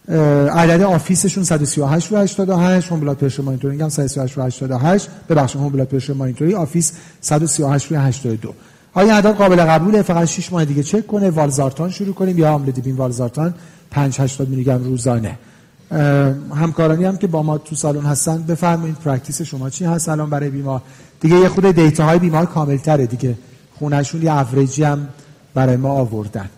[0.09, 5.61] عدد office شون 138 رو 88 home blood pressure monitoring هم 138 رو 88 ببخشید
[5.61, 8.55] home blood pressure monitoring office 138 رو 82
[8.95, 11.31] آیا عدد قابل قبوله؟ فقط 6 ماه دیگه چک کنه.
[11.31, 13.55] والزارتان شروع کنیم یا آملودیپین والزارتان؟
[13.97, 15.39] 5 80 میلی گرم روزانه
[16.55, 20.51] همکارانی هم که با ما تو سالن هستن بفرمایید practice شما چی هست؟ الان برای
[20.51, 20.83] بیمار.
[21.21, 23.39] دیگه یه خود data های بیمار کامل تره دیگه.
[23.79, 25.09] خونه‌شون یه average ی هم
[25.55, 26.51] برای ما آوردن.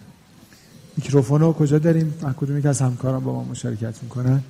[0.96, 4.42] میکروفون رو کجا داریم؟ کدوم که از همکاران با ما مشارکت می‌کنن.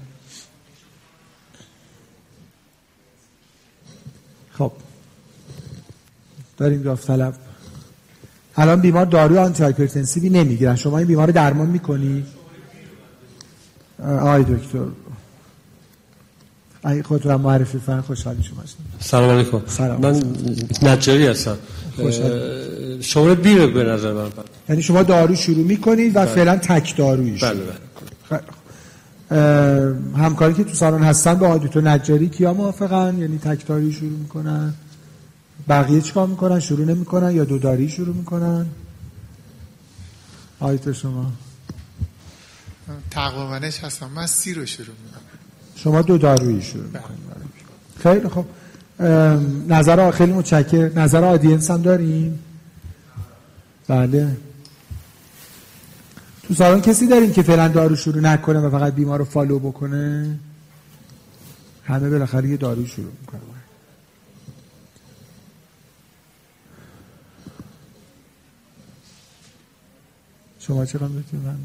[4.52, 4.72] خب.
[6.56, 7.34] داریم داوطلب.
[8.56, 10.76] الان بیمار داروی آنتی هایپرتنسیوی نمی‌گیرن.
[10.76, 12.26] شما این بیمار درمان می‌کنی؟
[14.04, 14.78] آقای دکتر.
[16.84, 18.62] ای خود را معرفی فرن خوشحالی شما
[19.00, 19.62] سلام علیکم.
[19.66, 20.00] سلام.
[20.00, 20.22] من
[20.82, 21.58] نجاری هستم.
[23.00, 24.28] شما بیره به نظر من.
[24.68, 26.26] یعنی شما دارو شروع می‌کنید و بله.
[26.26, 27.60] فعلا تک دارویی بله
[28.30, 28.40] بله.
[30.16, 34.74] همکاری که تو سالن هستن با آدیتو نجاری کیا موافقن؟ یعنی تک دارویی شروع می‌کنن.
[35.68, 38.66] بقیه چیکار می‌کنن؟ شروع نمی‌کنن یا دو داری شروع می‌کنن؟
[40.60, 41.32] آیت شما.
[43.10, 44.10] تقوامنش هستم.
[44.10, 45.22] من سی رو شروع می‌کنم.
[45.76, 47.18] شما دو دارویی شروع می‌کنید.
[48.02, 48.44] خیلی خب
[49.68, 52.38] نظر خیلی متشکر نظر آدینس هم داریم
[53.88, 54.36] بله.
[56.42, 60.38] تو سالن کسی داریم که فعلا دارو شروع نکنه و فقط بیمار رو فالو بکنه؟
[61.84, 63.40] همه بالاخره یه دارو شروع می‌کنه
[70.58, 71.56] شما چه من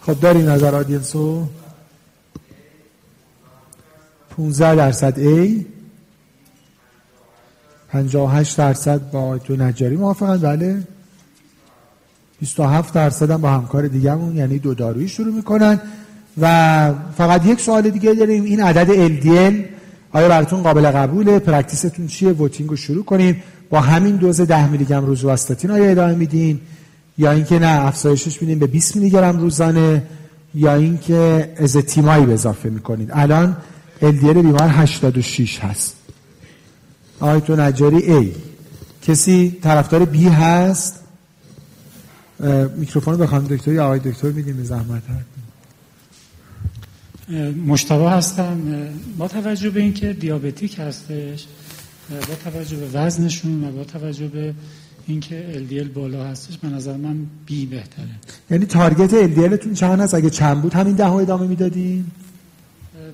[0.00, 1.46] خب داریم نظر آدینسو؟
[4.36, 5.64] 15 درصد A
[7.88, 9.96] 58 درصد با تو نجاری.
[9.96, 10.82] موافقن بله
[12.40, 15.80] 27 درصد هم با همکار دیگهمون یعنی دو دارویی شروع می‌کنن
[16.40, 19.54] و فقط یک سوال دیگه داریم این عدد LDL
[20.12, 24.84] آیا براتون قابل قبوله؟ پرکتیستون چیه؟ ووتینگ رو شروع کنیم با همین دوز 10 میلی
[24.84, 26.60] گرم روزواستاتین آیا ادامه میدین؟
[27.20, 30.02] یا اینکه نه افزایشش میدیم به 20 میلی گرم روزانه
[30.54, 33.08] یا اینکه از تیمایی به اضافه می‌کنید.
[33.12, 33.56] الان
[34.00, 35.96] LDL بیمار 86 هست.
[37.20, 38.26] آقای تو نجاری A.
[39.02, 41.00] کسی طرفدار B هست؟
[42.76, 45.02] میکروفون بخوام دکتری آقای دکتر میدیم به زحمت.
[47.66, 48.60] مشتبه هستم.
[49.18, 51.46] با توجه به اینکه دیابتیک هستش
[52.10, 54.54] با توجه به وزنشون و با توجه به
[55.10, 57.16] اینکه LDL بالا هستش به نظر من
[57.46, 58.06] بی بهتره.
[58.50, 62.04] یعنی تارگت LDL تون چند هست؟ اگه چند بود همین ده ادامه می‌دادین؟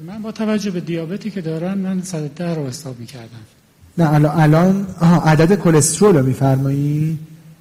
[0.06, 3.40] من با توجه به دیابتی که دارم من 110 رو حساب می‌کردم.
[3.98, 4.86] نه الان الان
[5.24, 7.18] عدد کلسترول رو میفرمایی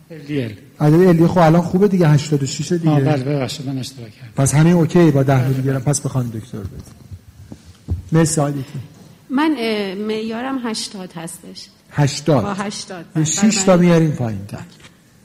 [0.10, 2.90] LDL عدد LDL خب الان خوبه دیگه 86 دیگه.
[2.90, 4.32] آه بله ببخشید من اشتباه کردم.
[4.36, 6.68] پس همین okay با 10 میلی گرم پس بخوان دکتر بده
[8.12, 8.66] مرسی عادی
[9.30, 9.58] من
[10.08, 11.68] معیارم 80 هستش.
[11.96, 14.46] 80 با 80 6 تا میاریم پایین.
[14.46, 14.60] تر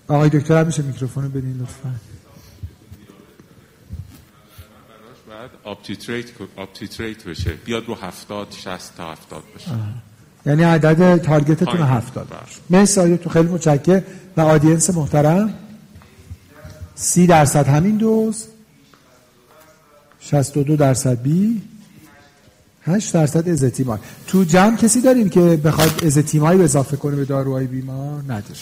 [0.09, 1.95] آقای دکتر هم میشه میکروفون رو بدین لطفا.
[5.31, 6.27] بعد up-titrate
[6.57, 7.51] up-titrate بشه.
[7.51, 9.71] بیاد رو 70 60 تا 70 بشه.
[10.47, 12.29] یعنی عدد target تون 70
[12.71, 14.03] مرسی آقای تو خیلی متشکرم.
[14.37, 15.55] و audience محترم.
[16.95, 18.47] 30 درصد همین دوز
[20.21, 21.63] 62 درصد بی.
[22.83, 23.99] 8 درصد ezetimibe.
[24.27, 28.61] تو جمع کسی داریم که بخواد ezetimibe به اضافه کنه به داروهای بیمار؟ نداره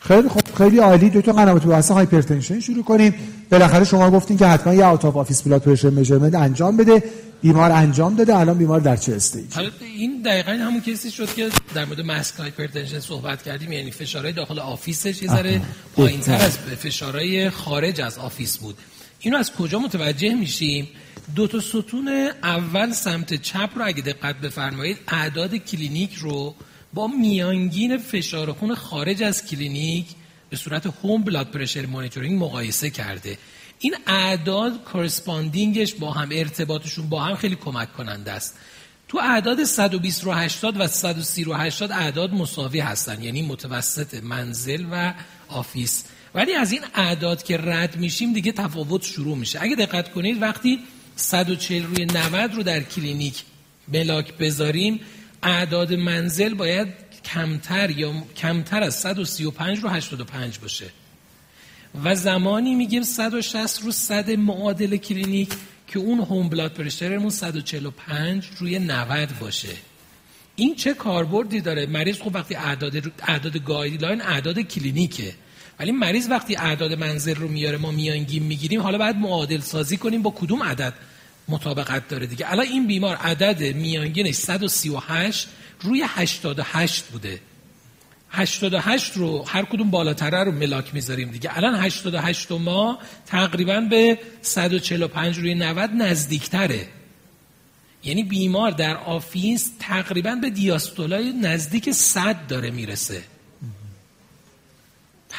[0.00, 1.10] خیلی خوب خیلی عالی.
[1.10, 3.14] دکتر قنواتی تو بحث hypertension شروع کنیم.
[3.50, 7.02] بالاخره شما گفتین که حتما یه out of office blood pressure measurement انجام بده.
[7.42, 11.34] بیمار انجام داده الان بیمار در چه stage؟ حالا این دقیقا همون case ی شد
[11.34, 13.72] که در مورد masked hypertension صحبت کردیم.
[13.72, 15.60] یعنی فشارهای داخل office ش یه ذره
[15.96, 18.74] پایینتر از فشارهای خارج از office بود.
[19.20, 20.88] اینو از کجا متوجه میشیم؟
[21.34, 22.08] دو تا ستون
[22.42, 26.54] اول سمت چپ رو اگه دقت بفرمایید اعداد کلینیک رو
[26.94, 30.06] با میانگین فشار خون خارج از کلینیک
[30.50, 33.38] به صورت home blood pressure monitoring مقایسه کرده.
[33.78, 38.58] این اعداد corresponding ش با هم ارتباطشون با هم خیلی کمک کننده است.
[39.08, 44.86] تو اعداد 120 رو 80 و 130 رو 80 اعداد مساوی هستن یعنی متوسط منزل
[44.90, 45.14] و
[45.48, 46.04] office.
[46.34, 49.62] ولی از این اعداد که رد میشیم دیگه تفاوت شروع میشه.
[49.62, 50.78] اگه دقت کنید وقتی
[51.18, 53.42] 140 روی 90 رو در کلینیک
[53.88, 55.00] ملاک بذاریم.
[55.42, 56.88] اعداد منزل باید
[57.24, 60.86] کمتر یا کمتر از 135 رو 85 باشه.
[62.04, 65.48] و زمانی میگیم 160 رو 100 معادل کلینیک
[65.86, 69.68] که اون home blood pressure مون 145 روی 90 باشه.
[70.56, 75.34] این چه کاربردی داره؟ مریض خب وقتی اعداد اعداد guideline اعداد کلینیکه.
[75.78, 80.22] ولی مریض وقتی اعداد منزل رو میاره ما میانگین می‌گیریم حالا باید معادل سازی کنیم
[80.22, 80.94] با کدوم عدد
[81.48, 82.50] مطابقت داره دیگه.
[82.50, 85.48] الان این بیمار عدد میانگینش 138
[85.80, 87.40] روی 88 بوده.
[88.30, 91.56] 88 رو هر کدوم بالاتره رو ملاک می‌ذاریم دیگه.
[91.56, 96.88] الان 88 ما تقریبا به 145 روی 90 نزدیکتره.
[98.04, 103.22] یعنی بیمار در office تقریبا به دیاستولای نزدیک 100 داره می‌رسه.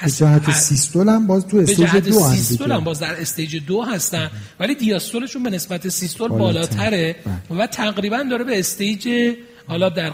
[0.08, 4.32] جهت سیستول هم باز تو stage دو هم سیستول هم باز در stage دو هستن.
[4.60, 7.16] ولی دیاستولشون به نسبت سیستول بالاتره
[7.58, 9.34] و تقریبا داره به stage
[9.68, 10.12] حالا در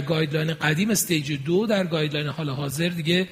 [0.00, 3.28] guideline قدیم stage دو در guideline حال حاضر دیگه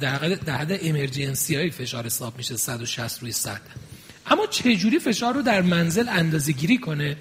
[0.00, 3.60] در حد در حد emergency های فشار حساب میشه 160 روی 100
[4.26, 7.16] اما چه جوری فشار رو در منزل اندازه گیری کنه؟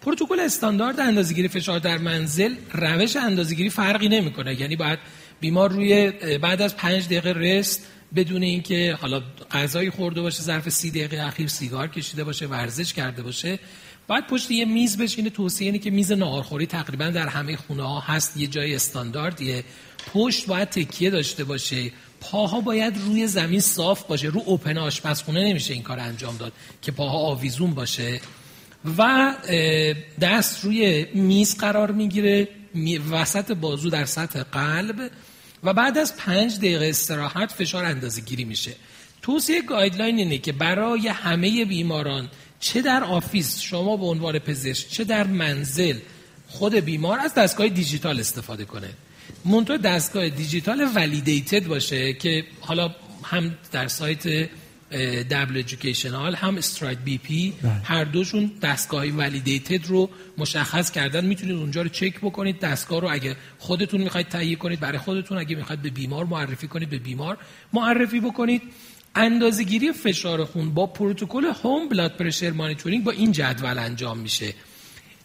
[0.00, 4.60] پروتکل استاندارد اندازه گیری فشار در منزل روش اندازه گیری فرقی نمی‌کنه.
[4.60, 4.98] یعنی باید
[5.40, 7.86] بیمار روی بعد از پنج دقیقه rest
[8.16, 13.22] بدون اینکه حالا غذایی خورده باشه ظرف سی دقیقه اخیر سیگار کشیده باشه ورزش کرده
[13.22, 13.58] باشه
[14.08, 18.00] بعد پشت یه میز بشینه توصیه اینه که میز ناهارخوری تقریبا در همه خونه ها
[18.00, 19.64] هست یه جای استانداردیه.
[20.12, 21.92] پشت باید تکیه داشته باشه.
[22.20, 24.28] پاها باید روی زمین صاف باشه.
[24.28, 26.52] رو اوپن آشپزخونه نمیشه این کار انجام داد
[26.82, 28.20] که پاها آویزون باشه.
[28.98, 29.34] و
[30.20, 32.48] دست روی میز قرار می‌گیره.
[33.10, 35.10] وسط بازو در سطح قلب
[35.64, 38.72] و بعد از پنج دقیقه استراحت فشار اندازه گیری میشه.
[39.22, 42.30] توصیه guideline اینه که برای همه بیماران
[42.60, 45.98] چه در office شما به عنوان پزشک چه در منزل
[46.48, 48.88] خود بیمار از دستگاه دیجیتال استفاده کنه.
[49.44, 54.48] منتها دستگاه دیجیتال validated باشه که حالا هم در سایت
[55.30, 57.52] دبل ادویکیشنال هم STRIDE BP
[57.84, 61.24] هر دوشون دستگاه validated رو مشخص کردن.
[61.24, 62.60] می‌تونید اونجا رو چک بکنید.
[62.60, 65.38] دستگاه رو اگه خودتون می‌خواید تهیه کنید برای خودتون.
[65.38, 67.38] اگه می‌خواید به بیمار معرفی کنید به بیمار
[67.72, 68.62] معرفی بکنید.
[69.14, 74.54] اندازهگیری فشار خون با پروتکل هوم بلاد پرشر مانیتورینگ با این جدول انجام میشه.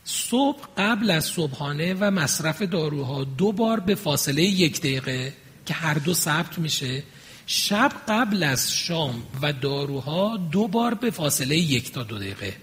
[0.04, 5.34] صبح قبل از صبحانه و مصرف داروها دو بار به فاصله یک دقیقه
[5.66, 7.04] که هر دو ثبت میشه.
[7.48, 12.56] شب قبل از شام و داروها دو بار به فاصله یک تا دو دقیقه.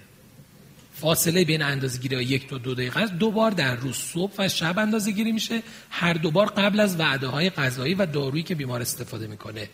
[0.95, 3.13] فاصله بین اندازه‌گیری یک تا دو دقیقه است.
[3.13, 5.63] دو بار در روز صبح و شب اندازه گیری میشه.
[5.91, 9.69] هر دو بار قبل از وعده های غذایی و دارویی که بیمار استفاده می‌کنه.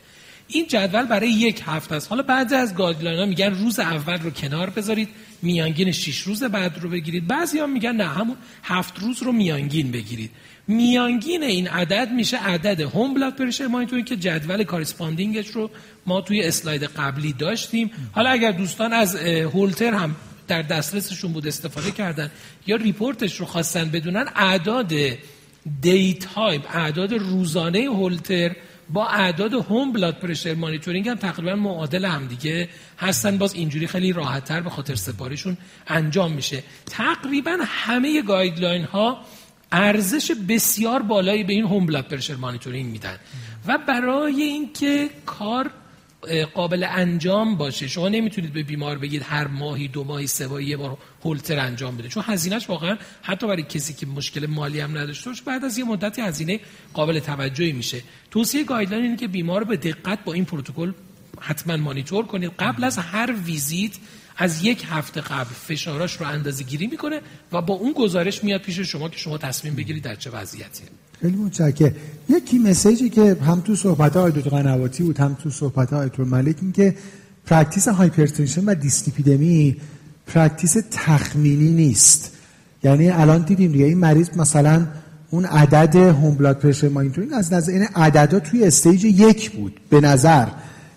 [0.49, 2.09] این جدول برای یک هفته است.
[2.09, 5.09] حالا بعضی از guideline ها میگن روز اول رو کنار بذارید
[5.43, 7.27] میانگین 6 روز بعد رو بگیرید.
[7.27, 10.31] بعضی ها میگن نه همون هفت روز رو میانگین بگیرید.
[10.69, 15.71] میانگین این عدد میشه عدد home blood pressure monitoring که جدول corresponding ش رو
[16.07, 17.91] ما توی slide قبلی داشتیم.
[18.13, 20.17] حالا اگر دوستان از هولتر هم
[20.49, 22.31] در دسترسشون بود استفاده کردن
[22.67, 24.93] یا report ش رو خواستن بدونن اعداد
[25.81, 28.57] daytime اعداد روزانه هولتر
[28.91, 32.69] با اعداد home blood pressure monitoring هم تقریبا معادل هم دیگه
[32.99, 33.39] هستن.
[33.39, 35.57] باز اینجوری خیلی راحتتر به خاطر سپاریشون
[35.87, 36.63] انجام میشه.
[36.87, 39.25] تقریبا همه guideline ها
[39.73, 43.19] ارزش بسیار بالایی به این home blood pressure monitoring میدن.
[43.67, 45.71] و برای اینکه کار
[46.55, 50.77] قابل انجام باشه شما نمی‌تونید به بیمار بگید هر ماهی دو ماهی سه ماهی یه
[50.77, 52.09] بار هولتر انجام بده.
[52.09, 55.85] چون هزینهش واقعا حتی برای کسی که مشکل مالی هم نداشته باشه بعد از یه
[55.85, 56.61] مدتی هزینه
[56.93, 58.03] قابل توجهی میشه.
[58.31, 60.93] توصیه guideline اینه که بیمار به دقت با این پروتکل
[61.41, 62.53] حتما مانیتور کنید.
[62.59, 63.93] قبل از هر ویزیت
[64.37, 67.21] از یک هفته قبل فشاراش رو اندازه گیری می‌کنه
[67.53, 70.87] و با اون گزارش میاد پیش شما که شما تصمیم بگیرید در چه وضعیتیه
[71.21, 71.95] خیلی متشکرم.
[72.29, 76.09] یکی message ی که هم تو صحبت های دکتر قنواتی بود هم تو صحبت های
[76.09, 76.95] دکتر ملک این که
[77.47, 79.77] practice hypertension و دیسلیپیدمی
[80.27, 82.33] practice تخمینی نیست.
[82.85, 84.87] یعنی الان دیدیم دیگه این مریض مثلا
[85.31, 90.01] اون عدد home blood pressure monitoring از نظر این عددا توی stage یک بود به
[90.01, 90.47] نظر.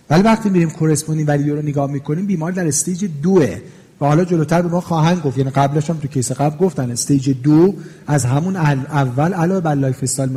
[0.09, 3.57] ولی وقتی میریم corresponding value رو نگاه می‌کنیم بیمار در stage دوه
[4.01, 7.29] و حالا جلوتر به ما خواهند گفت یعنی قبلش هم تو case قبل گفتن stage
[7.43, 7.73] دو
[8.07, 10.29] از همون اول علاوه بر lifestyle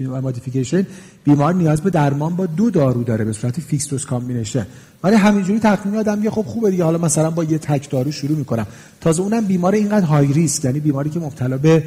[0.00, 0.86] modification
[1.24, 4.66] بیمار نیاز به درمان با دو دارو داره به صورت fixed dose combination
[5.04, 6.84] ولی همینجوری تخمین آدم یه خب خوبه دیگه.
[6.84, 8.66] حالا مثلا با یه تک دارو شروع می‌کنم.
[9.00, 11.82] تازه اونم بیمار اینقدر high risk یعنی بیماری که مبتلا به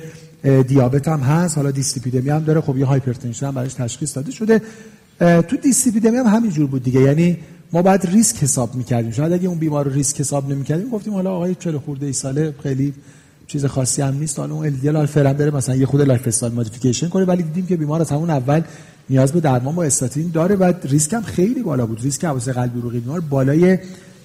[0.67, 1.57] دیابت هم هست.
[1.57, 2.61] حالا دیسلیپیدمی هم داره.
[2.61, 4.61] خب یه hypertension هم براش تشخیص داده شده.
[5.19, 7.01] تو دیسلیپیدمی هم همینجور بود دیگه.
[7.01, 7.37] یعنی
[7.73, 9.11] ما باید ریسک حساب می‌کردیم.
[9.11, 12.53] شاید اگه اون بیمار رو ریسک حساب نمی‌کردیم گفتیم حالا آقای 40 خورده ای ساله
[12.63, 12.93] خیلی
[13.47, 14.39] چیز خاصی هم نیست.
[14.39, 17.25] حالا اون ال فعلا بره مثلا یه خود lifestyle modification کنه.
[17.25, 18.61] ولی دیدیم که بیمار از همون اول
[19.09, 22.01] نیاز به درمان با استاتین داره و ریسک هم خیلی بالا بود.
[22.01, 23.77] ریسک حوادث قلبی عروقی بیمار بالای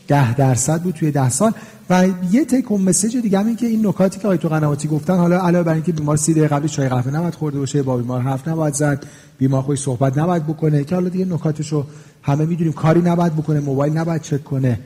[0.08, 1.52] 10 درصد بود توی 10 سال.
[1.90, 4.88] و یه take home message دیگه هم این که این نکاتی که آقای دکتر قنواتی
[4.88, 7.96] گفتن حالا علاوه بر اینکه بیمار 30 دقیقه قبل چای قهوه نباید خورده باشه با
[7.96, 9.06] بیمار حرف نباید زد
[9.42, 10.84] بیمار خودش صحبت نباید بکنه.
[10.84, 11.86] که حالا دیگه نکاتشو
[12.22, 12.72] همه می‌دونیم.
[12.72, 14.78] کاری نباید بکنه موبایل نباید چک کنه.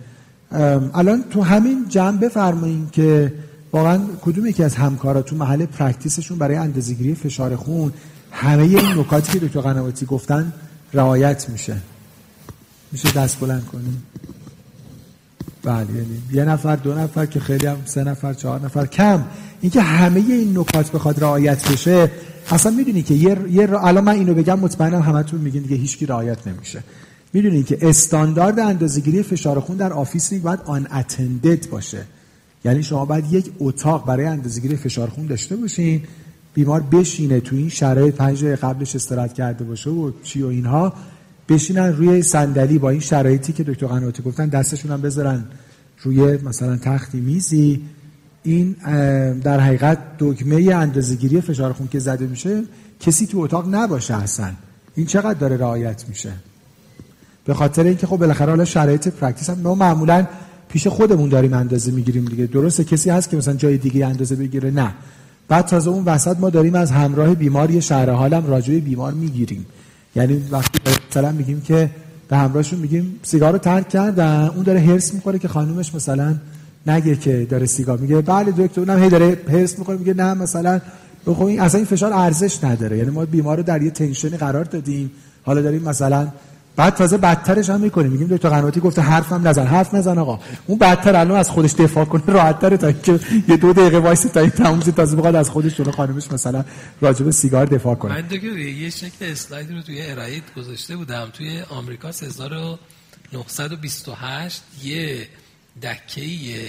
[0.95, 3.33] الان تو همین جمع بفرمایید که
[3.73, 7.93] واقعا کدوم یکی از همکارا تو محل practice شون برای اندازه‌گیری فشار خون
[8.31, 10.53] همه این نکاتی که دکتر قنواتی گفتن
[10.95, 11.77] رعایت میشه.
[12.93, 14.03] میشه دست بلند کنیم؟
[15.63, 19.25] بله یعنی یه نفر دو نفر که خیلی هم سه نفر چهار نفر کم.
[19.61, 22.11] اینکه همه این نکات بخواد رعایت بشه
[22.51, 26.47] اصلا می‌دونی که یه, یه الان من اینو بگم مطمئنم همتون میگین دیگه هیچکی رعایت
[26.47, 26.83] نمیشه.
[27.33, 32.03] می‌دونی که استاندارد اندازه‌گیری فشار خون در office باید unattended باشه.
[32.65, 36.03] یعنی شما باید یک اتاق برای اندازه‌گیری فشار خون داشته باشین
[36.55, 40.93] بیمار بشینه تو این شرایط پنج قبلش استراحت کرده باشه و چی و اینها
[41.49, 45.45] بشینن روی صندلی با این شرایطی که دکتر قنواتی گفتن دستشون هم بذارن
[46.03, 47.83] روی مثلا تختی میزی.
[48.47, 48.77] این
[49.45, 52.63] در حقیقت دکمه اندازه‌گیری فشار خون که زده میشه
[53.01, 54.51] کسی تو اتاق نباشه اصلا.
[54.95, 56.33] این چقدر داره رعایت میشه؟
[57.45, 60.27] به خاطر اینکه خب بالاخره حالا شرایط practice هم ما معمولا
[60.69, 62.47] پیش خودمون داریم اندازه می‌گیریم دیگه.
[62.47, 64.95] درسته کسی هست که مثلا جای دیگه اندازه بگیره؟ نه.
[65.49, 69.67] بعد تازه اون وسط ما داریم از همراه بیمار یه شهر حالم راجع بیمار می‌گیریم.
[70.17, 70.79] یعنی وقتی
[71.11, 71.91] مثلا میگیم که
[72.29, 76.35] به همراهشون میگیم سیگار رو ترک کردن اون داره هرس می‌خوره که خانومش مثلا
[76.87, 78.21] نگه که داره سیگار میگه.
[78.21, 80.81] بله دکتر اونم هی داره هرس می‌خوره میگه نه مثلا
[81.25, 82.99] خب این اصلا این فشار ارزش نداره.
[82.99, 85.11] یعنی ما بیمار رو در یه تنشنی قرار دادیم.
[85.45, 86.29] حالا داریم مثلا
[86.77, 88.13] بعد تازه بدترش هم می‌کنیم.
[88.13, 89.67] میگیم دکتر قنواتی گفته حرفم نزن.
[89.67, 90.41] حرف نزن آقا.
[90.67, 94.23] اون بدتر الان از خودش دفاع کنه راحت تره تا اینکه یه دو دقیقه وایس
[94.23, 96.65] تا این تموم تازه بخواد از خودش جلو خانمش مثلا
[97.01, 98.15] راجب سیگار دفاع کنه.
[98.15, 101.29] من دیگه یه شکل اسلاید رو توی ارائه گذاشته بودم.
[101.33, 105.29] توی آمریکا 1928 یه
[105.83, 106.23] دکه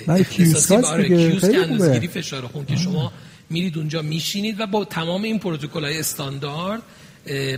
[0.07, 3.11] اختصاصی برای کیوسک اندازگیری فشار خون که شما
[3.49, 6.81] میرید اونجا میشینید و با تمام این پروتکل های استاندارد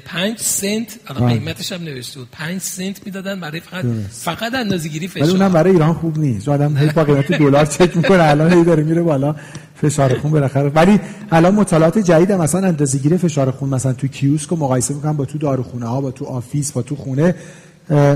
[0.06, 5.32] پنج سنت قیمتش هم نوشته بود پنج سنت می‌دادن برای فقط فقط اندازه‌گیری فشار ولی
[5.32, 6.50] اونم برای ایران خوب نیست.
[6.50, 9.36] آدم هی با قیمت دلار چک می‌کنه الان هی داره میره بالا
[9.76, 10.70] فشار خون بالاخره.
[10.70, 11.00] ولی
[11.32, 15.86] الان مطالعات جدید مثلا اندازه‌گیری فشار خون مثلا تو کیوسک مقایسه می‌کنن با تو داروخونه
[15.86, 17.36] ها با تو office با تو خونه.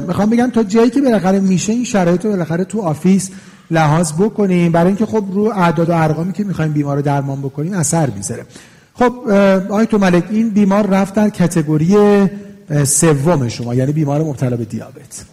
[0.07, 3.29] می‌خوام بگم تا جایی که بالاخره میشه این شرایط رو بالاخره تو office
[3.71, 4.71] لحاظ بکنیم.
[4.71, 8.45] برای اینکه خب رو اعداد و ارقامی که می‌خوایم بیمار رو درمان بکنیم اثر می‌ذاره.
[8.93, 9.29] خب
[9.69, 11.95] آقای دکتر ملک این بیمار رفت در category
[12.85, 15.25] سوم شما یعنی بیمار مبتلا به دیابت.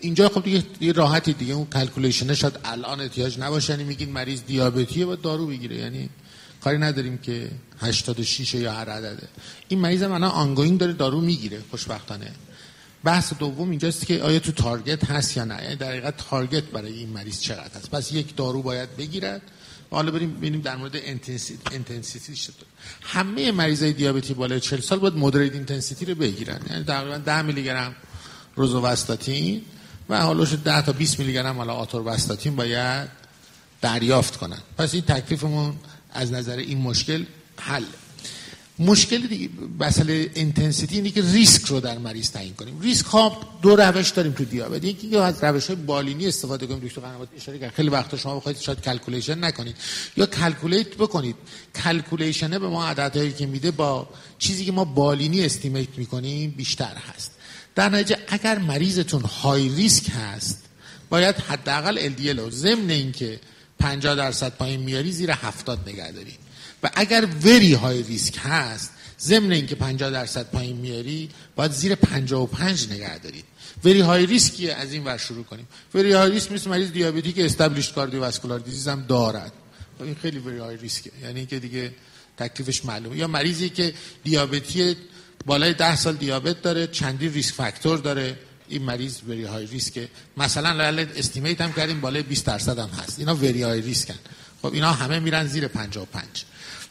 [0.00, 4.40] اینجا خب دیگه, دیگه راحتی دیگه اون calculation شاید الان احتیاج نباشه یعنی میگین مریض
[4.46, 6.08] دیابتیه و دارو بگیره یعنی
[6.64, 7.50] کاری نداریم که
[7.80, 9.28] 86 یا هر عدده.
[9.68, 12.30] این مریض هم الان ongoing داره دارو می‌گیره خوشبختانه.
[13.04, 17.08] بحث دوم اینجاست که آیا تو target هست یا نه؟ در حقیقت target برای این
[17.08, 19.42] مریض چقدر هست؟ پس یک دارو باید بگیرد.
[19.90, 20.96] حالا بریم ببینیم در مورد
[21.72, 22.54] intensity ش
[23.02, 26.60] همه مریضای دیابتی بالای 40 سال باید moderate intensity رو بگیرن.
[26.70, 27.94] یعنی تقریبا 10 میلی گرم
[28.56, 29.62] روزوواستاتین
[30.08, 33.08] و حالا 10 تا 20 میلی گرم حالا آتورواستاتین باید
[33.80, 34.58] دریافت کنن.
[34.78, 35.76] پس این تکلیفمون
[36.14, 37.24] از نظر این مشکل
[37.60, 37.84] حل.
[38.78, 39.48] مشکل دیگه
[39.80, 42.80] مسئله intensity اینه که ریسک رو در مریض تعیین کنیم.
[42.80, 44.84] ریسک ها دو روش داریم تو دیابت.
[44.84, 46.78] یکی که از روش های بالینی استفاده کنیم.
[46.78, 47.74] دکتر قنواتی اشاره کرد.
[47.74, 49.76] خیلی وقتا شما بخواید شاید calculation نکنید.
[50.16, 51.36] یا calculate بکنید.
[51.84, 54.08] calculation به ما عددهایی که میده با
[54.38, 57.30] چیزی که ما بالینی estimate می‌کنیم بیشتر هست.
[57.74, 60.64] در نتیجه اگر مریضتون high risk هست
[61.10, 63.40] باید حداقل LDL رو ضمن اینکه
[63.84, 66.38] 50 درصد پایین میاری زیر 70 نگه دارید
[66.82, 68.90] و اگر very high risk هست
[69.20, 73.44] ضمن اینکه 50 درصد پایین میاری باید زیر 55 نگه دارید
[73.84, 75.68] very high risk ی از این ور شروع کنیم.
[75.94, 79.52] very high risk مثل مریض دیابتی که established cardiovascular disease هم دارد.
[80.00, 81.10] این خیلی very high risk ه.
[81.22, 81.92] یعنی که دیگه
[82.36, 83.16] تکلیفش معلومه.
[83.16, 83.94] یا مریضی که
[84.24, 84.96] دیابتی
[85.46, 88.36] بالای 10 سال دیابت داره چندین risk factor داره.
[88.68, 92.88] این مریض very high risk ه مثلا لاله estimate هم کردیم بالای 20 درصد هم
[92.88, 93.18] هست.
[93.18, 94.18] اینا very high risk ن
[94.62, 96.24] خب اینا همه میرن زیر 55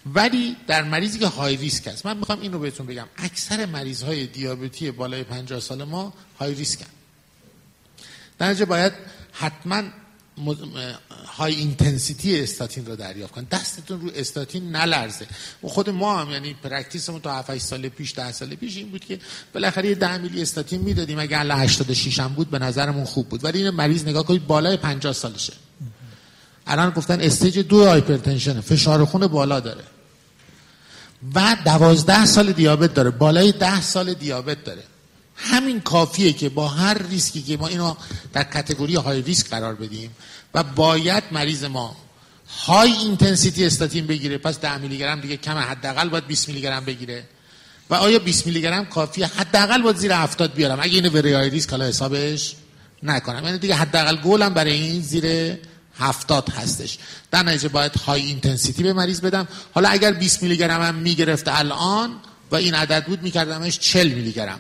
[0.06, 3.08] ولی در مریضی که high risk است من می‌خوام این رو بهتون بگم.
[3.18, 6.80] اکثر مریض های دیابتی بالای 50 سال ما high risk
[8.40, 8.94] هست در باید
[9.34, 9.84] حتما
[11.38, 15.28] high intensity statin رو دریافت کنن دستتون رو استاتین نلرزه.
[15.64, 18.90] و خود ما هم یعنی practice مون تا 7 سال پیش 10 سال پیش این
[18.90, 19.20] بود که
[19.54, 21.20] بالاخره یه 10 میلی استاتین می‌دادیم.
[21.20, 23.44] اگه الان 86 هم بود به نظرمون خوب بود.
[23.44, 25.54] ولی این مریض نگاه کنید بالای 50 سالشه.
[26.68, 29.84] الان گفتن stage دو hypertension فشار خون بالا داره.
[31.36, 33.10] و دوازده سال دیابت داره.
[33.10, 34.84] بالای ده سال دیابت داره.
[35.36, 37.96] همین کافیه که با هر ریسکی که ما اینو
[38.34, 40.16] در category high risk قرار بدیم
[40.54, 41.96] و باید مریض ما
[42.66, 44.38] high intensity statin بگیره.
[44.38, 47.24] پس 10 میلی گرم دیگه کم حداقل باید 20 میلی گرم بگیره.
[47.90, 50.80] و آیا 20 میلی گرم کافیه؟ حداقل باید زیر 70 بیارم.
[50.82, 52.56] اگه اینو به high risk حالا حسابش
[53.04, 53.46] نکنم.
[53.46, 55.58] یعنی دیگه حداقل گولم برای این زیر
[56.00, 56.98] هفتاد هستش.
[57.32, 59.48] در نتیجه باید high intensity به مریض بدم.
[59.74, 62.12] حالا اگر 20 میلی گرم هم می‌گرفت الان
[62.52, 64.60] و این عدد بود میکردمش 40 میلی گرم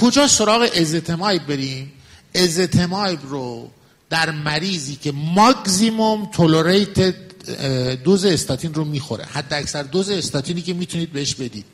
[0.00, 1.92] کجا سراغ ازتمایب بریم؟
[2.34, 3.70] ازتمایب رو
[4.10, 7.14] در مریضی که maximum tolerated
[8.04, 9.24] dose statin رو می‌خوره.
[9.24, 11.64] حداکثر دوز استاتینی که می‌تونید بهش بدید.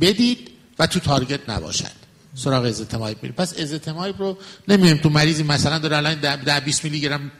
[0.00, 0.38] بدید
[0.78, 2.02] و تو target نباشد.
[2.34, 4.38] سراغ ازتمایب بریم پس ازتمایب رو
[4.68, 6.14] نمیایم تو مریضی مثلا داره الان
[6.44, 7.30] در 20 میلی گرم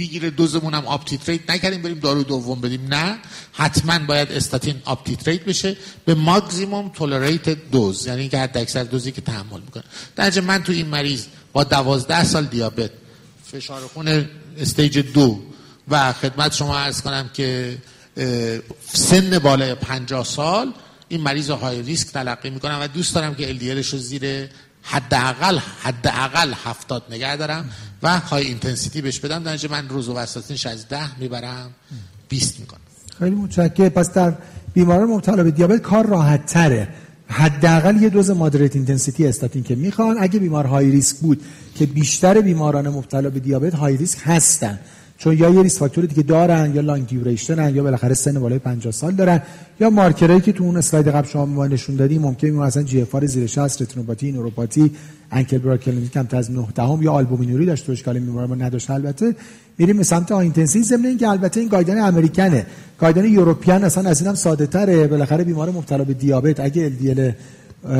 [0.00, 1.50] بگیره دوزمون هم up-titrate.
[1.50, 2.86] نکردیم بریم دارو دوم بدیم.
[2.88, 3.18] نه
[3.52, 5.76] حتما باید استاتین up-titrate بشه.
[6.04, 8.06] به maximum tolerated dose.
[8.06, 9.84] یعنی که حداکثر دوزی که تحمل می‌کنه.
[10.16, 12.90] در من تو این مریض با دوازده سال دیابت
[13.52, 15.40] فشار خون stage دو
[15.88, 17.78] و خدمت شما عرض کنم که
[18.92, 20.72] سن بالای 50 سال
[21.08, 24.48] این مریض high risk تلقی می‌کنم و دوست دارم که LDL ش رو زیر
[24.82, 27.70] حداقل حداقل 70 نگه دارم.
[28.02, 31.70] و high intensity بهش بدم در من روزوواستاتینش از 10 می‌برم
[32.28, 32.80] 20 می‌کنم.
[33.18, 33.88] خیلی متشکرم.
[33.88, 34.34] پس در
[34.74, 36.88] بیماران مبتلا به دیابت کار راحت تره.
[37.26, 40.16] حداقل یه دوز moderate intensity statin که می‌خوان.
[40.20, 41.42] اگه بیمار high risk بود
[41.74, 44.78] که بیشتر بیماران مبتلا به دیابت high risk هستن.
[45.20, 48.40] چون یا یه risk factor ی که دارن یا long duration ن یا بالاخره سن
[48.40, 49.42] بالای 50 سال دارن
[49.80, 53.46] یا مارکرایی که تو اون اسلاید قبل شما ما نشون دادیم ممکنه مثلا GFR زیر
[53.46, 54.90] 60 رتینوپاتی نوروپاتی
[55.30, 58.90] ankle brachial index کم از 9 دهم یا آلبومینوری داشته باشه که بیمار ما نداشت.
[58.90, 59.34] البته
[59.78, 62.66] میریم به سمت intensive ضمن اینکه البته این guideline American
[62.98, 65.06] ه guideline European اصلا از اینم ساده تره.
[65.06, 67.32] بالاخره بیمار مبتلا به دیابت اگه LDL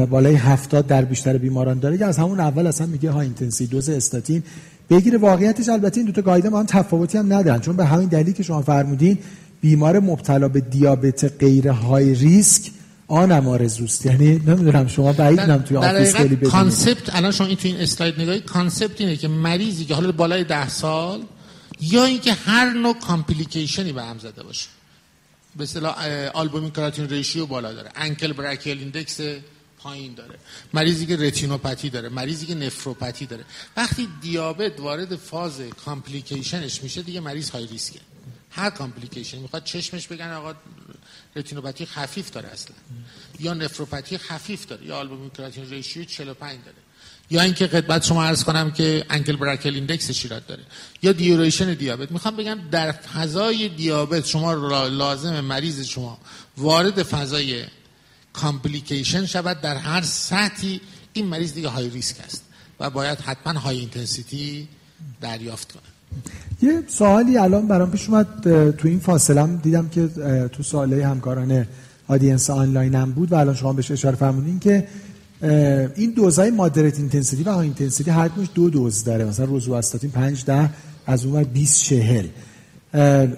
[0.06, 3.88] بالای 70 در بیشتر بیماران داره که از همون اول اصلا میگه high intensity dose
[3.88, 4.42] statin.
[4.90, 8.32] بگیره واقعیتش البته این دو تا ما هم تفاوتی هم ندارن چون به همین دلیلی
[8.32, 9.18] که شما فرمودین
[9.60, 12.70] بیمار مبتلا به دیابت غیر high risk
[13.10, 14.06] آن آرزوست.
[14.06, 16.52] یعنی نمی‌دونم شما بعید نمی‌دونم توی آفیس خیلی بدونید.
[16.52, 20.44] concept الان شما این تو این اسلاید نگاهی concept اینه که مریضی که حالا بالای
[20.44, 21.22] ده سال
[21.80, 24.68] یا اینکه هر نوع complication ی به هم زده باشه.
[25.56, 25.94] به اصطلاح
[26.34, 29.20] albumin creatinine ratio بالا داره ankle brachial index
[29.78, 30.34] پایین داره.
[30.74, 33.44] مریضی که رتینوپاتی داره مریضی که نفروپاتی داره.
[33.76, 38.00] وقتی دیابت وارد فاز complication ش میشه دیگه مریض high risk ه.
[38.50, 40.54] هر کامپلیکیشن می‌خواد چشمش بگن آقا
[41.36, 42.76] رتینوپاتی خفیف داره اصلا.
[43.38, 44.86] یا نفروپاتی خفیف داره.
[44.86, 46.76] یا albumin creatinine ratio 45 داره.
[47.30, 50.62] یا اینکه خدمت شما عرض کنم که ankle brachial index شیرات داره.
[51.02, 52.12] یا duration دیابت.
[52.12, 54.52] می‌خوام بگم در فضای دیابت شما
[54.86, 56.18] لازم مریض شما
[56.56, 57.64] وارد فضای
[58.32, 59.60] complication شود.
[59.60, 60.80] در هر سطحی
[61.12, 62.44] این مریض دیگه high risk است
[62.80, 64.68] و باید حتما high intensity
[65.20, 65.82] دریافت کنه.
[66.62, 68.26] یه سوالی الان برام پیش اومد
[68.70, 70.08] تو این فاصله هم دیدم که
[70.52, 71.66] تو سواله همکاران
[72.08, 74.86] audience online هم بود و الان شما بهش اشاره فرمودین که
[75.96, 79.24] این دوزای moderate intensity و high intensity هر دو دوز داره.
[79.24, 80.70] مثلا روزواستاتین 5 ده
[81.06, 82.26] از اون 20 40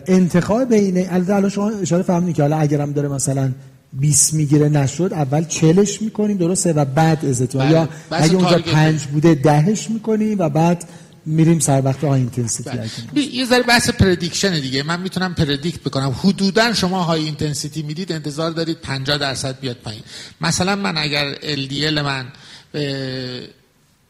[0.07, 3.51] انتخاب بین الان شما اشاره فرمودین که حالا اگرم داره مثلا
[3.93, 7.70] 20 می‌گیره نشد اول چلش می‌کنیم درسته؟ و بعد ازتمایب بله.
[7.70, 10.85] یا اگه اونجا پنج بوده دهش می‌کنیم و بعد
[11.27, 13.23] میریم سر وقت high intensity بله.
[13.23, 14.82] یه ذره بحث prediction دیگه.
[14.82, 16.16] من می‌تونم predict بکنم.
[16.23, 20.03] حدودا شما high intensity می‌دید انتظار دارید 50 درصد بیاد پایین.
[20.40, 22.32] مثلا من اگر LDL من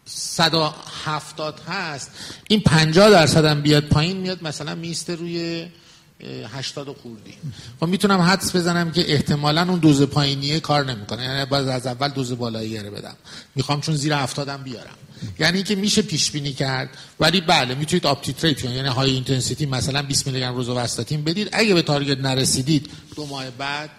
[0.04, 2.10] 170 هست
[2.48, 5.66] این 50 درصد هم بیاد پایین میاد مثلا می‌ایسته روی
[6.56, 7.34] 80 خوردی.
[7.80, 11.24] خب می‌تونم حدس بزنم که احتمالا اون دوز پایینیه کار نمی‌کنه.
[11.24, 13.16] یعنی باید از اول دوز بالایی رو بدم.
[13.54, 14.94] می‌خوام چون زیر 70 هم بیارم.
[15.38, 16.88] یعنی که میشه پیش بینی کرد.
[17.20, 21.48] ولی بله می‌تونید up-titrate یعنی high intensity مثلا 20 میلی گرم روزوواستاتین بدید.
[21.52, 23.90] اگه به target نرسیدید دو ماه بعد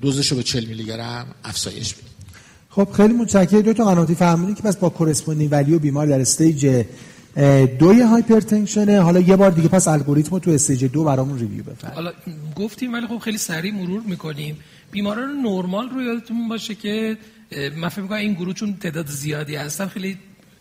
[0.00, 2.14] دوزش رو به 40 میلی گرم افزایش بدید.
[2.70, 3.60] خب خیلی متشکرم.
[3.60, 6.84] دو تا قناتی فهمیدین که پس با corresponding value بیمار در stage
[7.78, 9.00] دوی hypertension ه.
[9.00, 11.94] حالا یه بار دیگه پس الگوریتم تو stage دو برامون review بفرمایید.
[11.94, 12.12] حالا
[12.56, 14.58] گفتیم ولی خب خیلی سریع مرور می‌کنیم.
[14.90, 17.16] بیماران نرمال رو یادتون باشه که
[17.76, 20.18] من فکر می‌کنم این گروه چون تعداد زیادی هستن خیلی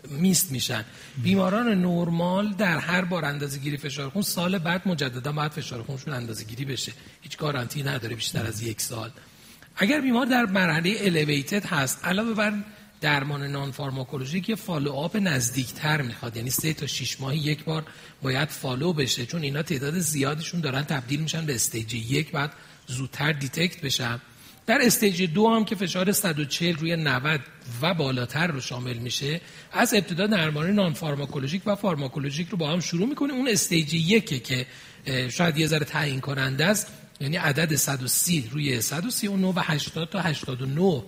[0.10, 0.86] missed میشن.
[1.24, 6.14] بیماران نرمال در هر بار اندازه گیری فشار خون سال بعد مجددا باید فشار خونشون
[6.14, 6.94] اندازه گیری بشه.
[7.22, 9.12] هیچ guarantee نداره بیشتر از یک سال.
[9.76, 12.54] اگر بیمار در مرحله elevated هست علاوه بر
[13.02, 16.38] درمان non-pharmacologic یه follow up نزدیکتر می‌خواد.
[16.38, 17.84] یعنی سه تا 6 ماهی یک بار
[18.22, 22.52] باید follow بشه چون اینا تعداد زیادشون دارن تبدیل میشن به stage یک بعد
[22.88, 24.20] زودتر detect بشن.
[24.66, 27.40] در stage دو هم که فشار 140 روی 90
[27.82, 29.42] و بالاتر رو شامل میشه
[29.72, 33.34] از ابتدا درمان non-pharmacologic و pharmacologic رو با هم شروع می‌کنه.
[33.34, 34.66] اون stage یکه که
[35.30, 36.88] شاید یه ذره تعیین کننده است
[37.20, 41.04] یعنی عدد 130 روی 139 و 80 تا 89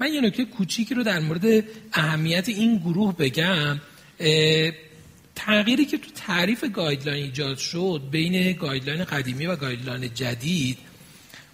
[0.00, 3.80] من یه نکته کوچیکی رو در مورد اهمیت این گروه بگم.
[5.34, 10.78] تغییری که تو تعریف guideline ایجاد شد بین guideline قدیمی و guideline جدید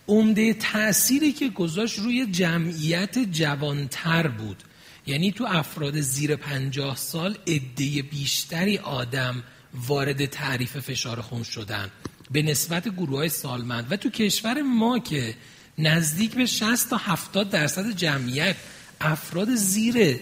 [0.08, 4.62] عمده تأثیری که گذاشت روی جمعیت جوانتر بود.
[5.06, 9.42] یعنی تو افراد زیر پنجاه سال عده بیشتری آدم
[9.74, 11.90] وارد تعریف فشار خون شدن.
[12.30, 13.86] به نسبت گروه های سالمند.
[13.90, 15.34] و تو کشور ما که
[15.78, 18.56] نزدیک به 60 تا 70 درصد جمعیت
[19.00, 20.20] افراد زیر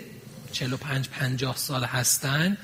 [0.52, 2.56] 45 50 سال هستن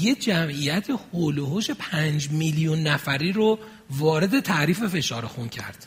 [0.00, 3.58] یه جمعیت حول و 5 میلیون نفری رو
[3.90, 5.86] وارد تعریف فشار خون کرد.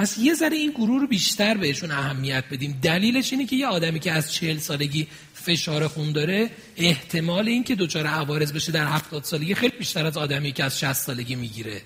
[0.00, 2.78] پس یه ذره این گروه رو بیشتر بهشون اهمیت بدیم.
[2.82, 8.06] دلیلش اینه که یه آدمی که از 40 سالگی فشار خون داره احتمال اینکه دچار
[8.06, 11.82] عوارض بشه در 70 سالگی خیلی بیشتر از آدمی که از 60 سالگی می‌گیره.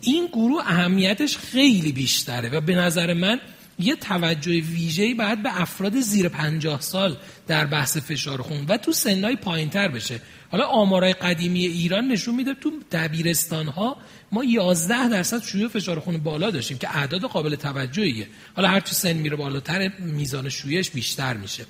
[0.00, 3.40] این گروه اهمیتش خیلی بیشتره و به نظر من
[3.78, 7.16] یه توجه ویژه‌ای باید به افراد زیر 50 سال
[7.46, 10.20] در بحث فشار خون و تو سنهای پایینتر بشه.
[10.50, 13.96] حالا آمارای قدیمی ایران نشون میده تو دبیرستان ها
[14.32, 18.26] ما 11 درصد شیوع فشار خون بالا داشتیم که اعداد قابل توجهیه.
[18.56, 21.64] حالا هرچی سن میره بالاتر میزان شیوعش بیشتر میشه.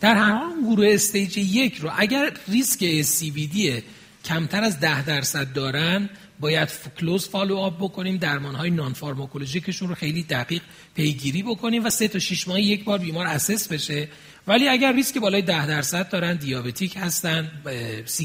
[0.00, 3.82] در هر حال گروه stage یک رو اگر risk CVD
[4.24, 6.08] کمتر از 10 درصد دارن
[6.40, 6.68] باید
[7.00, 10.62] close follow up بکنیم درمان های non-pharmacologic شون رو خیلی دقیق
[10.94, 14.08] پیگیری بکنیم و سه تا 6 ماهی یک بار بیمار assess بشه.
[14.46, 17.50] ولی اگر ریسک بالای 10 درصد دارن diabetic هستن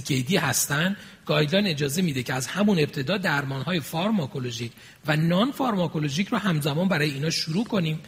[0.08, 0.96] دی هستن
[1.26, 4.72] guideline اجازه میده که از همون ابتدا درمان های pharmacologic
[5.08, 8.00] و non-pharmacologic رو همزمان برای اینا شروع کنیم.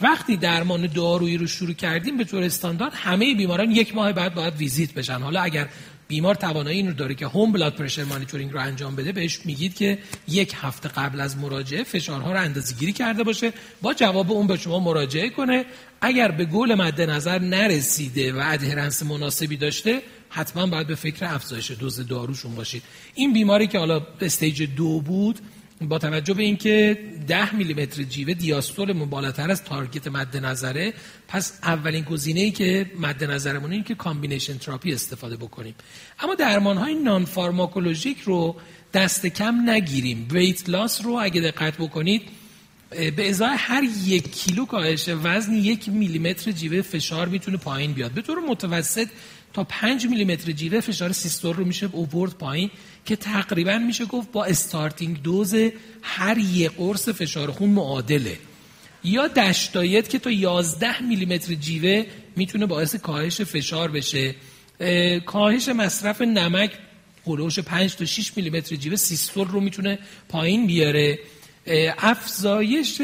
[0.00, 4.56] وقتی درمان دارویی رو شروع کردیم به طور استاندارد همه بیماران یک ماه بعد باید
[4.56, 5.18] ویزیت بشن.
[5.18, 5.68] حالا اگر
[6.12, 9.74] بیمار توانایی این رو داره که home blood pressure monitoring رو انجام بده بهش میگید
[9.74, 9.98] که
[10.28, 13.52] یک هفته قبل از مراجعه فشارها رو اندازه‌گیری کرده باشه
[13.82, 15.64] با جواب اون به شما مراجعه کنه.
[16.00, 21.70] اگر به گل مد نظر نرسیده و adherence مناسبی داشته حتما باید به فکر افزایش
[21.70, 22.82] دوز داروشون باشید.
[23.14, 25.38] این بیماری که حالا stage دو بود
[25.88, 26.98] با توجه به اینکه
[27.28, 30.92] 10 میلیمتر جیوه diastole مون بالاتر از target مد نظره
[31.28, 35.74] پس اولین گزینه ای که مد نظرمون این که combination therapy استفاده بکنیم.
[36.20, 38.56] اما درمان های non-pharmacologic رو
[38.94, 40.28] دست کم نگیریم.
[40.30, 42.22] ویت لاس رو اگه دقت بکنید
[43.16, 48.10] به ازای هر یک کیلو کاهش وزن یک میلیمتر جیوه فشار می‌تونه پایین بیاد.
[48.10, 49.08] به طور متوسط
[49.52, 52.70] تا 5 میلیمتر جیوه فشار سیستول رو میشه اوورد پایین
[53.04, 55.54] که تقریبا میشه گفت با استارتینگ دوز
[56.02, 58.38] هر یک قرص فشار خون معادله.
[59.04, 62.04] یا دشتایت که تا 11 میلیمتر جیوه
[62.36, 64.34] می‌تونه باعث کاهش فشار بشه.
[65.26, 66.70] کاهش مصرف نمک
[67.24, 69.98] قلوش 5 تا 6 میلیمتر جیوه systole رو می‌تونه
[70.28, 71.18] پایین بیاره.
[71.98, 73.00] افزایش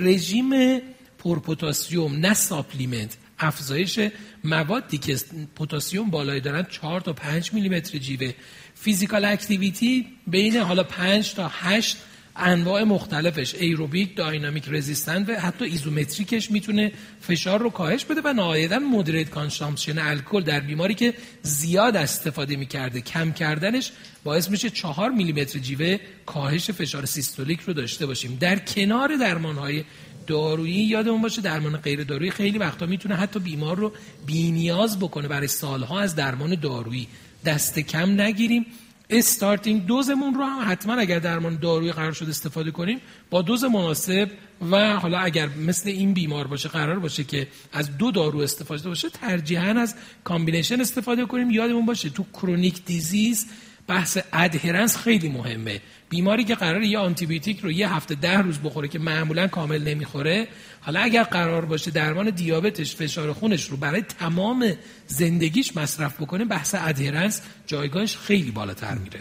[0.00, 0.80] رژیم
[1.18, 3.16] پرپوتاسیوم نه supplement.
[3.38, 3.98] افزایش
[4.44, 5.16] موادی که
[5.54, 8.32] پوتاسیوم بالایی دارن 4 تا 5 میلیمتر جیوه.
[8.74, 11.96] physical activity بین حالا 5 تا 8
[12.36, 13.54] انواع مختلفش.
[13.54, 19.30] aerobic dynamic resistant و حتی isometric ش می‌تونه فشار رو کاهش بده و نهایتا moderate
[19.30, 23.00] consumption الکل در بیماری که زیاد استفاده می‌کرده.
[23.00, 23.92] کم کردنش
[24.24, 28.36] باعث میشه چهار میلیمتر جیوه کاهش فشار systolic رو داشته باشیم.
[28.40, 29.84] در کنار درمان های
[30.26, 33.92] دارویی یادمون باشه درمان غیر دارویی خیلی وقتا می‌تونه حتی بیمار رو
[34.26, 37.06] بینیاز بکنه برای سالها از درمان دارویی.
[37.44, 38.66] دست کم نگیریم.
[39.10, 43.00] starting dose مون رو هم حتما اگر درمان دارویی قرار شد استفاده کنیم
[43.30, 44.30] با دوز مناسب
[44.70, 49.10] و حالا اگر مثل این بیمار باشه قرار باشه که از دو دارو استفاده باشه
[49.10, 49.94] ترجیحاً از
[50.24, 51.50] combination استفاده کنیم.
[51.50, 53.46] یادمون باشه تو chronic disease
[53.88, 55.80] بحث adherence خیلی مهمه.
[56.08, 60.48] بیماری که قرار یه آنتی‌بیوتیک رو یه هفته ده روز بخوره که معمولا کامل نمی‌خوره
[60.80, 64.72] حالا اگر قرار باشه درمان دیابتش فشار خونش رو برای تمام
[65.06, 69.20] زندگیش مصرف بکنه بحث adherence جایگاهش خیلی بالاتر میره.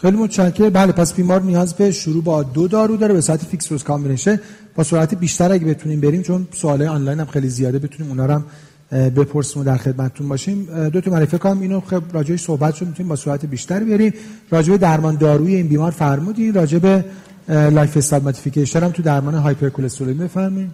[0.00, 0.70] خیلی متشکرم.
[0.70, 4.40] بله پس بیمار نیاز به شروع با دو دارو داره به صورت fixed dose combination
[4.74, 8.34] با سرعت بیشتر اگه بتونیم بریم چون سوال آنلاین هم خیلی زیاده بتونیم اونا رو
[8.34, 8.44] هم
[8.92, 10.88] بپرسیم و در خدمتتون باشیم.
[10.88, 11.60] دو تا معرفی کنم.
[11.60, 14.14] اینو خب راجعش صحبت شد می‌تونیم با سرعت بیشتر بریم.
[14.50, 16.54] راجع درمان دارویی این بیمار فرمودین.
[16.54, 17.04] راجع به
[17.48, 20.70] lifestyle modification هم تو درمان hypercholesterolemia بفرمایید.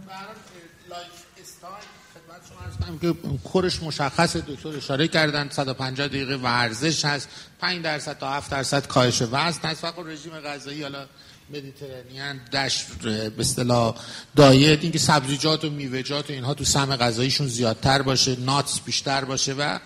[3.00, 7.28] که خورش مشخص دکتر اشاره کردن 150 دقیقه ورزش هست
[7.60, 9.80] 5 درصد تا 7 درصد کاهش وزن هست.
[9.80, 11.04] فقط رژیم غذایی حالا
[11.52, 13.94] مدیترانیان دش به اصطلاح
[14.36, 19.54] دایت اینکه سبزیجات و میوه‌جات و اینها تو سم غذاییشون زیادتر باشه ناتس بیشتر باشه
[19.54, 19.78] و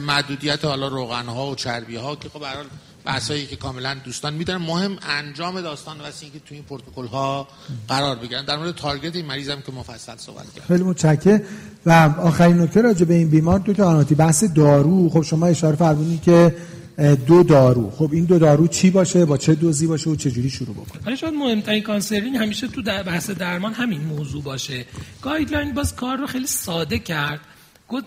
[0.00, 2.64] محدودیت حالا روغن ها و چربی ها که خب برای
[3.04, 7.48] بحثایی که کاملا دوستان می‌دونن مهم انجام داستان واسه اینکه تو این پروتکل ها
[7.88, 8.44] قرار بگیرن.
[8.44, 11.42] در مورد تارگت این مریض هم که مفصل صحبت کردم خیلی متشکرم.
[11.86, 15.10] و آخرین نکته راجع به این بیمار دو تا بحث دارو.
[15.10, 16.56] خب شما اشاره فرمودید که
[17.00, 17.90] دو دارو.
[17.90, 21.02] خب این دو دارو چی باشه؟ با چه دوزی باشه و چه جوری شروع بکنه؟
[21.04, 24.84] حالا شاید مهمترین concern همیشه تو در بحث درمان همین موضوع باشه.
[25.22, 27.40] guideline باز کار رو خیلی ساده کرد.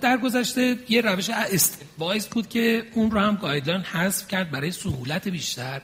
[0.01, 5.27] در گذشته یه روش stepwise بود که اون رو هم guideline حذف کرد برای سهولت
[5.27, 5.81] بیشتر.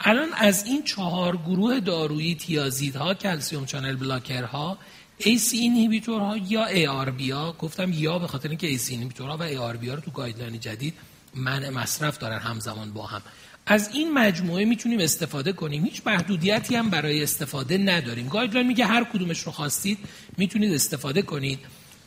[0.00, 4.78] الان از این چهار گروه دارویی تیازیدها calcium channel blocker ها
[5.20, 9.48] ACE inhibitor ها یا ARB ها گفتم یا به خاطر اینکه ACE inhibitor ها و
[9.48, 10.94] ARB ها رو تو guideline جدید
[11.38, 13.22] منع مصرف دارن همزمان با هم.
[13.66, 15.84] از این مجموعه می‌تونیم استفاده کنیم.
[15.84, 18.28] هیچ محدودیتی هم برای استفاده نداریم.
[18.28, 19.98] guideline میگه هر کدومش رو خواستید
[20.36, 21.58] می‌تونید استفاده کنید.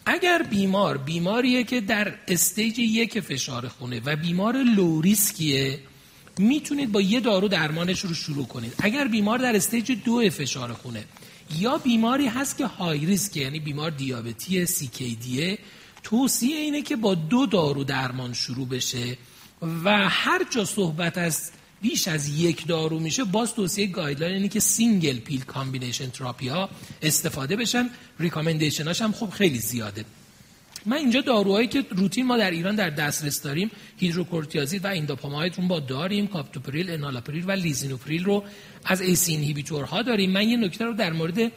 [0.05, 5.79] اگر بیمار بیماریه که در stage یک فشار خونه و بیمار low risk یه
[6.37, 8.73] می‌تونید با یه دارو درمانش رو شروع کنید.
[8.79, 11.03] اگر بیمار در stage دو فشار خونه
[11.59, 14.87] یا بیماری هست که high risk یعنی بیمار دیابتی سی
[16.03, 19.17] توصیه اینه که با دو دارو درمان شروع بشه
[19.83, 21.51] و هر جا صحبت از
[21.81, 26.69] بیش از یک دارو میشه باز توصیه guideline اینه که single pill combination therapy ها
[27.01, 27.89] استفاده بشن.
[28.19, 30.05] recommendation هم خب خیلی زیاده.
[30.85, 35.67] من اینجا داروهایی که روتین ما در ایران در دسترس داریم هیدروکلروتیازید و اینداپاماید رو
[35.67, 38.43] با داریم کاپتوپریل انالاپریل و لیزینوپریل رو
[38.85, 40.31] از ACE این ها داریم.
[40.31, 41.51] من یه نکته رو در مورد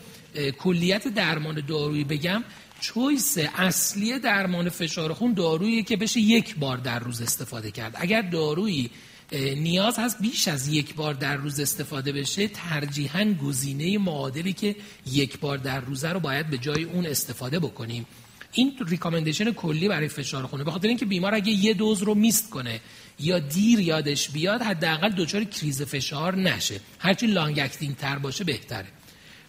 [0.58, 2.44] کلیت درمان دارویی بگم.
[2.84, 7.96] choice اصلی درمان فشار خون دارویی که بشه یک بار در روز استفاده کرد.
[7.98, 8.90] اگر دارویی
[9.56, 14.76] نیاز هست بیش از یک بار در روز استفاده بشه ترجیحاً گزینه معادلی که
[15.12, 18.06] یک بار در روزه رو باید به جای اون استفاده بکنیم.
[18.52, 22.50] این recommendation کلی برای فشار خونه به خاطر اینکه بیمار اگه یه دوز رو missed
[22.50, 22.80] کنه
[23.20, 26.80] یا دیر یادش بیاد حداقل دچار crise فشار نشه.
[26.98, 28.86] هرچی long acting تر باشه بهتره.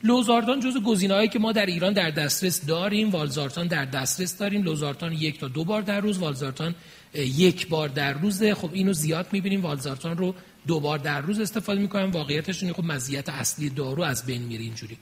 [0.04, 3.10] لوزارتان جزو گزینه‌هایی که ما در ایران در دسترس داریم.
[3.10, 4.64] والزارتان در دسترس داریم.
[4.64, 6.76] لوزارتان یک تا دو بار در روز والزارتان
[7.14, 9.62] یک بار در روز خب اینو زیاد می‌بینیم.
[9.62, 10.36] والزارتان رو
[10.68, 12.12] دو بار در روز استفاده می‌کنیم.
[12.12, 14.98] واقعیتش اینه خب مزیت اصلی دارو از بین میره اینجوری.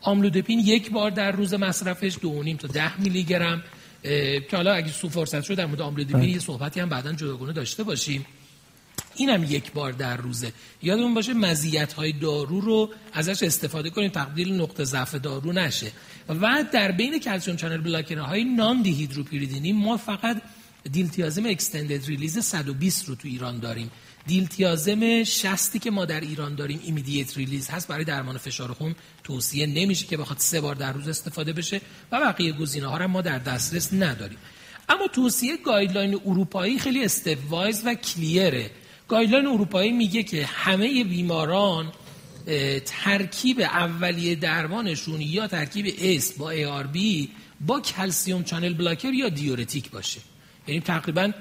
[0.00, 3.62] آملودپین یک بار در روز مصرفش دو نیم تا ده میلی گرم
[4.02, 6.28] که حالا اگه سو فرصت شد در مورد آملودپین بله.
[6.28, 8.26] یه صحبتی هم بعدا جداگانه داشته باشیم.
[9.16, 10.52] اینم یک بار در روزه.
[10.82, 15.92] یادمون باشه مزیت های دارو رو ازش استفاده کنیم تبدیل نقطه ضعف دارو نشه.
[16.28, 20.42] و در بین calcium channel blocker های non-dihydropyridine ی ما فقط
[20.92, 23.90] دیلتیازم extended release 120 رو تو ایران داریم.
[24.26, 27.88] دیلتیازم شصتی که ما در ایران داریم immediate release هست.
[27.88, 28.94] برای درمان فشار خون
[29.24, 31.80] توصیه نمیشه که بخواد سه بار در روز استفاده بشه
[32.12, 34.38] و بقیه گزینه ها ما در دسترس نداریم.
[34.88, 38.70] اما توصیه guideline اروپایی خیلی stepwise و clear ه.
[39.12, 41.92] guideline اروپایی میگه که همه بیماران
[42.86, 47.28] ترکیب اولیه درمانشون یا ترکیب ACE یا ARB
[47.60, 50.20] با calcium channel blocker یا diuretic باشه.
[50.68, 51.32] یعنی تقریبا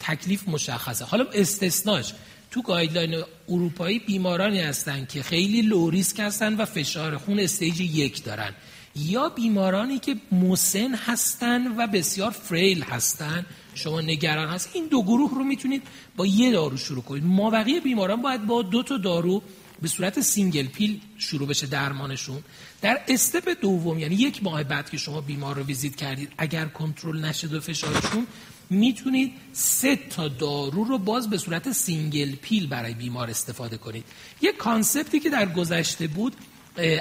[0.00, 1.04] تکلیف مشخصه.
[1.04, 2.12] حالا استثناش
[2.50, 8.24] تو guideline اروپایی بیمارانی هستن که خیلی low risk هستن و فشار خون stage یک
[8.24, 8.54] دارن.
[8.96, 14.70] یا بیمارانی که مسن هستن و بسیار frail هستن شما نگران هست.
[14.72, 15.82] این دو گروه رو می‌تونید
[16.16, 17.24] با یه دارو شروع کنید.
[17.24, 19.42] مابقی بیماران باید با دو تا دارو
[19.82, 22.38] به صورت single pill شروع بشه درمانشون.
[22.82, 27.24] در step دوم یعنی یک ماه بعد که شما بیمار رو ویزیت کردید اگر کنترل
[27.24, 28.26] نشد و فشارشون
[28.70, 34.04] می‌تونید سه تا دارو رو باز به صورت single pill برای بیمار استفاده کنید.
[34.42, 36.36] یک concept ی که در گذشته بود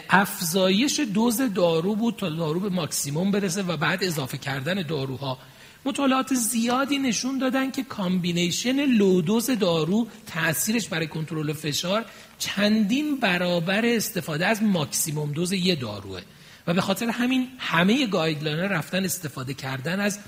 [0.10, 5.38] افزایش دوز دارو بود تا دارو به ماکسیموم برسه و بعد اضافه کردن داروها
[5.86, 12.06] مطالعات زیادی نشون دادن که combination low dose دارو تاثیرش برای کنترل فشار
[12.40, 16.22] چندین برابر استفاده از maximum dose یه داروه.
[16.68, 20.20] و به خاطر همین همه guideline رفتن استفاده کردن از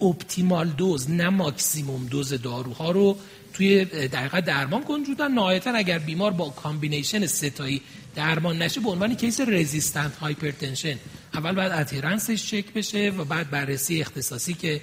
[0.00, 3.16] optimal dose نه maximum dose داروها رو
[3.52, 7.82] توی دقیقه درمان کنجودن نهایتا اگر بیمار با combination سه تایی
[8.14, 10.98] درمان نشه به عنوان case resistant hypertension
[11.34, 14.80] اول باید adherence ش چک بشه و بعد بررسی اختصاصی که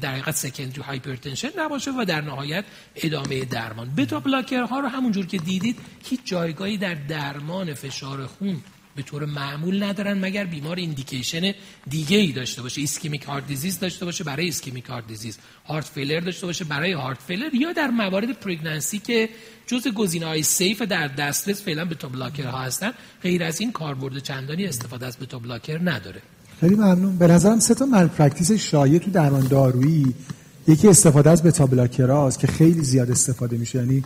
[0.00, 2.64] در حقیقت secondary hypertension نباشه و در نهایت
[2.96, 3.94] ادامه درمان.
[3.94, 4.22] بتا
[4.70, 8.62] ها رو همونجور که دیدید هیچ جایگاهی در درمان فشار خون
[8.96, 11.52] به طور معمول ندارن مگر بیمار indication
[11.90, 15.38] دیگه ای داشته باشه ischemic heart disease داشته باشه برای ischemic heart disease
[15.68, 19.28] heart failure داشته باشه برای heart failure یا در موارد pregnancy که
[19.66, 22.92] جز گزینه های safe در دسترس فعلا beta blocker ها هستن
[23.22, 26.22] غیر از این کاربرد چندانی استفاده از beta blocker نداره.
[26.60, 27.16] خیلی ممنون.
[27.16, 30.14] به نظرم سه تا malpractice شایع تو درمان دارویی
[30.68, 33.78] یکی استفاده از beta blocker هاست که خیلی زیاد استفاده میشه.
[33.78, 34.02] یعنی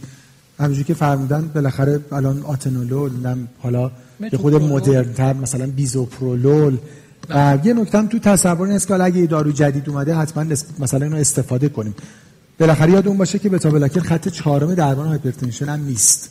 [0.59, 3.91] همونجوری که فرمودن بالاخره الان آتنولول حالا
[4.21, 6.79] یه خورده مدرن تر مثلا بیزوپرولول.
[7.31, 10.45] و یه نکته تو تصور این است که اگه دارو جدید اومده حتما
[10.79, 11.95] مثلا اینو استفاده کنیم.
[12.61, 16.31] بالاخره یادمون باشه که beta blocker خط چهارم درمان hypertension هم نیست.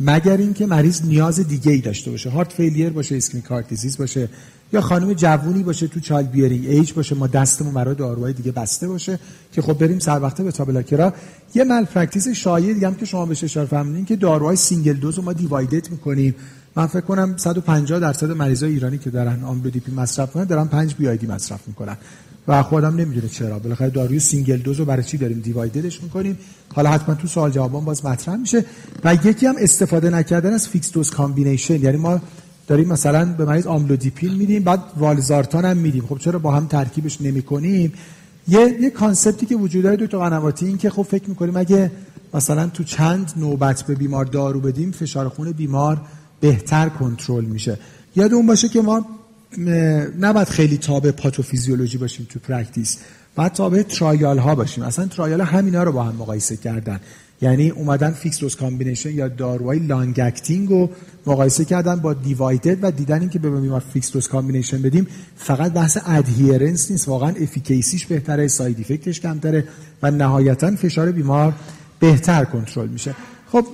[0.00, 2.30] مگر اینکه مریض نیاز دیگه ای داشته باشه.
[2.30, 4.28] heart failure باشه ischemic heart disease باشه
[4.72, 9.18] یا خانم جوونی باشه تو childbearing age باشه ما دستمون برای داروهای دیگه بسته باشه
[9.52, 11.12] که خب بریم سر وقت beta blocker ها
[11.54, 15.22] یه malpractice شایع دیگه هم که شما بهش اشاره فرمودین که داروهای single dose رو
[15.22, 16.34] ما دیوایدت می‌کنیم.
[16.76, 21.26] من فکر کنم 150 درصد مریضای ایرانی که دارن آملودیپین مصرف کنن دارن 5 BID
[21.26, 21.96] مصرف می‌کنن.
[22.48, 23.58] و خودم نمی‌دونه چرا.
[23.58, 26.38] بالاخره داروی single dose رو برای چی داریم دیوایددش می‌کنیم؟
[26.74, 28.64] حالا حتما تو سوال جوابان باز مطرح میشه.
[29.04, 32.20] و یکی هم استفاده نکردن از fixed dose combination یعنی ما
[32.66, 36.06] داریم مثلا به مریض آملودیپین میدیم بعد والزارتان هم میدیم.
[36.06, 37.92] خب چرا با هم ترکیبش نمی‌کنیم؟
[38.48, 40.66] یه یه concept ی که وجود داره دکتر قنواتی.
[40.66, 41.90] این که خب فکر می‌کنیم اگه
[42.34, 46.00] مثلا تو چند نوبت به بیمار دارو بدیم فشار خون بیمار
[46.40, 47.78] بهتر کنترل میشه.
[48.16, 49.06] یادمون باشه که ما
[50.20, 52.98] نباید خیلی تابع پاتوفیزیولوژی باشیم تو practice.
[53.36, 54.84] باید تابع trial ها باشیم.
[54.84, 57.00] اصلا trial همینا رو با هم مقایسه کردن.
[57.40, 60.90] یعنی اومدن fixed dose combination یا داروهای long acting رو
[61.26, 65.06] مقایسه کردن با دیوایدد و دیدن اینکه به بیمار fixed dose combination بدیم.
[65.36, 67.08] فقط بحث adherence نیست.
[67.08, 69.64] واقعا efficacy ش بهتره side effect ش کمتره
[70.02, 71.54] و نهایتا فشار بیمار
[72.00, 73.14] بهتر کنترل میشه.
[73.52, 73.64] خب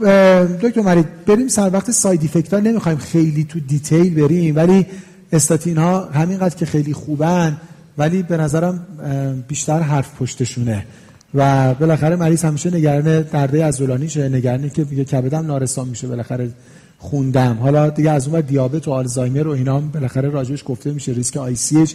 [0.62, 2.60] دکتر مرید بریم سر وقت side effect ها.
[2.60, 4.86] نمی‌خوایم خیلی تو detail بریم ولی
[5.32, 7.56] استاتین ها همینقدر که خیلی خوبن
[7.98, 8.86] ولی به نظرم
[9.48, 10.86] بیشتر حرف پشتشونه.
[11.34, 16.50] و بالاخره مریض همیشه نگران درده از شه نگرانی که میگه کبدم نارسا میشه بالاخره
[16.98, 17.58] خوندم.
[17.60, 21.36] حالا دیگه از اون دیابت و آلزایمر و اینا هم بالاخره راجعش گفته میشه ریسک
[21.36, 21.86] ICH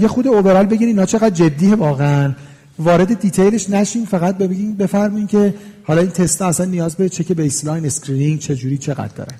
[0.00, 2.34] یه خورده overall بگین اینا چقدر جدیه واقعا.
[2.78, 5.54] وارد detail ش نشین فقط ببینین بفرمایین که
[5.84, 9.34] حالا این تست اصلا نیاز به چک baseline screening چه جوری چقدر داره.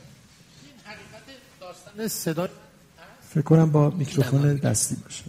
[1.61, 2.49] داستان صدا
[3.31, 5.23] فکر کنم با میکروفون دستی باشه.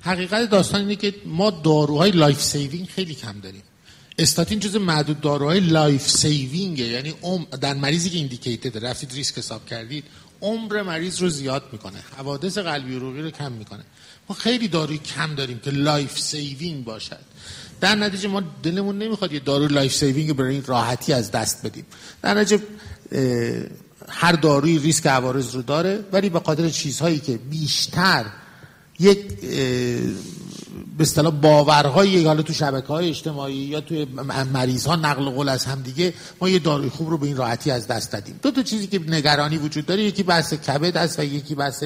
[0.00, 3.62] حقیقت داستان اینه که ما داروهای life saving خیلی کم داریم.
[4.18, 6.84] استاتین جز معدود داروهای life saving ه.
[6.84, 10.04] یعنی عمر در مریضی که indicated رفتید ریسک حساب کردید
[10.40, 11.98] عمر مریض رو زیاد می‌کنه.
[12.16, 13.84] حوادث قلبی عروقی رو کم می‌کنه.
[14.30, 17.18] ما خیلی داروی کم داریم که life saving باشد.
[17.80, 21.86] در نتیجه ما دلمون نمی‌خواد یه دارو life saving برای راحتی از دست بدیم.
[22.22, 22.62] در نتیجه
[24.08, 28.26] هر داروی ریسک عوارض رو داره ولی به قادر چیزهایی که بیشتر
[29.00, 29.40] یک
[30.98, 34.04] به اصطلاح باورهای حالا تو شبکه های اجتماعی یا توی
[34.52, 37.70] مریض ها نقل قول از هم دیگه ما یه داروی خوب رو به این راحتی
[37.70, 38.40] از دست دادیم.
[38.42, 41.84] دو تا چیزی که نگرانی وجود داره یکی بحث کبد است و یکی بحث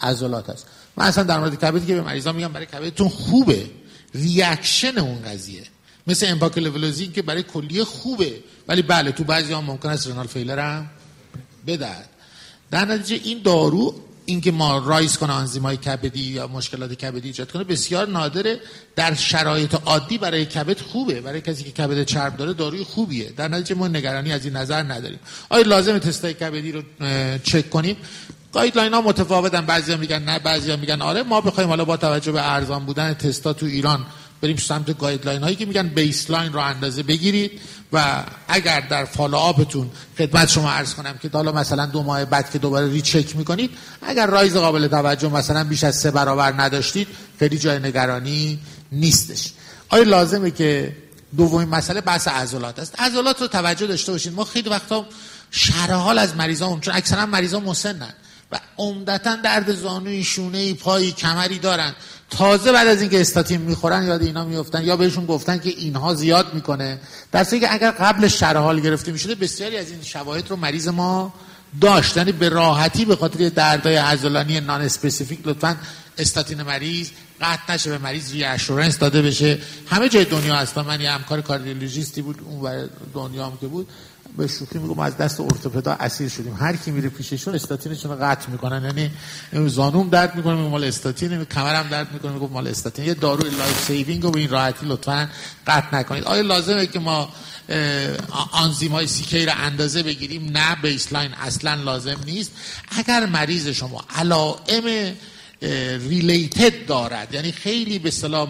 [0.00, 0.66] عضلات است
[0.96, 3.66] من اصلا در مورد کبدی که به مریضا میگم برای کبدتون خوبه.
[4.14, 5.62] reaction اون قضیه.
[6.06, 8.34] مثل امپاگلیفلوزین که برای کلیه خوبه.
[8.68, 10.90] ولی بله تو بعضی ها ممکن است renal failure هم
[11.66, 12.08] بدهد.
[12.70, 13.94] در نتیجه این دارو
[14.28, 18.60] اینکه ما rise کنه آنزیمای کبدی یا مشکلات کبدی ایجاد کنه بسیار نادره.
[18.96, 21.20] در شرایط عادی برای کبد خوبه.
[21.20, 23.32] برای کسی که کبد چرب داره داروی خوبیه.
[23.36, 25.18] در نتیجه ما نگرانی از این نظر نداریم.
[25.48, 26.82] آیا لازم تستای کبدی رو
[27.44, 27.96] چک کنیم؟
[28.52, 29.66] guideline ها متفاوتن.
[29.66, 31.22] بعضیا میگن نه بعضیا میگن آره.
[31.22, 34.06] ما بخوایم حالا با توجه به ارزان بودن تستا تو ایران
[34.42, 37.60] بریم سمت guideline هایی که میگن baseline رو اندازه بگیرید
[37.92, 42.50] و اگر در follow-up تون خدمت شما عرض کنم که حالا مثلا دو ماه بعد
[42.50, 43.70] که دوباره recheck می‌کنید
[44.02, 47.08] اگر rise قابل توجه مثلا بیش از سه برابر نداشتید
[47.38, 48.58] خیلی جای نگرانی
[48.92, 49.52] نیستش.
[49.88, 50.96] آیا لازمه که
[51.36, 55.06] دومین مسئله بحث عضلات است؟ عضلات رو توجه داشته باشید ما خیلی وقتا
[55.90, 58.14] حال از مریضان چون اکثرا مریضان مسنن.
[58.52, 61.94] و عمدتا درد زانوی شونه پایی کمری دارن.
[62.30, 66.54] تازه بعد از اینکه استاتین می‌خورن یاد اینا میفتن یا بهشون گفتن که اینها زیاد
[66.54, 67.00] می‌کنه.
[67.32, 71.34] در که اگر قبل حال گرفته می‌شده بسیاری از این شواهد رو مریض ما
[71.80, 72.16] داشت.
[72.16, 75.76] یعنی به راحتی به خاطر دردای عضلانی nonspecific لطفا
[76.18, 77.10] استاتین مریض
[77.40, 79.58] قطع نشه به مریض assurance داده بشه.
[79.86, 83.88] همه جای دنیا هست من یه همکار کاردیولوژیستی بود اون دنیا هم که بود.
[84.36, 86.54] به شوخی میگم از دست ارتوپدا اسیر شدیم.
[86.54, 88.84] هر کی میره پیششون استاتینشون رو قطع می‌کنن.
[88.84, 93.04] یعنی زانوم درد می‌کنه مال استاتین کمرم درد می‌کنه میگم مال استاتین.
[93.04, 95.28] یه داروی life-saving رو این راحتی لطفا
[95.66, 96.24] قطع نکنید.
[96.24, 97.28] آیا لازمه که ما
[98.52, 102.52] آنزیم های سیکی رو اندازه بگیریم؟ نه بیسلاین اصلا لازم نیست.
[102.90, 105.14] اگر مریض شما علائم
[106.08, 107.34] ریلیتد دارد.
[107.34, 108.48] یعنی خیلی به اصطلاح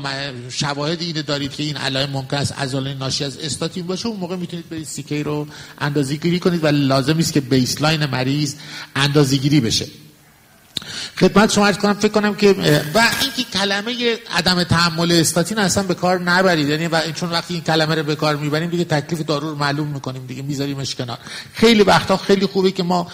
[0.51, 4.07] شواهد اینه دارید که این علائم ممکن است عضله ناشی از استاتین باشه.
[4.07, 5.47] اون موقع می‌تونید برید سیکی رو
[5.79, 8.55] اندازه گیری کنید و لازم است که بیسلاین مریض
[8.97, 9.87] اندازه گیری بشه.
[11.21, 12.53] خدمت شما عرض کنم فکر کنم که
[12.95, 16.69] و اینکه کلمه عدم تحمل استاتین اصلا به کار نبرید.
[16.69, 19.89] یعنی و چون وقتی این کلمه رو به کار می‌بریم دیگه تکلیف دارو رو معلوم
[19.89, 21.19] می‌کنیم دیگه میذاریمش کنار.
[21.55, 23.11] خیلی وقتا خیلی خوبه که ما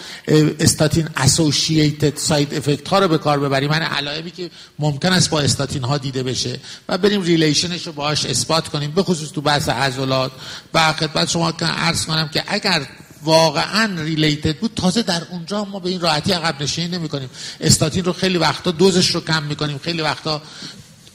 [0.61, 3.71] statin-associated side effect ها رو به کار ببریم.
[3.71, 6.61] من یعنی علائمی که ممکن است با استاتین ها دیده بشه.
[6.89, 10.33] و بریم relation ش رو باهاش اثبات کنیم به خصوص تو بحث عضلات.
[10.75, 12.87] و خدمت شما عرض کنم که اگر
[13.25, 14.73] واقعا related بود.
[14.77, 17.31] تازه در اونجا ما به این راحتی عقب نشینی نمی کنیم.
[17.61, 20.43] استاتین رو خیلی وقتا دوزش رو کم می‌کنیم خیلی وقتا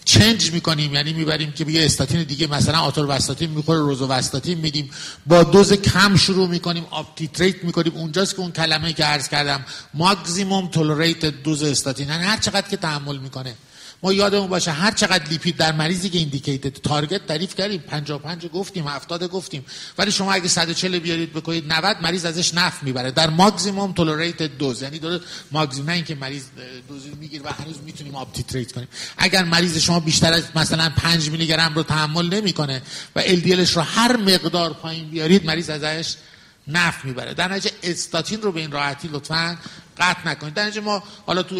[0.05, 4.89] change می‌کنیم یعنی می‌بریم که بگه استاتین دیگه مثلا آتورواستاتین می‌خوره روزواستاتین میدیم
[5.25, 10.67] با دوز کم شروع می‌کنیم up-titrate می‌کنیم اونجاست که اون کلمه که عرض کردم maximum
[10.67, 12.09] tolerated dose statin.
[12.09, 13.55] یعنی هر چقدر که تحمل می‌کنه
[14.03, 18.87] ما یادمون باشه هر چقدر لیپید در مریضی که indicated target تعریف کردیم 55 گفتیم
[18.87, 19.65] 70 گفتیم.
[19.97, 23.11] ولی شما اگه 140 بیارید بکنید 90 مریض ازش نفع می‌بره.
[23.11, 25.19] در maximum tolerated dose یعنی داره
[25.51, 26.43] ماکسیمم نه اینکه مریض
[26.87, 28.87] دوز می‌گیره و هنوز می‌تونیم up-titrate کنیم.
[29.17, 32.81] اگر مریض شما بیشتر از مثلا 5 میلی گرم رو تحمل نمی‌کنه
[33.15, 36.15] و LDL رو هر مقدار پایین بیارید مریض ازش
[36.67, 37.33] نفع می‌بره.
[37.33, 39.57] در نتیجه استاتین رو به این راحتی لطفا
[39.97, 40.53] قطع نکنید.
[40.53, 41.55] در نتیجه ما حالا تو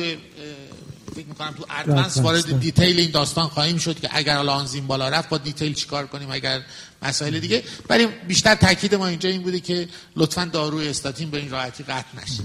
[1.18, 5.10] فکر می‌کنم تو advanced وارد detail این داستان خواهیم شد که اگر حالا آنزیم بالا
[5.10, 6.60] رفت با detail چیکار کنیم؟ اگر
[7.04, 11.52] مسائل دیگه ولی بیشتر تاکید ما اینجا این بوده که لطفا داروی استاتین به این
[11.52, 12.44] راحتی قطع نشه.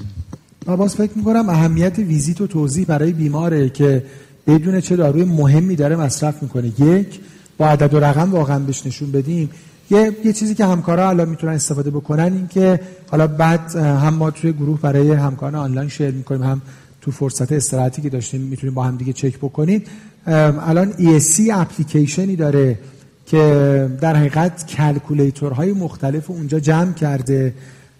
[0.67, 4.05] من باز فکر می‌کنم اهمیت ویزیت و توضیح برای بیماره که
[4.47, 6.81] بدون چه داروی مهمی داره مصرف می‌کنه.
[6.81, 7.21] یک
[7.59, 9.51] با عدد و رقم واقعا بهش نشون بدیم.
[9.91, 12.81] یه, یه چیزی که همکارا الان می‌تونن استفاده بکنن این که
[13.11, 16.63] حالا بعد هم ما توی گروه برای همکاران آنلاین شیر می‌کنیم هم
[17.03, 19.89] تو فرصت استراحتی که داشتیم می‌تونیم با هم دیگه چک بکنید
[20.27, 22.79] الان ESC اپلیکیشنی داره
[23.27, 27.55] که در حقیقت calculator های مختلف اونجا جمع کرده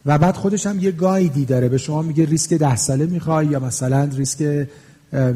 [0.07, 1.69] و بعد خودش هم یه guide ی داره.
[1.69, 4.67] به شما میگه ریسک ده ساله می‌خوای یا مثلا ریسک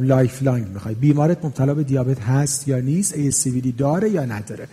[0.01, 0.95] lifelong می‌خوای.
[0.95, 4.69] بیمارت مبتلا به دیابت هست یا نیست ASCVD داره یا نداره.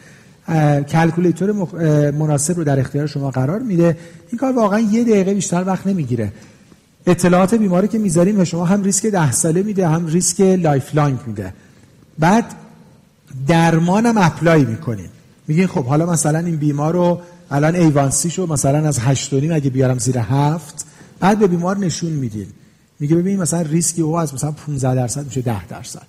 [0.83, 1.51] calculator
[2.11, 3.97] مناسب رو در اختیار شما قرار میده.
[4.29, 6.31] این کار واقعا یه دقیقه بیشتر وقت نمی‌گیره.
[7.07, 11.53] اطلاعات بیماری که می‌ذاریم به شما هم ریسک ده ساله میده هم ریسک lifelong میده.
[12.19, 12.45] بعد
[13.47, 15.09] درمانم apply می‌کنیم.
[15.47, 17.21] میگین خب حالا مثلا این بیمار رو
[17.51, 20.85] الان A1C شو مثلا از هشت اگه بیارم زیر هفت
[21.19, 22.47] بعد به بیمار نشون میدین
[22.99, 26.01] میگه ببین مثلا ریسکی او از مثلا 15 درصد میشه 10 درصد.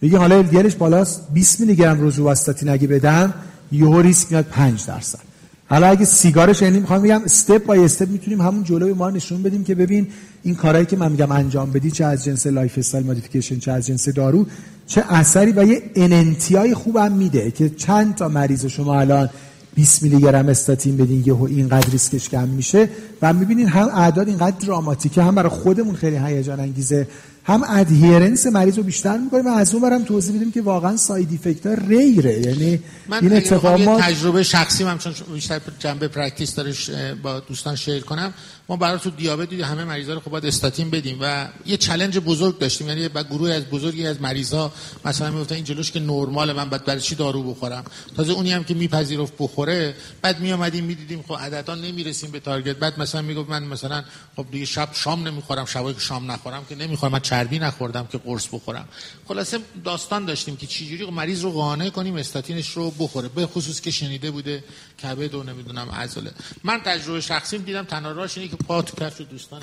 [0.00, 3.34] میگه حالا LDL ش بالاست 20 میلی گرم روزواستاتین اگه بدم
[3.72, 5.29] یهو ریسک میاد 5 درصد.
[5.70, 9.64] حالا اگه سیگارش یعنی می‌خوام بگم step by step می‌تونیم همون جلوی ما نشون بدیم
[9.64, 10.06] که ببین
[10.42, 14.08] این کارهایی که من میگم انجام بدی چه از جنس lifestyle modification چه از جنس
[14.08, 14.46] دارو
[14.86, 19.30] چه اثری و یه NNT ی خوبم میده که چند تا مریض شما الان
[19.74, 22.88] 20 میلی گرم استاتین بدین یهو اینقدر ریسکش کم میشه
[23.22, 27.06] و می‌بینین هم اعداد اینقدر dramatic ه هم برای خودمون خیلی هیجان انگیزه.
[27.44, 31.28] هم adherence مریض رو بیشتر می‌کنه و از اون برم توضیح بدیم که واقعا side
[31.32, 32.40] effect ها rare ه.
[32.40, 36.74] یعنی من این ما تجربه شخصی هم چون بیشتر جنبه practice داره
[37.22, 38.34] با دوستان share کنم.
[38.70, 42.58] ما برای تو دیابت دیدیم همه مریضا رو خب استاتین بدیم و یه challenge بزرگ
[42.58, 42.88] داشتیم.
[42.88, 44.72] یعنی با گروه از بزرگی از مریضا
[45.04, 47.84] مثلا می‌گفتن این جلوش که نرمال من بعد برای چی دارو بخورم؟
[48.16, 52.76] تازه اونی هم که میپذیرفت بخوره بعد میآمدیم می‌دیدیم خب عددا نمی‌رسیم به تارگت.
[52.76, 54.04] بعد مثلا می‌گفت من مثلا
[54.36, 58.18] خب دیگه شب شام نمی‌خورم شبای که شام نخورم که نمی‌خورم من چربی نخوردم که
[58.18, 58.88] قرص بخورم.
[59.28, 63.90] خلاصه داستان داشتیم که چجوری مریض رو قانع کنیم استاتینش رو بخوره به خصوص که
[63.90, 64.64] شنیده بوده
[65.02, 66.30] کبد و نمی‌دونم عضله.
[66.64, 69.62] من تجربه شخصی دیدم تنها راهش اینه که پا تو کفش دوستان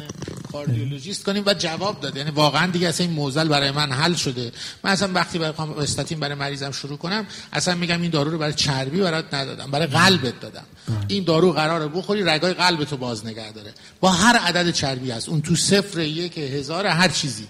[0.52, 2.20] کاردیولوژیست کنیم و جواب داده.
[2.20, 4.52] یعنی واقعا دیگه اصلا این معضل برای من حل شده.
[4.84, 8.54] من اصلا وقتی برای استاتین برای مریضم شروع کنم اصلا میگم این دارو رو برای
[8.54, 10.66] چربی برات ندادم برای قلبت دادم.
[11.08, 13.74] این دارو قراره بخوری رگای قلبتو باز نگه داره.
[14.00, 15.30] با هر عدد چربی هست.
[15.30, 17.48] اون تو صفر یک هزار هر چیزی.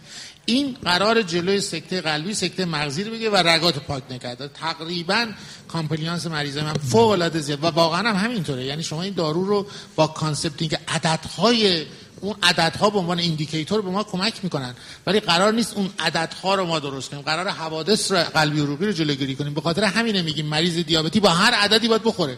[0.50, 5.28] این قرار جلوی سکته قلبی سکته مغزی رو بگیره و رگات پاک نگه داره تقریبا
[5.68, 7.64] compliance مریض من فوق العاده زیاد.
[7.64, 8.66] و واقعا هم همینطوره.
[8.66, 11.86] یعنی شما این دارو رو با concept اینکه عددهای
[12.22, 14.76] اون عددها به عنوان indicator به ما کمک می‌کنن.
[15.08, 17.22] ولی قرار نیست اون عددها رو ما درست کنیم.
[17.22, 19.54] قرار حوادث رو قلبی عروقی رو جلوگیری کنیم.
[19.54, 22.38] به خاطر همینه میگیم مریض دیابتی با هر عددی باید بخوره.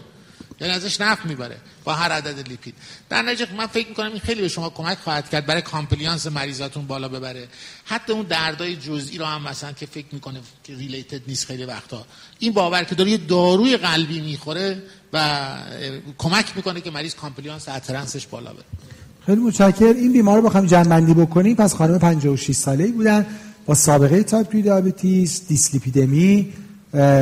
[0.62, 2.74] یعنی ازش نفع می‌بره با هر عدد لیپید.
[3.10, 6.88] در نتیجه من فکر می‌کنم این خیلی به شما کمک خواهد کرد برای compliance مریضاتون
[6.88, 7.48] بالا ببره.
[7.86, 12.06] حتی اون دردای جزئی رو هم مثلا که فکر می‌کنه که related نیست خیلی وقتا.
[12.40, 14.82] این باور که داره یه داروی قلبی می‌خوره
[15.14, 15.48] و
[16.18, 18.66] کمک می‌کنه که مریض compliance adherence ش بالا بره.
[19.26, 21.56] خیلی متشکر این بیمار رو بخوام جمع‌بندی بکنیم.
[21.56, 23.26] پس خانم 56 ساله ای بودن
[23.66, 26.54] با سابقه تایپ 2 diabetes دیسلیپیدمی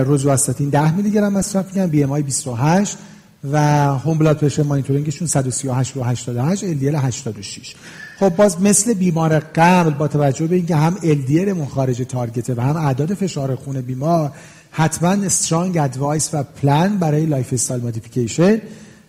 [0.06, 2.98] روزواستاتین 10 میلی گرم مصرف کردن BMI 28
[3.44, 3.58] و
[3.98, 7.76] home blood pressure monitoring شون 138 رو 88 LDL 86
[8.20, 12.54] خب باز مثل بیمار قبل با توجه به اینکه هم LDL مون خارج target ه
[12.54, 14.32] و هم اعداد فشار خون بیمار
[14.72, 18.62] حتما strong advice و پلان برای lifestyle modification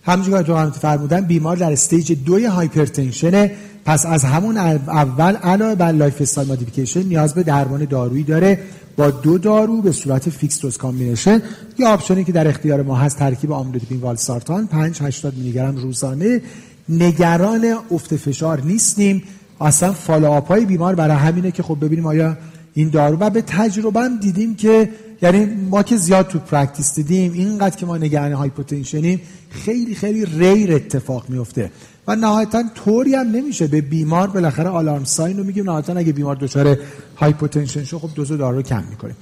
[0.04, 3.50] همونجوری که هم فرمودن بیمار در stage دوی hypertension
[3.84, 8.58] پس از همون اول علاوه بر lifestyle modification نیاز به درمان دارویی داره.
[8.98, 11.42] با دو دارو به صورت fixed dose combination
[11.78, 15.76] یا option ی که در اختیار ما هست ترکیب آملودیپین والسارتان 5 80 میلی گرم
[15.76, 16.42] روزانه.
[16.88, 19.22] نگران افت فشار نیستیم.
[19.60, 22.36] اصلا follow-up های بیمار برای همینه که خب ببینیم آیا
[22.74, 24.90] این دارو و به تجربه هم دیدیم که
[25.22, 29.20] یعنی ما که زیاد تو practice دیدیم اینقدر که ما نگران hypotension یم
[29.50, 31.70] خیلی خیلی rare اتفاق میفته.
[32.08, 35.64] و نهایتا طوری هم نمیشه به بیمار بالاخره alarm sign رو میگیم.
[35.64, 36.76] نهایتا اگه بیمار دچار
[37.16, 39.16] hypotension شد خب دوز دارو رو کم می‌کنیم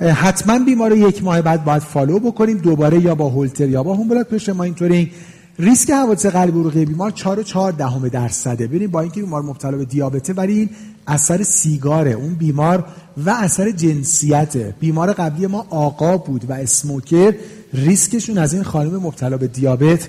[0.00, 2.58] حتما بیمار یک ماه بعد باید follow بکنیم.
[2.58, 5.10] دوباره یا با هولتر یا با home blood pressure monitoring.
[5.58, 8.66] ریسک حوادث قلبی عروقی بیمار 4 و 4 دهم درصده.
[8.66, 10.70] ببینید با اینکه بیمار مبتلا به دیابته ولی این
[11.06, 12.84] اثر سیگاره اون بیمار
[13.26, 17.34] و اثر جنسیت بیمار قبلی ما آقا بود و smoker.
[17.72, 20.08] ریسکشون از این خانم مبتلا به دیابت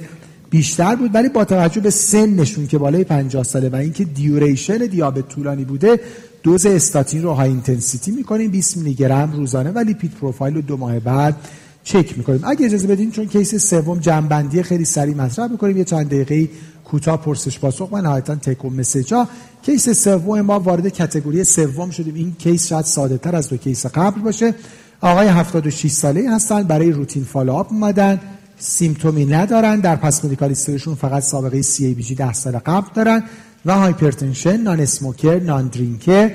[0.50, 5.28] بیشتر بود ولی با توجه به سنشون که بالای 50 ساله و اینکه duration دیابت
[5.28, 6.00] طولانی بوده
[6.44, 10.78] دوز استاتین رو high intensity می‌کنیم 20 میلی گرم روزانه و lipid profile رو دو
[10.78, 11.36] ماه بعد
[11.84, 12.42] چک می‌کنیم.
[12.44, 16.50] اگه اجازه بدین چون case سوم جمع‌بندی خیلی سریع مطرح می‌کنیم یه چند دقیقه
[16.86, 19.28] کوتاه پرسش پاسخ و نهایتا take home message ها
[19.62, 22.16] case سوم ما وارد category سوم شدیم.
[22.16, 24.54] این case شاید ساده تر از دو case قبل باشه.
[25.02, 28.20] آقای 76 ساله هستن برای routine follow-up اومدن.
[28.58, 29.80] symptom ی ندارن.
[29.80, 30.54] در past medical
[31.02, 33.24] فقط سابقه CABG 10 سال قبل دارن
[33.66, 36.32] و hypertension non-smoker non-drinker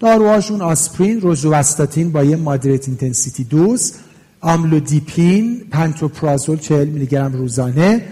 [0.00, 3.92] داروهاشون آسپرین روزوستاتین با یه moderate intensity دوز
[4.40, 8.04] آملودیپین پنتوپرازول 40 میلی گرم روزانه.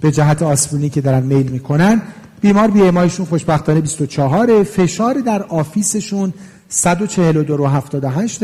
[0.00, 2.02] به جهت آسپرینی که دارن میل می‌کنن
[2.40, 6.32] بیمار BMI شون خوشبختانه 24 فشار در office شون
[6.68, 8.40] 142 رو 78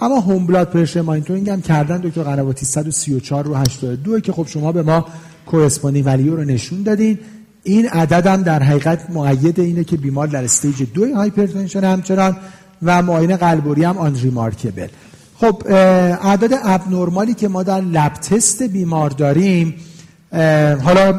[0.00, 4.72] اما home blood pressure monitoring هم کردن دکتر قنواتی 134 رو 82 که خب شما
[4.72, 5.06] به ما
[5.46, 7.18] corresponding value رو نشون دادین.
[7.62, 12.36] این عدد هم در حقیقت مؤید اینه که بیمار در stage دو hypertension همچنان
[12.82, 14.88] و معاینه قلب و ریه هم unremarkable
[15.36, 19.74] خب اعداد abnormal ی که ما در lab test بیمار داریم
[20.82, 21.12] حالا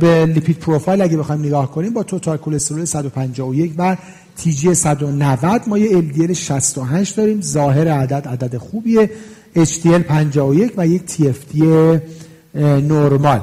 [0.00, 3.96] به لیپید پروفایل اگه بخوایم نگاه کنیم با توتال کلسترول 151 و
[4.36, 7.40] تیجی 190 ما یه LDL 68 داریم.
[7.40, 9.10] ظاهر عدد عدد خوبیه.
[9.56, 11.62] HDL 51 و یک TFT
[12.56, 13.40] نرمال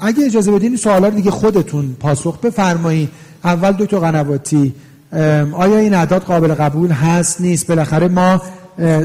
[0.00, 3.08] اگه اجازه بدین سوالا دیگه خودتون پاسخ بفرمایید
[3.44, 4.74] اول دو تا قنواتی.
[5.52, 7.66] آیا این اعداد قابل قبول هست؟ نیست.
[7.66, 8.42] بالاخره ما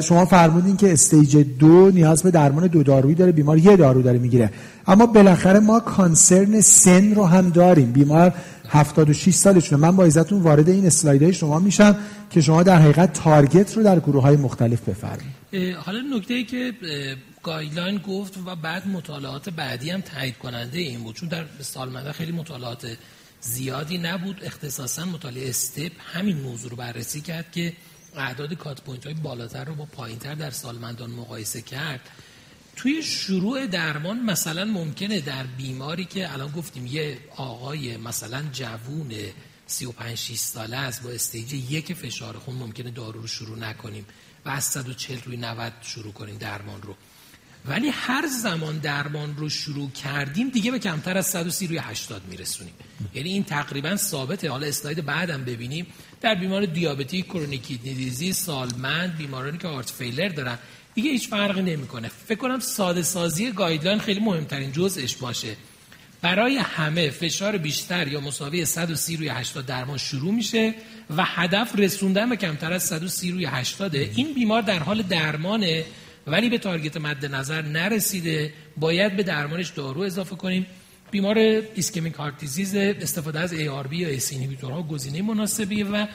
[0.02, 3.32] شما فرمودین که استیج دو نیاز به درمان دو دارویی داره.
[3.32, 4.50] بیمار یه دارو داره می‌گیره.
[4.88, 7.92] اما بالاخره ما concern سن رو هم داریم.
[7.92, 8.34] بیمار
[8.70, 9.82] 76 سالشونه.
[9.82, 11.96] من با اجازه‌تون وارد این اسلایدهای شما میشم
[12.30, 15.76] که شما در حقیقت target رو در گروه های مختلف بفرمایید.
[15.76, 16.74] حالا نکته ای که
[17.44, 21.16] guideline گفت و بعد مطالعات بعدی هم تایید کننده این بود.
[21.16, 22.98] چون در سالمنده خیلی مطالعات
[23.42, 24.42] زیادی نبود.
[24.44, 27.74] اختصاصا مطالعه STEP همین موضوع رو بررسی کرد که
[28.16, 32.02] اعداد cut point های بالاتر رو با پایینتر در سالمندان مقایسه کرد.
[32.78, 39.14] توی شروع درمان مثلا ممکنه در بیماری که الان گفتیم یه آقای مثلا جوون
[39.68, 44.06] 35 6 ساله است با استیج یک فشار خون ممکنه دارو رو شروع نکنیم
[44.46, 46.96] و از 140 روی 90 شروع کنیم درمان رو.
[47.66, 52.74] ولی هر زمان درمان رو شروع کردیم دیگه به کمتر از 130 روی 80 میرسونیم.
[53.14, 54.50] یعنی این تقریبا ثابته.
[54.50, 55.88] حالا اسلاید بعدم ببینیم.
[56.22, 60.58] در بیمار دیابتی کرونیکی دیزی سالمند بیمارانی که هارت فیلر دارن
[60.98, 62.12] دیگه هیچ فرقی نمی‌کنه.
[62.28, 65.56] فکر کنم ساده سازی guideline خیلی مهمترین جزءش باشه.
[66.22, 70.74] برای همه فشار بیشتر یا مساوی 130 روی 80 درمان شروع میشه
[71.18, 75.86] و هدف رسوندن به کمتر از 130 روی 80 این بیمار در حال درمانه
[76.28, 78.54] ولی به target مد نظر نرسیده.
[78.78, 80.66] باید به درمانش دارو اضافه کنیم.
[81.12, 81.38] بیمار
[81.76, 82.44] ischemic heart
[83.02, 84.34] استفاده از ARB یا ACE
[84.64, 86.06] ها گزینه مناسبیه و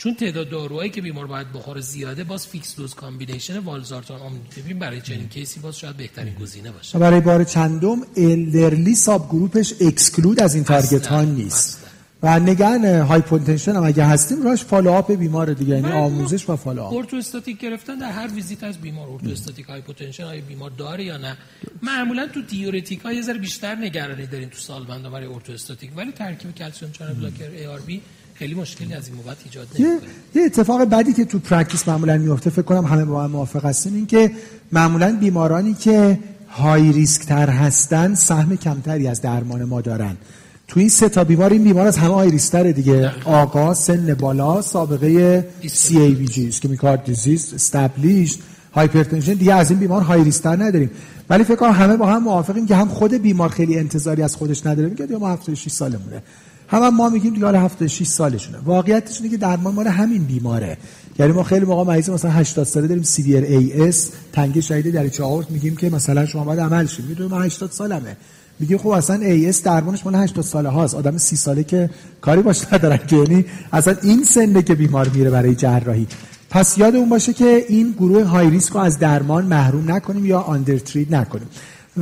[0.00, 5.00] چون تعداد داروهایی که بیمار باید بخوره زیاده باز fixed dose combination والزارتان آملودیپین برای
[5.00, 6.98] چنین case ی باز شاید بهترین گزینه باشه.
[6.98, 11.86] برای بار چندم elderly subgroup ش exclude از این target ها نیست.
[12.22, 17.58] و نگران hypotension هم اگه هستیم راش follow-up بیمار دیگه یعنی آموزش و follow-up orthostatic
[17.58, 21.36] گرفتن در هر ویزیت از بیمار orthostatic hypotension های بیمار داره یا نه؟
[21.82, 26.54] معمولا تو diuretic ها یه ذره بیشتر نگرانی داریم تو سالمند برای orthostatic ولی ترکیب
[26.54, 28.00] calcium channel blocker ARB
[28.40, 30.08] خیلی مشکلی از این بابت ایجاد نمی‌کنه.
[30.34, 33.94] یه اتفاق بعدی که تو practice معمولا میفته فکر کنم همه با هم موافق هستیم
[33.94, 34.30] این که
[34.72, 36.18] معمولا بیمارانی که
[36.50, 40.16] high risk تر هستن سهم کمتری از درمان ما دارن.
[40.68, 43.12] تو این سه تا بیمار این بیمار از همه high risk تر دیگه.
[43.24, 48.38] آقا سن بالا سابقه CABG ischemic heart disease established
[48.72, 50.90] hypertension دیگه از این بیمار high risk تر نداریم.
[51.30, 54.66] ولی فکر کنم همه با هم موافقیم که هم خود بیمار خیلی انتظاری از خودش
[54.66, 54.88] نداره.
[54.88, 56.22] میگه یا ما 76 سالمونه.
[56.70, 58.58] هم, ما میگیم دیگه 76 سالشونه.
[58.64, 60.76] واقعیتش اینه که درمان مال همین بیماره.
[61.18, 65.50] یعنی ما خیلی موقع مریض مثلا 80 ساله داریم severe AS تنگی شدید دریچه آئورت
[65.50, 67.06] میگیم که مثلا شما باید عمل شید.
[67.08, 68.16] می‌دونید من 80 سالمه.
[68.60, 70.94] میگه خب اصلا AS درمانش مال 80 ساله هاست.
[70.94, 71.90] آدم 30 ساله که
[72.20, 73.16] کاری باش ندارن که.
[73.16, 76.06] یعنی اصلا این سنه که بیمار میره برای جراحی.
[76.50, 80.40] پس یاد اون باشه که این گروه high risk رو از درمان محروم نکنیم یا
[80.40, 80.78] under
[81.10, 81.48] نکنیم.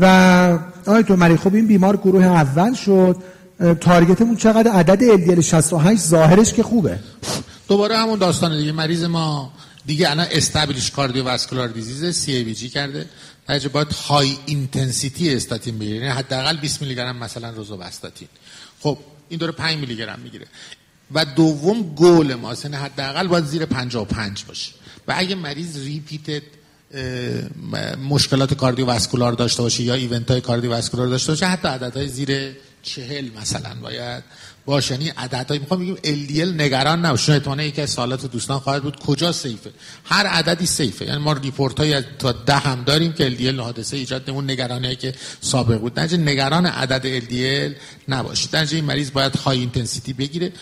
[0.01, 3.17] و آقای تو خب این بیمار گروه اول شد.
[3.81, 6.99] target مون چقدر عدد LDL 68 ظاهرش که خوبه.
[7.69, 8.73] دوباره همون داستان دیگه.
[8.73, 9.53] مریض ما
[9.87, 13.07] دیگه الان established cardiovascular disease CABG کرده.
[13.47, 15.97] در باید high intensity استاتین بگیره.
[15.97, 18.29] یعنی حداقل 20 میلی گرم مثلا روزوواستاتین
[18.81, 18.99] خب
[19.29, 20.47] این داره 5 میلی گرم می‌گیره.
[21.15, 24.73] و دوم گل ما سن حداقل باید زیر 55 باشه.
[25.09, 26.43] و اگه مریض repeated
[28.09, 33.75] مشکلات cardiovascular داشته باشه یا event های cardiovascular داشته باشه حتی عددهای زیر چهل مثلا
[33.83, 34.23] باید
[34.67, 37.29] باشه یعنی عددهایی می‌خوام بگیم LDL نگران نباش.
[37.29, 39.71] احتمالاً یکی از سوالات دوستان خواهد بود کجا safe ه.
[40.05, 41.05] هر عددی safe ه.
[41.05, 45.15] یعنی ما report های تا ده هم داریم که LDL حادثه ایجاد نمون نگرانی که
[45.41, 45.95] سابق بود.
[45.95, 47.77] درجه نگران عدد LDL
[48.09, 50.53] نباشید درجه این مریض باید high intensity بگیره.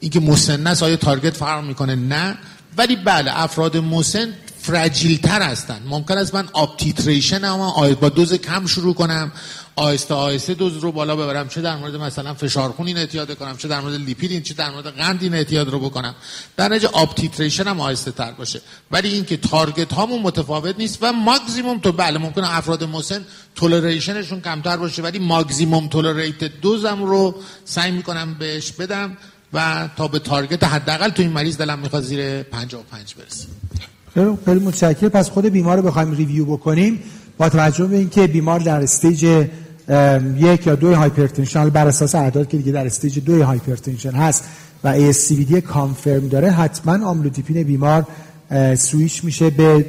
[0.00, 2.38] اینکه مسن است آیا target فرق می‌کنه؟ نه.
[2.76, 4.32] ولی بله افراد مسن
[4.62, 5.82] fragile تر هستن.
[5.86, 9.32] ممکن است من up titration اما با dose کم شروع کنم
[9.76, 13.56] آهسته آهسته dose رو بالا ببرم چه در مورد مثلا فشار خون این احتیاط کنم
[13.56, 16.14] چه در مورد لیپید چه در مورد قند این احتیاط رو بکنم.
[16.56, 18.60] در نتیجه up titration هم آهسته تر باشه.
[18.90, 23.24] ولی اینکه target هامون متفاوت نیست و ماکسیموم تو بله ممکنه افراد مسن
[23.54, 27.34] toleration شون کمتر باشه ولی maximum tolerated dose م رو
[27.64, 29.16] سعی می‌کنم بهش بدم
[29.52, 33.46] و تا به target حداقل تو این مریض دلم می‌خواد زیر 55 برسه.
[34.14, 35.08] خیلی خیلی متشکرم.
[35.08, 36.98] پس خود بیمار رو بخوایم review بکنیم.
[37.38, 39.22] با توجه به اینکه بیمار در stage
[40.38, 44.44] یک یا دو hypertension بر اساس اعداد که دیگه در stage دو hypertension هست
[44.84, 48.06] و ASCVD confirmed داره حتما آملودیپین بیمار
[48.76, 49.84] سویش میشه به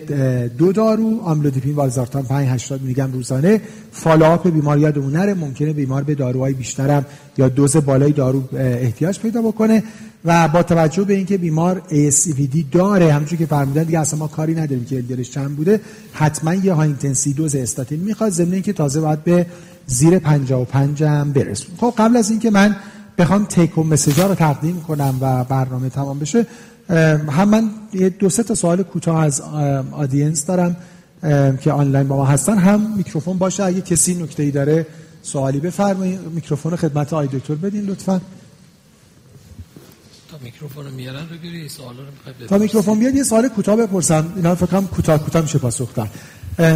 [0.58, 1.22] دو دارو.
[1.24, 3.62] آملودیپین والزارتان 5 80 میلی گرم روزانه.
[3.92, 7.06] follow-up بیمار یادمون نره ممکنه بیمار به داروهای بیشترم
[7.38, 9.84] یا دوز بالای دارو احتیاج پیدا بکنه.
[10.26, 14.56] و با توجه به اینکه بیمار ASCVD داره همونجوری که فرمودن دیگه اصلا ما کاری
[14.56, 15.82] نداریم که LDL ش چند بوده
[16.14, 19.46] حتما یه high intensity dose statin می‌خواد ضمن اینکه تازه باید به
[19.88, 21.76] زیر 55 هم برسون.
[21.78, 22.76] خب قبل از اینکه من
[23.18, 26.46] بخوام take-home message ها رو تقدیم کنم و برنامه تمام بشه
[27.30, 29.42] هم من یه دو سه تا سوال کوتاه از
[29.92, 30.76] audience دارم
[31.62, 32.58] که آنلاین با ما هستن.
[32.58, 34.86] هم میکروفون باشه اگه کسی نکته ای داره
[35.22, 36.20] سوالی بفرمایید.
[36.36, 38.22] میکروفون خدمت آقای دکتر بدین لطفا.
[40.44, 44.34] میکروفون میارن بگیری سوالا رو تا میکروفون بیاد یه سوال کوتاه بپرسم.
[44.36, 46.10] اینا فکر کنم کوتاه کوتاه میشه پاسخ داد.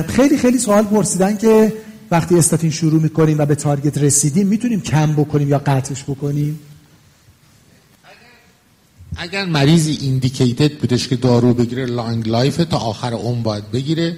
[0.10, 1.74] خیلی خیلی سوال پرسیدن که
[2.12, 6.60] وقتی استاتین شروع می‌کنیم و به target رسیدیم می‌تونیم کم بکنیم یا قطعش بکنیم؟
[9.18, 14.18] اگر مریضی indicated بودش که دارو بگیره لانگ لایف تا آخر عمر باید بگیره.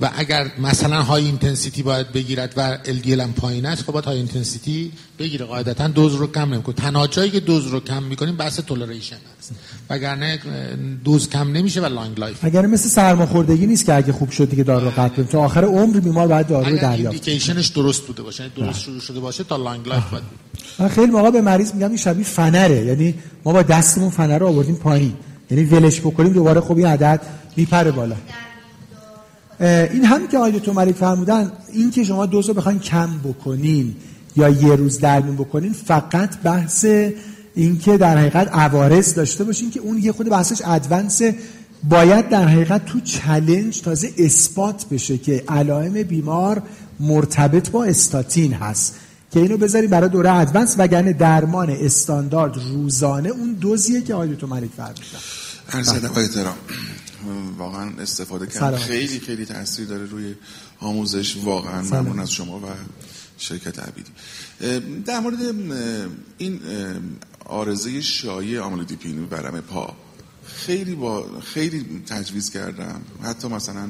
[0.00, 4.16] و اگر مثلا high intensity باید بگیرد و LDL هم پایین است خب باید high
[4.16, 5.88] intensity بگیره قاعدتا.
[5.88, 6.74] دوز رو کم نمی‌کنه.
[6.74, 9.52] تنها جایی که دوز رو کم می‌کنیم بحث toleration است.
[9.90, 10.40] وگرنه
[11.04, 14.62] دوز کم نمیشه و لانگ لایف اگر مثل سرماخوردگی نیست که اگه خوب شد دیگه
[14.62, 18.22] دارو رو قطع تا آخر عمر بیمار باید دارو رو دریافت indication ش درست بوده
[18.22, 20.24] باشه یعنی درست شروع شده باشه تا لانگ لایف باید
[20.78, 22.84] من خیلی موقع به مریض میگم این شبیه فنره.
[22.84, 23.14] یعنی
[23.44, 25.14] ما با دستمون فنر رو آوردیم پایین.
[25.50, 27.20] یعنی ولش بکنیم دوباره خب این عدد
[27.56, 28.16] میپره بالا.
[29.60, 33.96] این همین که آقای تو مریض فرمودن این که شما دوز رو بخواین کم بکنین
[34.36, 36.86] یا یه روز درمون بکنین فقط بحث
[37.54, 41.22] این که در حقیقت عوارض داشته باشین که اون یه خود بحثش ادوانس.
[41.88, 46.62] باید در حقیقت تو چلنج تازه اثبات بشه که علائم بیمار
[47.00, 48.94] مرتبط با استاتین هست.
[49.30, 54.46] که اینو بذاری برای دوره ادوانس وگرنه درمان استاندارد روزانه اون دوزیه که آقای تو
[54.46, 55.02] مریض فرمودن.
[55.72, 55.88] عرض
[57.58, 58.76] واقعا استفاده کردن.
[58.76, 60.34] خیلی خیلی تاثیر داره روی
[60.80, 61.36] آموزش.
[61.36, 62.66] واقعا ممنون از شما و
[63.38, 64.10] شرکت عبیدی.
[65.04, 65.38] در مورد
[66.38, 66.60] این
[67.44, 69.96] آرزه شایع آملودیپین ورم پا.
[70.46, 73.00] خیلی با خیلی تجویز کردم.
[73.22, 73.88] حتی مثلا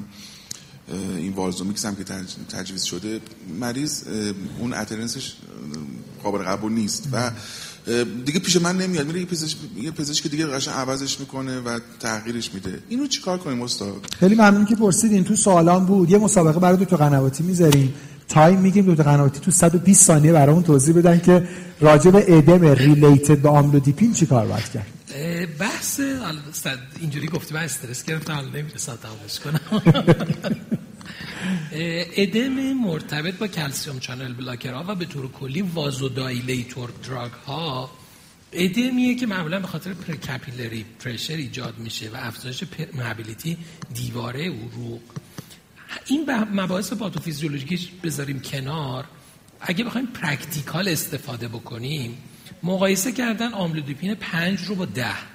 [1.16, 2.05] این والزومیکس هم که
[2.48, 3.20] تجویز شده
[3.61, 4.02] مریض
[4.59, 5.34] اون adherence ش
[6.23, 7.31] قابل قبول نیست و
[8.24, 9.06] دیگه پیش من نمیاد.
[9.06, 12.78] میره یه پزشک یه پزشک دیگه قشنگ عوضش می‌کنه و تغییرش میده.
[12.89, 15.24] اینو چیکار کنیم استاد؟ خیلی ممنون که پرسیدین.
[15.24, 16.11] تو سوالا بود.
[16.11, 17.94] یه مسابقه برای دو تا قنواتی می‌ذاریم.
[18.28, 21.48] time میگیم دو تا قنواتی تو 120 ثانیه برامون توضیح بدن که
[21.81, 24.86] راجع به ادم related به آملودیپین چیکار باید کرد.
[25.59, 26.01] بحث
[27.01, 28.32] اینجوری گفتی من استرس گرفتم.
[28.32, 29.61] حالا نمی‌رسم تمامش کنم.
[32.16, 37.90] ادم مرتبط با calcium channel blocker ها و به طور کلی vasodilator drug ها
[38.52, 43.56] ادمیه که معمولا به خاطر precapillary pressure ایجاد میشه و افزایش permeability
[43.94, 45.01] دیواره عروق
[46.06, 49.05] این مباحث پاتوفیزیولوژیکیش بذاریم کنار.
[49.60, 52.18] اگه بخوایم practical استفاده بکنیم
[52.62, 55.34] مقایسه کردن آملودیپین پنج رو با ده.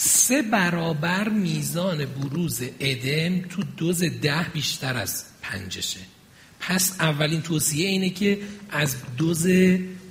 [0.00, 6.00] سه برابر میزان بروز ادم تو دوز ده بیشتر از پنجشه.
[6.60, 8.38] پس اولین توصیه اینه که
[8.70, 9.46] از دوز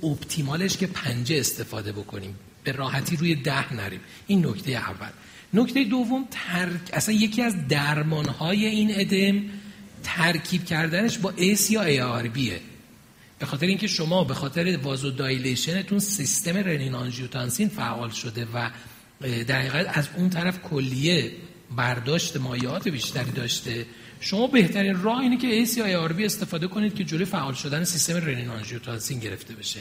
[0.02, 2.34] optimal ش که پنجه استفاده بکنیم.
[2.64, 4.00] به راحتی روی ده نریم.
[4.26, 5.08] این نکته اول.
[5.54, 9.42] نکته دوم ترک اصلا یکی از درمانهای این ادم
[10.02, 12.60] ترکیب کردنش با ACE یا ARB ه
[13.38, 18.70] به خاطر اینکه شما به خاطر vasodilation تون سیستم رنین آنژیوتانسین فعال شده و
[19.20, 21.32] در حقیقت از اون طرف کلیه
[21.76, 23.86] برداشت مایعات بیشتری داشته.
[24.20, 28.48] شما بهترین راه اینه که ACE ARB استفاده کنید که جلوی فعال شدن سیستم رنین
[28.48, 29.80] آنژیوتانسین گرفته بشه.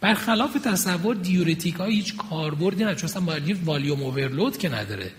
[0.00, 5.10] برخلاف تصور diuretic ها هیچ کاربردی نداره چون باید volume overload که نداره.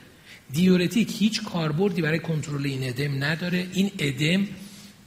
[0.51, 3.67] diuretic هیچ کاربردی برای کنترل این ادم نداره.
[3.73, 4.47] این ادم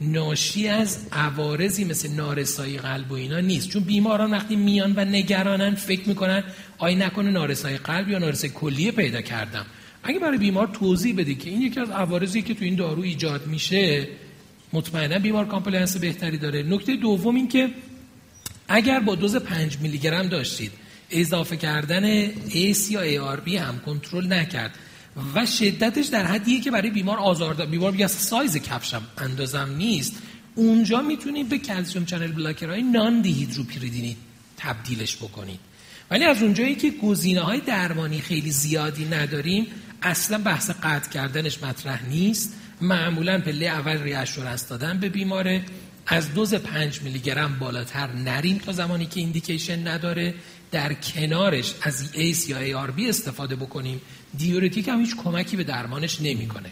[0.01, 3.69] ناشی از عوارضی مثل نارسایی قلب و اینا نیست.
[3.69, 6.43] چون بیماران وقتی میان و نگرانن فکر می‌کنن
[6.77, 9.65] آی نکنه نارسایی قلب یا نارسایی کلیه پیدا کردم.
[10.03, 13.47] اگه برای بیمار توضیح بده که این یکی از عوارضی که تو این دارو ایجاد
[13.47, 14.07] میشه
[14.73, 16.63] مطمئنا بیمار compliance بهتری داره.
[16.63, 17.69] نکته دوم این که
[18.67, 20.71] اگر با دوز 5 میلی گرم داشتید
[21.11, 22.03] اضافه کردن
[22.49, 24.75] ACE یا ARB هم کنترل نکرد.
[25.35, 30.13] و شدتش در حدیه که برای بیمار آزاردهنده بیمار بگه سایز کفشم اندازم نیست.
[30.55, 34.17] اونجا می‌تونید به calcium channel blocker های non-dihydropyridine ی
[34.57, 35.59] تبدیلش بکنید.
[36.11, 39.67] ولی از اونجایی که گزینه های درمانی خیلی زیادی نداریم
[40.01, 42.53] اصلا بحث قطع کردنش مطرح نیست.
[42.81, 45.63] معمولا پله اول reassurance دادن به بیماره.
[46.07, 50.33] از دوز 5 میلی گرم بالاتر نریم تا زمانی که indication نداره.
[50.71, 54.01] در کنارش از ACE یا ARB استفاده بکنیم
[54.37, 56.69] diuretic هم هیچ کمکی به درمانش نمی‌کنه.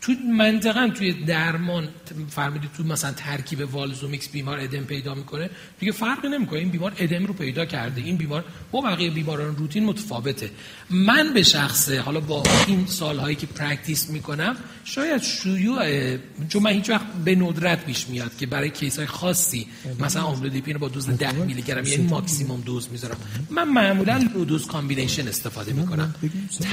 [0.00, 1.88] تو منطقا توی درمان
[2.28, 5.50] فرمودید تو مثلا ترکیب والزومیکس بیمار ادم پیدا می‌کنه.
[5.80, 6.58] دیگه فرقی نمی‌کنه.
[6.58, 8.02] این بیمار ادم رو پیدا کرده.
[8.02, 10.50] این بیمار با بقیه بیماران روتین متفاوته.
[10.90, 16.16] من به شخصه حالا با این سالهایی که practice می‌کنم شاید شیوع
[16.48, 19.66] چون من هیچ وقت به ندرت پیش میاد که برای case های خاصی
[20.00, 23.16] مثلا آملودیپین با دوز 10 میلی گرم یعنی ماکسیموم دوز می‌ذارم.
[23.50, 26.14] من معمولا low dose combination استفاده می‌کنم.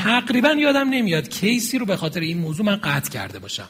[0.04, 1.30] تقریبا یادم نمیاد.
[1.30, 3.70] case ی رو به خاطر این موضوع من قطع کرده باشم.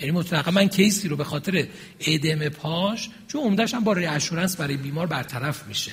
[0.00, 1.66] یعنی مطلقا من case ی رو به خاطر
[2.00, 5.92] ادم پاش چون عمدهش هم با reassurance برای بیمار برطرف میشه.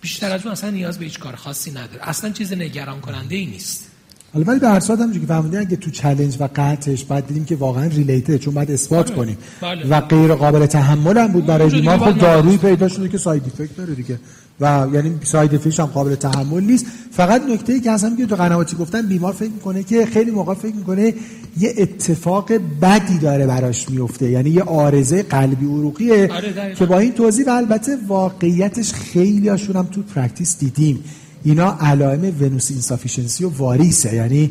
[0.00, 2.08] بیشتر از اون اصلا نیاز به هیچ کار خاصی نداره.
[2.08, 3.88] اصلا چیز نگران کننده ای نیست.
[4.34, 7.44] حالا ولی به هر صورت هم که فهمیدین اگه تو challenge و قطعش بعد دیدیم
[7.44, 9.16] که واقعا related چون بعد اثبات بله.
[9.16, 9.38] کنیم.
[9.60, 9.88] بله.
[9.88, 13.76] و غیر قابل تحمل هم بود برای بیمار خب دارویی پیدا شده که side effect
[13.76, 14.18] داره دیگه.
[14.62, 16.86] و یعنی side effect ش هم قابل تحمل نیست.
[17.10, 20.54] فقط نکته ای که اصلا که دکتر قنواتی گفتن بیمار فکر می‌کنه که خیلی موقع
[20.54, 21.14] فکر می‌کنه
[21.58, 22.52] یه اتفاق
[22.82, 27.50] بدی داره براش میفته یعنی یه عارضه قلبی عروقیه آره که با این توضیح و
[27.50, 31.04] البته واقعیتش خیلی هاشون هم تو practice دیدیم.
[31.44, 34.14] اینا علائم venous insufficiency و واریسه.
[34.14, 34.50] یعنی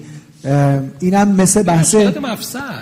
[1.00, 1.96] اینم مثل بحث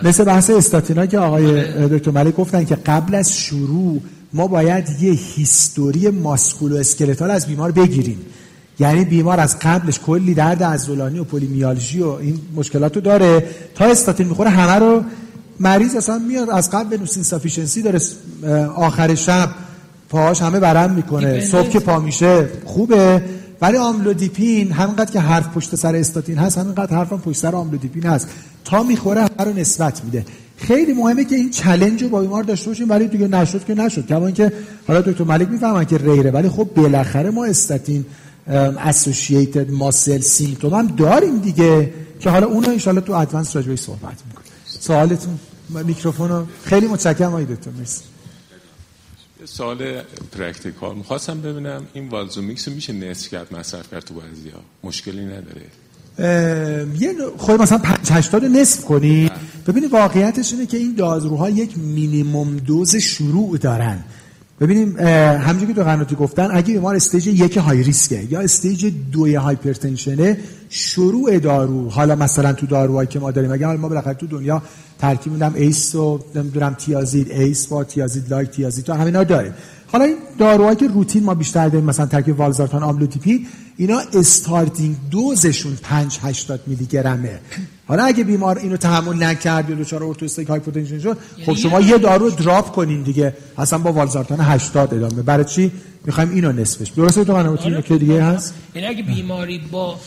[0.04, 1.88] مثل بحث استاتینا که آقای آره.
[1.88, 4.02] دکتر ملک گفتن که قبل از شروع
[4.34, 8.18] ما باید یه history musculoskeletal از بیمار بگیریم.
[8.80, 13.50] یعنی بیمار از قبلش کلی درد عضلانی و polymyalgia و این مشکلات رو داره.
[13.76, 15.04] تا استاتین می‌خوره همه رو
[15.60, 18.00] مریض اصلا میاد از قبل venous insufficiency داره
[18.76, 19.50] آخر شب
[20.10, 21.42] پاهاش همه ورم می‌کنه.
[21.42, 23.24] صبح که پا میشه خوبه.
[23.62, 28.04] ولی آملودیپین همینقدر که حرف پشت سر استاتین هست همینقدر حرف هم پشت سر آملودیپین
[28.04, 28.28] هست.
[28.66, 30.26] تا می‌خوره همه رو نسبت میده.
[30.62, 34.08] خیلی مهمه که این challenge رو با بیمار داشته باشیم ولی دیگه نشد که نشد.
[34.08, 34.54] کما اینکه
[34.88, 38.06] حالا دکتر ملک می‌فرمان که rare ه ولی خب بالاخره ما استاتین
[38.48, 44.52] associated muscle symptom هم داریم دیگه که حالا اون رو تو advance راجعش صحبت می‌کنیم.
[44.66, 48.02] سوالتون میکروفون خیلی متشکرم آقای دکتر مرسی.
[49.46, 50.96] سوال practical.
[50.96, 55.62] می‌خواستم ببینم این والزومیکس میشه نصف کرد مصرف کرد تو بعضی ها مشکلی نداره.
[57.00, 59.32] یه خود مثلا 5 80 نصف کنی.
[59.68, 64.00] ببینید واقعیتش اینه که این داروها یک minimum dose شروع دارن.
[64.62, 68.94] ببینیم همونجوری که دکتر قنواتی گفتن اگه بیمار stage یک high risk ه یا stage
[69.12, 70.38] دوی hypertension ه
[70.70, 74.62] شروع دارو حالا مثلا تو داروهایی که ما داریم اگه ما بالاخره تو دنیا
[75.00, 79.54] ترکیب میدم ACE و نمی‌دونم تیازید ACE با تیازید like تیازید تو همینا داریم.
[79.92, 83.48] حالا این داروهایی که روتین ما بیشتر داریم مثلا ترکیب والزارتان آملودیپین
[83.78, 87.40] اینا starting dose شون 5 80 میلی گرمه.
[87.88, 91.98] حالا اگه بیمار اینو تحمل نکرد یا دچار orthostatic hypotension شد خب یعنی شما یه
[91.98, 93.34] دارو drop کنین دیگه.
[93.58, 95.22] اصلا با والزارتان 80 ادامه.
[95.22, 95.72] برای چی؟
[96.06, 96.90] می‌خوایم اینو نصفش.
[96.90, 100.00] درسته دکتر قنواتی که دیگه هست؟ یعنی اگه بیماری با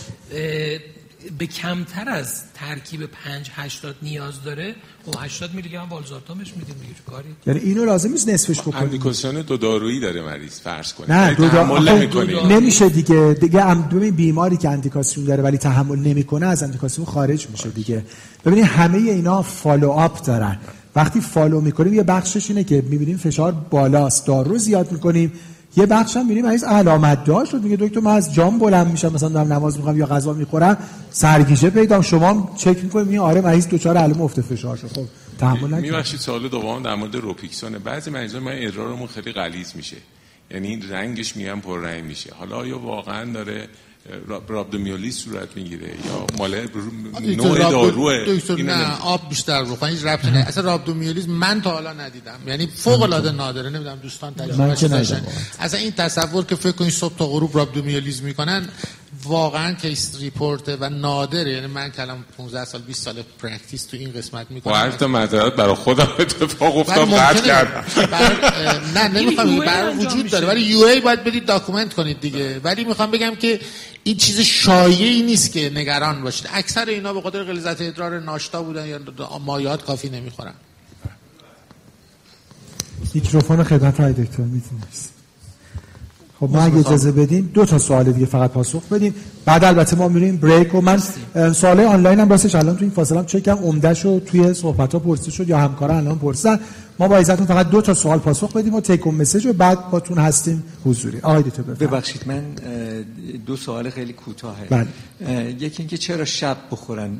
[1.38, 4.74] به کمتر از ترکیب 5 80 نیاز داره
[5.06, 8.82] و 80 میلی گرم والزارتانش میدیم دیگه کاری؟ یعنی اینو لازم نیست نصفش بکنیم.
[8.82, 11.12] fr: indication دو دارویی داره مریض فرض کنید.
[11.12, 13.36] نه دو دارو نمیشه دیگه.
[13.40, 18.04] دیگه هم ببین بیماری که اندیکاسیون داره ولی تحمل نمی‌کنه از اندیکاسیون خارج میشه دیگه.
[18.44, 20.58] ببینید همه اینا follow up دارن.
[20.96, 24.26] وقتی follow می‌کنیم یه بخشش اینه که می‌بینیم فشار بالاست.
[24.26, 25.32] دارو زیاد می‌کنیم.
[25.76, 27.62] یه بخش هم می‌بینیم مریض علامت دار شد.
[27.62, 30.76] میگه دکتر من از جام بلند میشم مثلا دارم نماز می‌خونم یا غذا می‌خورم
[31.10, 34.86] سرگیجه پیدا شما چک می‌کنید میگه آره مریض دچار علائم افت فشار شد.
[34.86, 35.04] خب
[35.38, 37.78] تحمل نکنید میبخشید سوال دوم در مورد روپیکسونه.
[37.78, 39.96] بعضی مریضا ما ادرارمون خیلی غلیظ میشه.
[40.50, 42.30] یعنی رنگش میگن پر رنگ میشه.
[42.38, 43.68] حالا آیا واقعا داره
[44.48, 46.66] rhabdomyolysis صورت می‌گیره یا مال
[47.20, 48.24] نوع داروه.
[48.26, 50.38] دکتر نه آب بیشتر بخواه هیچ ربطی نه.
[50.38, 52.38] اصلا rhabdomyolysis من تا حالا ندیدم.
[52.46, 55.26] یعنی فوق العاده نادره نمی‌دونم دوستان تجربه داشتن
[55.60, 58.68] اصلا این تصور که فکر کنید صبح تا غروب rhabdomyolysis می‌کنن
[59.24, 64.12] واقعا case report و نادره یعنی من کلام 15 سال 20 سال practice تو این
[64.12, 64.90] قسمت می‌کنم.
[64.90, 67.84] با تا مدارات برای خودم اتفاق افتاد قطع کردم.
[68.94, 70.46] نه نمی‌خوام برای وجود داره.
[70.46, 72.60] ولی UA باید بدید document کنید دیگه.
[72.64, 73.60] ولی می‌خوام بگم که
[74.04, 76.48] این چیز شایعی نیست که نگران باشید.
[76.52, 78.98] اکثر اینا به قدر غلظت ادرار ناشتا بودن یا
[79.38, 80.54] مایعات کافی نمی‌خورن.
[83.14, 85.11] میکروفون خدمت آقای دکتر می‌تونید
[86.42, 89.14] خب ما اگه اجازه بدیم دو تا سوال دیگه فقط پاسخ بدیم.
[89.44, 90.98] بعد البته ما میریم break و من
[91.52, 94.98] سوال آنلاین هم راستش الان تو این فاصله هم چکم عمده شو توی صحبت ها
[94.98, 96.60] پرسیده شد یا همکارا الان پرسیدن.
[96.98, 100.18] ما با عزتون فقط دو تا سوال پاسخ بدیم و تیک مسیج و بعد باتون
[100.18, 101.20] هستیم حضوری.
[101.20, 102.42] آقای تو ببخشید من
[103.46, 104.66] دو سوال خیلی کوتاهه.
[104.70, 104.86] بله.
[105.60, 107.10] یکی اینکه چرا شب بخورن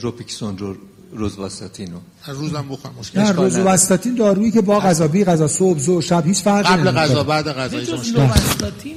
[0.00, 0.76] روپیکسون رو
[1.12, 6.00] روزواستاتین رو روزم بخورم مشکل نه روزواستاتین دارویی که با غذا بی غذا صبح ظهر
[6.00, 7.96] شب هیچ فرقی قبل غذا بعد غذا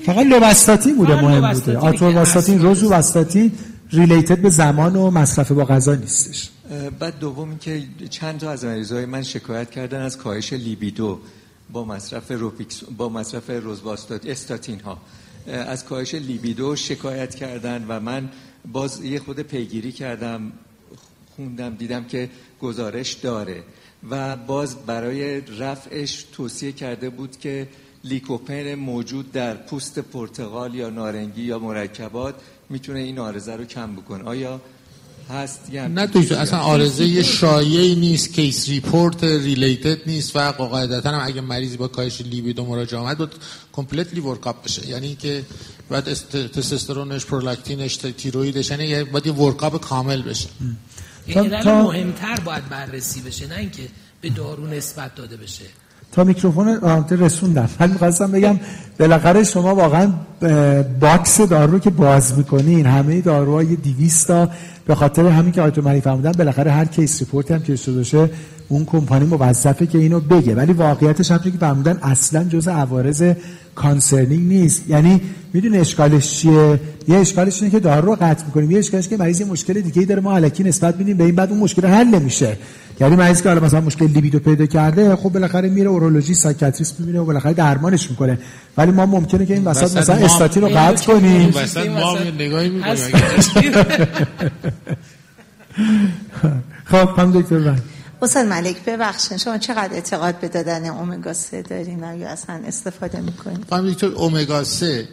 [0.06, 1.78] فقط لوواستاتین بوده مهم بوده.
[1.78, 3.52] آتورواستاتین روزواستاتین
[3.92, 6.50] ریلیتد به زمان و مصرف با غذا نیستش.
[7.00, 11.20] بعد دوم که چند تا از مریضای من شکایت کردن از کاهش لیبیدو
[11.74, 14.98] با مصرف روپیکس با مصرف روزواستات استاتین ها
[15.48, 18.30] از کاهش لیبیدو شکایت کردن و من
[18.72, 20.52] باز یه خود پیگیری کردم.
[21.36, 22.30] خوندم دیدم که
[22.62, 23.64] گزارش داره
[24.10, 27.68] و باز برای رفعش توصیه کرده بود که
[28.04, 32.36] لیکوپن موجود در پوست پرتغال یا نارنگی یا مرکبات
[32.70, 34.24] می‌تونه این عارضه رو کم بکنه.
[34.24, 34.62] آیا
[35.30, 41.10] هست یا نه دوست اصلا عارضه یه شایعی نیست case report related نیست و قاعدتا
[41.10, 43.36] هم اگه مریضی با کاهش libido مراجعه آمد بود
[43.74, 44.88] completely workup بشه.
[44.88, 45.44] یعنی که
[45.90, 46.14] بعد
[46.54, 50.48] تستوسترونش پرولاکتینش تیرویدش یعنی باید یه workup کامل بشه.
[51.64, 53.84] تا مهمتر باید بررسی بشه نه اینکه
[54.22, 55.66] به دارو نسبت داده بشه.
[56.12, 56.68] تا میکروفون
[57.10, 58.60] رسوندم من می‌خواستم بگم
[59.00, 60.14] بالاخره شما واقعا
[61.00, 64.50] box دارو که باز می‌کنین همه داروهای دیویستا
[64.86, 68.30] به خاطر همین که آیتو مری فرمودن بالاخره هر case report هم که شده
[68.68, 70.56] اون کمپانی موظفه که اینو بگه.
[70.56, 73.34] ولی واقعیتش هم که فرمودن اصلا جزء عوارض
[73.76, 74.90] concerning نیست.
[74.90, 75.22] یعنی
[75.54, 78.72] می‌دونه اشکالش چیه؟ یه اشکالش اینه که دارو رو قطع می‌کنیم.
[78.72, 80.22] یه اشکالش که مریض مشکل دیگه ای داره.
[80.22, 82.58] ما الکی نسبت میدیم به این بعد اون مشکل حل نمیشه.
[83.00, 87.20] یعنی مریض که حالا مثلا مشکل libido پیدا کرده خب بالاخره میره اورولوژی psychiatrist می‌بینه
[87.20, 88.40] و بالاخره درمانش می‌کنه.
[88.78, 91.52] ولی ما ممکنه که این وسط مثلا استاتین رو قطع کنیم.
[91.56, 92.96] وسط ما نگاهی می‌کنیم.
[96.86, 97.76] خب هم دکتر
[98.22, 99.38] استاد ملک ببخشید.
[99.38, 104.64] شما چقدر اعتقاد به دادن اومگا 3 دارین؟ یا اصلا استفاده می‌کنین؟ خانم دکتر اومگا
[104.64, 105.08] 3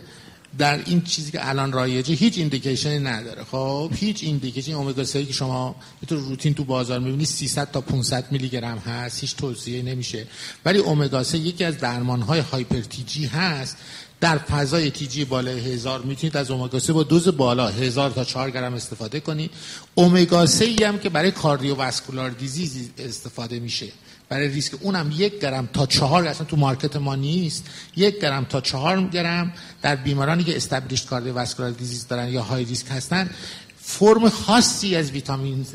[0.59, 3.45] در این چیزی که الان رایجه هیچ indication ی نداره.
[3.45, 5.77] خب هیچ indication اومگا 3 که شما
[6.07, 10.27] تو روتین تو بازار می‌بینید 300 تا 500 میلی گرم هست هیچ توصیه نمیشه.
[10.65, 13.77] ولی اومگا 3 یکی از درمانهای hyper TG هست
[14.23, 18.51] در فضای TG بالای هزار می‌تونید از اومگا 3 با دوز بالا هزار تا 4
[18.51, 19.51] گرم استفاده کنید.
[19.95, 23.87] اومگا 3 هم که برای cardiovascular disease استفاده میشه.
[24.29, 27.65] برای ریسک اونم یک گرم تا چهار اصلا تو market ما نیست.
[27.97, 32.87] یک گرم تا چهار گرم در بیمارانی که established cardiovascular disease دارن یا high risk
[32.91, 33.31] هستن
[33.85, 35.67] فرم خاصی از ویتامین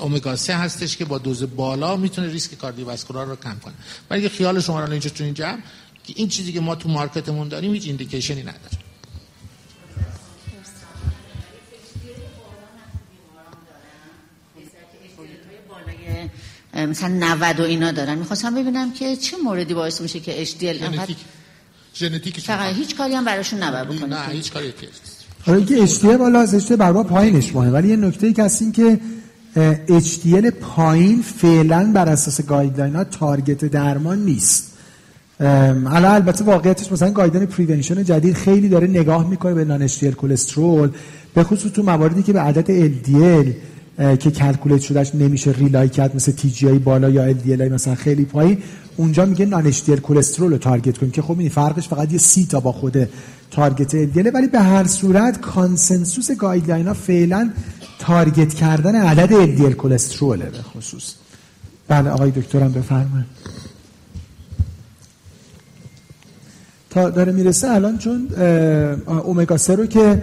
[0.00, 3.74] امگا 3 هستش که با دوز بالا می‌تونه ریسک کاردیوواسکولار رو کم کنه.
[4.10, 5.58] ولی خیال شما رو اینجا تو اینجا
[6.06, 8.76] که این چیزی که ما تو مارکتمون داریم هیچ ایندیکیشنی نداره.
[16.76, 18.18] مثلا 90 و اینا دارن.
[18.18, 21.14] می‌خواستم ببینم که چه موردی باعث میشه که HDL انقدر
[21.94, 22.40] ژنتیک.
[22.40, 24.72] فقط هیچ کاری هم براشون نباید بکنید نه هیچ کاری
[25.46, 28.62] حالا اینکه HDL بالا از HDL بر پایینش مهمه ولی یه نکته ای که هست
[28.62, 29.00] این که
[29.88, 34.75] HDL پایین فعلا بر اساس guideline ها target درمان نیست.
[35.40, 40.90] حالا البته واقعیتش مثلا guideline prevention جدید خیلی داره نگاه می‌کنه به non کلسترول
[41.34, 43.46] به خصوص تو مواردی که به عدد LDL
[44.16, 48.58] که calculate شدهش نمیشه rely کرد مثل TG بالا یا LDL مثلا خیلی پایین
[48.96, 52.60] اونجا میگه non کلسترول رو target کنیم که خب این فرقش فقط یه سی تا
[52.60, 53.08] با خود
[53.50, 57.50] target LDL ولی به هر صورت consensus guideline ها فعلا
[57.98, 61.14] target کردن عدد LDL کلستروله به خصوص.
[61.88, 63.26] بله آقای دکترم بفرمایید.
[66.96, 68.28] تا داره می‌رسه الان چون
[69.06, 70.22] اومگا 3 رو که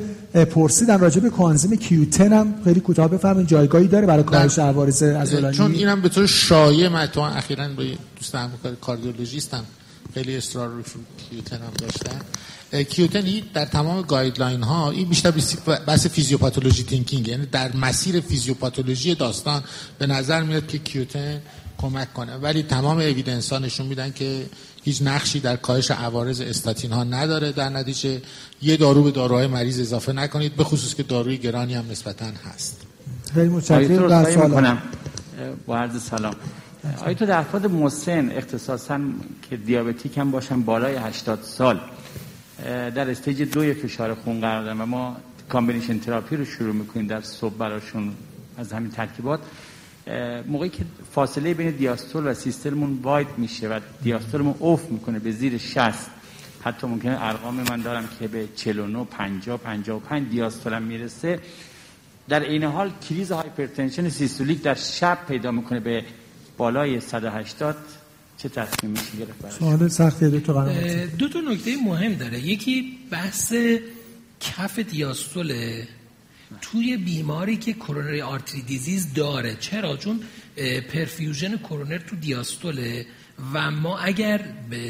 [0.51, 5.57] پرسیدم راجع به coenzyme Q10 هم خیلی کوتاه بفهمین جایگاهی داره برای کاهش عوارض عضلانی.
[5.57, 7.83] چون اینم به طور شایع من اخیرا با
[8.19, 9.63] دوستم کاردیولوژیستم
[10.13, 10.81] خیلی اصرار رو
[11.29, 12.19] Q10 هم داشتن
[12.83, 15.33] Q10 در تمام guideline ها این بیشتر
[15.87, 19.63] بحث فیزیوپاتولوژی thinking یعنی در مسیر فیزیوپاتولوژی داستان
[19.99, 21.41] به نظر میاد که Q10
[21.77, 22.35] کمک کنه.
[22.35, 24.45] ولی تمام evidence ها نشون میدن که
[24.83, 27.51] هیچ نقشی در کاهش عوارض استاتین ها نداره.
[27.51, 28.21] در نتیجه
[28.61, 32.81] یه دارو به داروهای مریض اضافه نکنید به خصوص که داروی گرانی هم نسبتا هست.
[33.33, 34.07] خیلی متشکرم.
[34.07, 34.77] در سوال
[35.65, 36.35] با عرض سلام.
[37.05, 38.99] آیا تو در افراد مسن اختصاصا
[39.49, 41.79] که diabetic هم باشن بالای 80 سال
[42.65, 45.17] در stage دوی فشار خون قرار دارن و ما
[45.49, 48.13] combination therapy رو شروع می‌کنیم در صبح براشون
[48.57, 49.39] از همین ترکیبات.
[50.47, 55.57] موقعی که فاصله بین دیاستول و سیستممون wide میشه و دیاستولمون افت می‌کنه به زیر
[55.57, 55.93] 60
[56.63, 61.39] حتی ممکنه ارقام من دارم که به 49 50 55 دیاستولم می‌رسه.
[62.29, 66.03] در این حال crisis hypertension سیستولیک در شب پیدا می‌کنه به
[66.57, 67.75] بالای 180
[68.37, 70.39] چه تصمیمی میشه گرفت سوال سختی دو
[71.17, 72.39] دو تا نکته مهم داره.
[72.39, 73.53] یکی بحث
[74.39, 75.87] کف دیاستوله
[76.61, 79.57] توی بیماری که coronary artery disease داره.
[79.59, 80.19] چرا؟ چون
[80.93, 83.05] perfusion کرونر تو دیاستوله
[83.53, 84.37] و ما اگر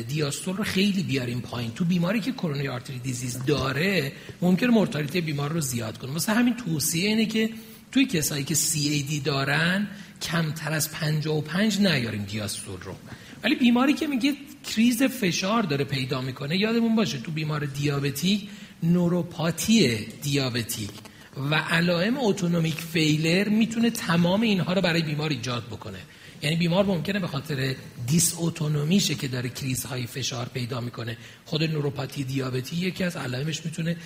[0.07, 4.11] دیاستول رو خیلی بیاریم پایین تو بیماری که coronary artery disease داره
[4.41, 6.11] ممکن مرتالیته بیمار رو زیاد کنه.
[6.11, 7.49] مثلا همین توصیه اینه که
[7.91, 9.87] توی کسایی که CAD دارن
[10.21, 12.95] کمتر از 55 نیاریم دیاستول رو.
[13.43, 14.33] ولی بیماری که میگه
[14.63, 18.49] کریز فشار داره پیدا می‌کنه یادمون باشه تو بیمار دیابتیک
[18.83, 20.89] نوروپاتی دیابتیک.
[21.37, 25.99] و علائم اتونومیک فیلر می‌تونه تمام اینها رو برای بیمار ایجاد بکنه.
[26.41, 27.75] یعنی بیمار ممکنه به خاطر
[28.07, 31.17] دیس اتونومیشه که داره کریزهای فشار پیدا می‌کنه.
[31.45, 33.97] خود نوروپاتی دیابتی یکی از علائمش می‌تونه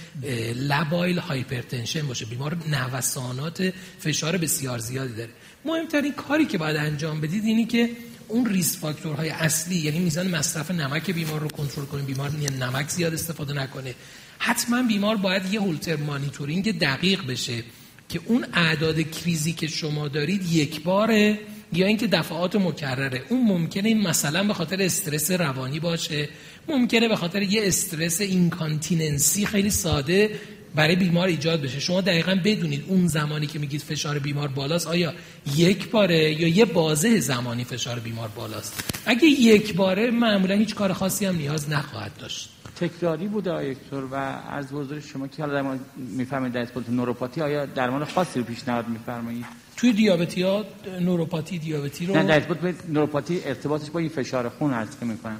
[0.56, 2.26] labile hypertension باشه.
[2.26, 5.30] بیمار نوسانات فشار بسیار زیادی داره.
[5.66, 7.90] مهمترین کاری که باید انجام بدید اینی که
[8.28, 12.90] اون risk factor های اصلی یعنی میزان مصرف نمک بیمار رو کنترل کنیم بیمار نمک
[12.90, 13.96] زیاد استفاده نکنه.
[14.40, 17.64] حتما بیمار باید یه Holter monitoring دقیق بشه
[18.10, 21.40] که اون اعداد crisis ی که شما دارید یک باره
[21.74, 23.24] یا اینکه دفعات مکرره.
[23.30, 26.30] اون ممکنه این مثلا به خاطر استرس روانی باشه
[26.68, 30.40] ممکنه به خاطر یه استرس اینکانتیننسی خیلی ساده
[30.76, 31.80] برای بیمار ایجاد بشه.
[31.80, 35.14] شما دقیقا بدونید اون زمانی که میگید فشار بیمار بالاست آیا
[35.56, 40.94] یک باره یا یه بازه زمانی فشار بیمار بالاست؟ اگه یک باره معمولا هیچ کار
[40.94, 42.50] خاصی هم نیاز نخواهد داشت.
[42.80, 44.16] تکراری بوده آیکتور و
[44.50, 49.46] از حضور شما که حالا در می‌فهمید در نوروپاتی آیا درمان خاصی رو پیشنهاد میفرمایید؟
[49.78, 50.66] توی دیابتی ها
[51.02, 55.40] نوروپاتی دیابتی رو نه در به نوروپاتی ارتباطش با این فشار خون هست که می‌کنم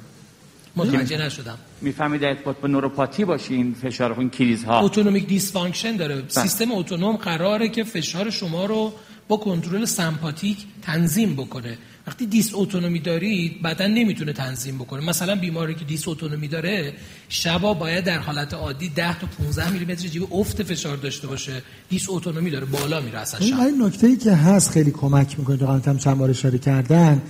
[0.78, 1.58] متوجه نشدم.
[1.80, 6.14] می‌فهمید ارتباط با نوروپاتی باشه این فشار خون crisis ها autonomic dysfunction داره.
[6.14, 6.28] بله.
[6.28, 8.92] سیستم اتونوم قراره که فشار شما رو
[9.28, 11.78] با کنترل سمپاتیک تنظیم بکنه.
[12.06, 15.04] وقتی دیس اتونومی دارید بدن نمی‌تونه تنظیم بکنه.
[15.04, 16.92] مثلا بیماری که دیس اتونومی داره
[17.28, 21.62] شبا باید در حالت عادی 10 تا 15 میلی متر جیوه افت فشار داشته باشه.
[21.88, 23.60] دیس اتونومی داره بالا میره اصلا شب.
[23.60, 27.22] این نکته ای که هست خیلی کمک می‌کنه دقیقاً هم چند بار اشاره کردن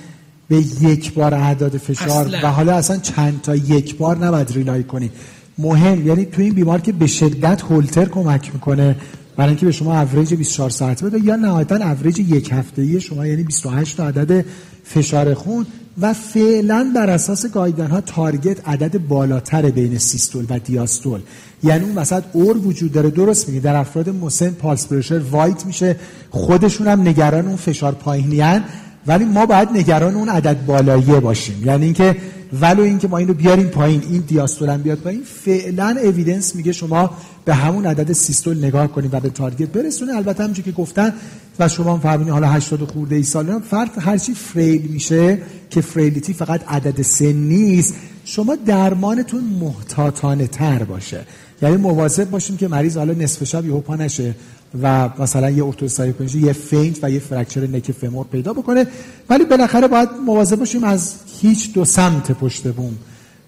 [0.48, 2.40] به یک بار اعداد فشار اصلا.
[2.42, 5.12] و حالا اصلا چند تا یک بار نباید rely کنید
[5.58, 8.96] مهم یعنی تو این بیمار که به شدت هولتر کمک می‌کنه
[9.36, 13.42] برای اینکه به شما اوریج 24 ساعت بده یا نهایتا اوریج یک هفته شما یعنی
[13.42, 14.44] 28 تا عدد
[14.84, 15.66] فشار خون
[16.00, 21.20] و فعلا بر اساس guideline ها target عدد بالاتر بین سیستول و دیاستول.
[21.62, 25.96] یعنی اون وسط over وجود داره درست میگه در افراد مسن pulse pressure wide میشه
[26.30, 28.64] خودشون هم نگران اون فشار پایینیان
[29.08, 31.62] ولی ما باید نگران اون عدد بالاییه باشیم.
[31.64, 32.16] یعنی اینکه
[32.60, 37.10] ولو اینکه ما اینو بیاریم پایین این دیاستول هم بیاد پایین فعلا evidence میگه شما
[37.44, 41.12] به همون عدد سیستول نگاه کنید و به target برسونه البته همونجوری که گفتن
[41.58, 45.38] و شما هم فهمیدین حالا 80 خرده ای سال فرد هرچی frail میشه
[45.70, 47.94] که frailty فقط عدد سن نیست.
[48.24, 51.20] شما درمانتون محتاطانه تر باشه.
[51.62, 54.34] یعنی مواظب باشیم که مریض حالا نصف شب یهو پا نشه.
[54.82, 58.86] و مثلا یه orthostatic یه faint و یه fracture neck femur پیدا بکنه.
[59.30, 62.98] ولی بالاخره باید مواظب باشیم از هیچ دو سمت پشت بوم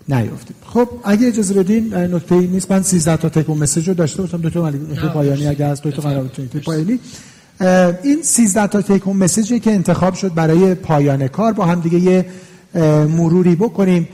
[0.08, 2.72] نیافتیم خب اگه اجازه بدین نکته ای نیست.
[2.72, 4.48] من 13 تا take home message رو داشته باشم.
[4.48, 6.30] تا نکته پایانی اگه از دو تا قرار
[6.64, 6.98] پایانی.
[8.02, 11.80] این 13 تا take home message ی که انتخاب شد برای پایان کار با هم
[11.80, 12.26] دیگه یه
[13.06, 14.08] مروری بکنیم.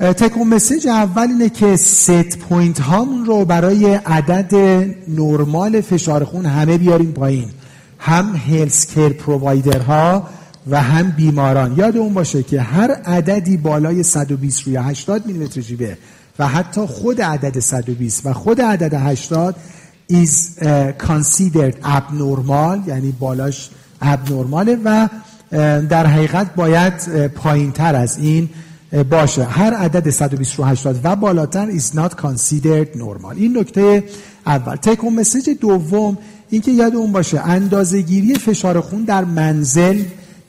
[0.00, 4.54] take home message اول اینه که set point هامون رو برای عدد
[5.08, 7.48] نرمال فشار خون همه بیاریم پایین.
[7.98, 10.28] هم health care provider ها
[10.70, 11.74] و هم بیماران.
[11.76, 15.98] یاد اون باشه که هر عددی بالای 120 روی 80 میلیمتر جیوه
[16.38, 19.56] و حتی خود عدد 120 و خود عدد 80
[20.12, 20.58] is
[20.98, 23.70] considered abnormal یعنی بالاش
[24.02, 25.08] abnormal و
[25.88, 28.48] در حقیقت باید پایین تر از این
[29.02, 29.44] باشه.
[29.44, 33.36] هر عدد 120 رو 80 و بالاتر is not considered normal.
[33.36, 34.04] این نکته
[34.46, 34.76] اول.
[34.76, 36.18] تکون مسیج دوم
[36.50, 40.02] اینکه یاد اون باشه اندازه گیری فشار خون در منزل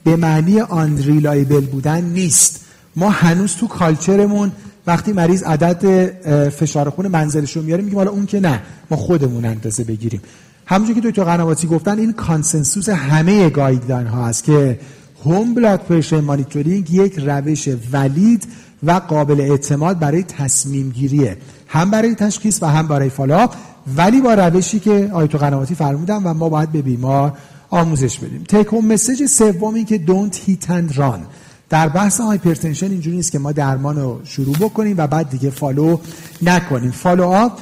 [0.04, 2.60] به معنی آن ریلایبل بودن نیست.
[2.96, 4.52] ما هنوز تو کالچرمون
[4.86, 6.10] وقتی مریض عدد
[6.48, 10.20] فشار خون منزلش رو میاره میگیم حالا اون که نه ما خودمون اندازه بگیریم.
[10.66, 14.78] همونجور که دکتر قنواتی گفتن این consensus همه guideline ها هست که
[15.26, 18.46] home blood pressure monitoring یک روش valid
[18.82, 21.36] و قابل اعتماد برای تصمیم گیریه.
[21.66, 23.54] هم برای تشخیص و هم برای follow-up
[23.96, 27.32] ولی با روشی که آیت قنواتی فرمودن و ما باید به بیمار
[27.70, 28.44] آموزش بدیم.
[28.48, 31.26] take-home message سومی که don't hit and run
[31.68, 35.98] در بحث hypertension اینجوری نیست که ما درمان رو شروع بکنیم و بعد دیگه follow
[36.42, 36.90] نکنیم.
[36.90, 37.58] follow-up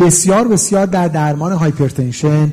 [0.00, 2.52] بسیار بسیار در درمان hypertension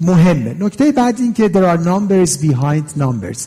[0.00, 0.56] مهمه.
[0.58, 3.40] نکته بعد این که there are numbers behind numbers.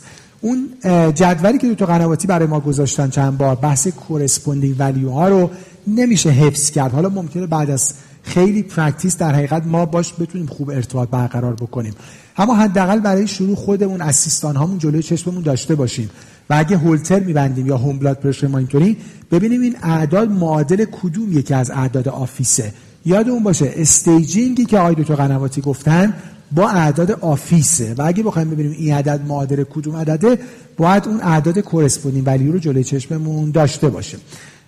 [0.47, 0.69] اون
[1.11, 5.49] جدولی که دکتر قنواتی برای ما گذاشتن چند بار بحث corresponding value ها رو
[5.87, 6.91] نمیشه حفظ کرد.
[6.91, 7.93] حالا ممکنه بعد از
[8.23, 11.93] خیلی practice در حقیقت ما باش بتونیم خوب ارتباط برقرار بکنیم.
[12.37, 16.09] اما حداقل برای شروع خودمون assistant هامون جلوی چشممون داشته باشیم.
[16.49, 18.97] و اگه هولتر میبندیم یا home blood pressure monitoring
[19.31, 22.73] ببینیم این اعداد معادل کدوم یکی از اعداد office ه.
[23.07, 26.13] یادمون باشه staging ی که آقای دکتر قنواتی گفتن
[26.51, 27.93] با اعداد office ه.
[27.97, 30.39] و اگه بخوایم ببینیم این عدد معادل کدوم عدده
[30.77, 34.17] باید اون اعداد corresponding value رو جلوی چشممون داشته باشه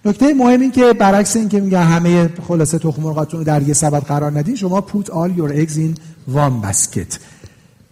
[0.05, 3.73] نکته مهم این که برعکس این که میگن همه خلاصه تخم مرغاتون رو در یه
[3.73, 5.99] سبد قرار ندین شما put all your eggs in
[6.35, 7.19] one basket.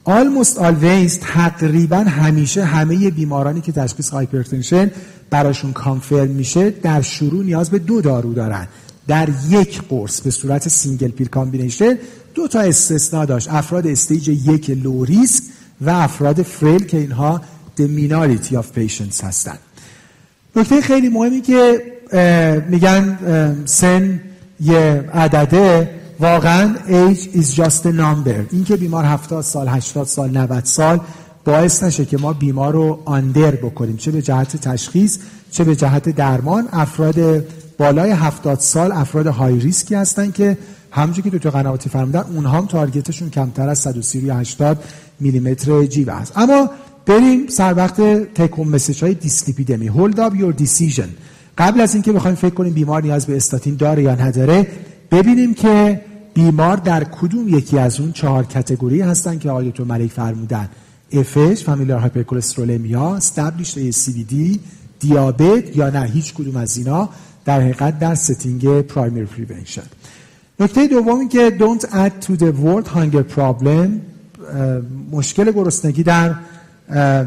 [0.07, 4.91] Almost always تقریبا همیشه همه بیمارانی که تشخیص hypertension
[5.29, 8.67] براشون confirm میشه در شروع نیاز به دو دارو دارن.
[9.07, 11.97] در یک قرص به صورت single pill combination
[12.33, 13.47] دو تا استثنا داشت.
[13.51, 15.43] افراد stage یک low risk
[15.81, 17.41] و افراد frail که اینها
[17.77, 19.57] the minority of patients هستن
[20.55, 21.81] نکته خیلی مهمی که
[22.69, 23.17] میگن
[23.65, 24.21] سن
[24.61, 28.45] یه عدده واقعا age is just a number.
[28.51, 30.99] این که بیمار 70 سال 80 سال 90 سال
[31.45, 33.97] باعث نشه که ما بیمار رو آندر بکنیم.
[33.97, 35.17] چه به جهت تشخیص
[35.51, 36.69] چه به جهت درمان.
[36.71, 37.43] افراد
[37.77, 40.57] بالای 70 سال افراد های ریسکی هستن که
[40.91, 44.83] همونجور که دکتر قنواتی فرمودن اونها هم تارگتشون کمتر از 130 روی 80
[45.19, 46.33] میلیمتر جیوه است.
[46.35, 46.69] اما
[47.05, 48.01] بریم سر وقت
[48.33, 49.89] تکون مسیج های دیسلیپیدمی.
[49.89, 51.07] Hold up your decision.
[51.57, 54.67] قبل از اینکه بخوایم فکر کنیم بیمار نیاز به استاتین داره یا نداره
[55.11, 56.01] ببینیم که
[56.33, 60.69] بیمار در کدوم یکی از اون چهار کتگوری هستن که آقای ملک فرمودن.
[61.11, 63.79] FH familial hypercholesterolemia established
[64.27, 64.59] دی
[64.99, 67.09] دیابت یا نه هیچ کدوم از اینا.
[67.47, 69.83] در حقیقت در setting primary prevention.
[70.59, 73.89] نکته دومی که don't add to the world hunger problem
[75.11, 76.35] مشکل گرسنگی در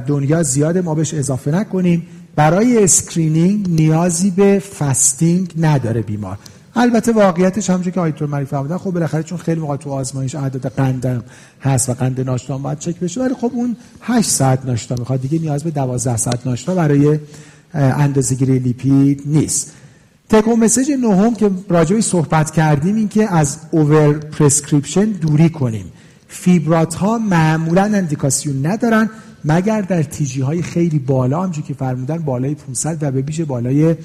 [0.06, 2.06] دنیا زیاد ما بهش اضافه نکنیم.
[2.36, 6.38] برای screening نیازی به fasting نداره بیمار.
[6.76, 10.34] البته واقعیتش همونجوری که آقای دکتر ملک فرمودن خب بالاخره چون خیلی موقع تو آزمایش
[10.34, 11.24] اعداد قندم
[11.60, 15.20] هست و قند ناشتا باید چک بشه ولی خب اون 8 ساعت ناشتا می‌خواد.
[15.20, 17.18] دیگه نیاز به 12 ساعت ناشتا برای
[17.74, 19.72] اندازه‌گیری لیپید نیست.
[20.30, 25.84] take-home message نهم که راجع بهش صحبت کردیم این که از over prescription دوری کنیم.
[26.28, 29.10] فیبرات ها معمولا اندیکاسیون ندارن
[29.44, 33.96] مگر در TG های خیلی بالا همچون که فرمودن بالای 500 و به بیش بالای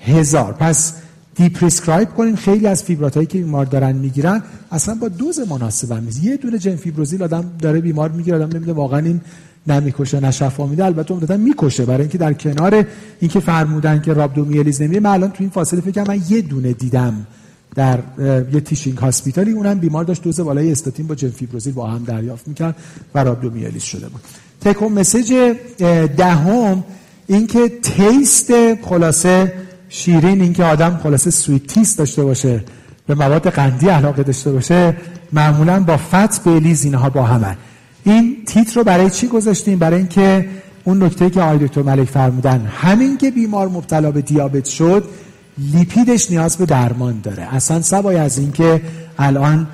[0.00, 0.52] هزار.
[0.52, 0.94] پس
[1.34, 6.08] deprescribe کنیم خیلی از فیبرات هایی که بیمار دارن می‌گیرن اصلا با دوز مناسب هم
[6.22, 9.20] یه دونه جن فیبروزیل آدم داره بیمار می‌گیره آدم نمیده واقعا این
[9.66, 10.84] نمی‌کشه نه شفا میده.
[10.84, 11.84] البته عمدتا می‌کشه.
[11.84, 12.84] برای اینکه در کنار
[13.20, 17.26] اینکه فرمودن که رابدومیلیز نمیره من الان تو این فاصله فکر من یه دونه دیدم
[17.74, 17.98] در
[18.52, 19.52] یه تیشینگ هاسپیتالی.
[19.52, 22.76] اونم بیمار داشت دوز بالای استاتین با جنفیبروزیل با هم دریافت می‌کرد
[23.14, 24.20] و رابدومیلیز شده بود.
[24.60, 25.54] تکون مسیج
[26.16, 26.84] دهم
[27.26, 28.52] اینکه تیست
[28.84, 29.52] خلاصه
[29.88, 32.64] شیرین اینکه آدم خلاصه sweet taste داشته باشه
[33.06, 34.96] به مواد قندی علاقه داشته باشه
[35.32, 37.56] معمولا با fat بلیز اینها با همه.
[38.04, 40.48] این تیتر رو برای چی گذاشتیم؟ برای اینکه
[40.84, 45.04] اون نکته که آقای دکتر ملک فرمودن همین که بیمار مبتلا به دیابت شد
[45.58, 47.54] لیپیدش نیاز به درمان داره.
[47.54, 48.82] اصلا سوای از اینکه
[49.18, 49.66] الان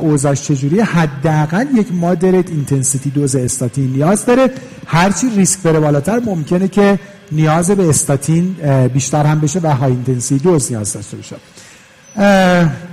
[0.00, 4.50] اوضاعش چجوری حداقل یک moderate intensity دوز استاتین نیاز داره.
[4.86, 6.98] هرچی ریسک بره بالاتر ممکنه که
[7.32, 8.56] نیاز به استاتین
[8.94, 11.36] بیشتر هم بشه و high intensity دوز نیاز داشته باشه.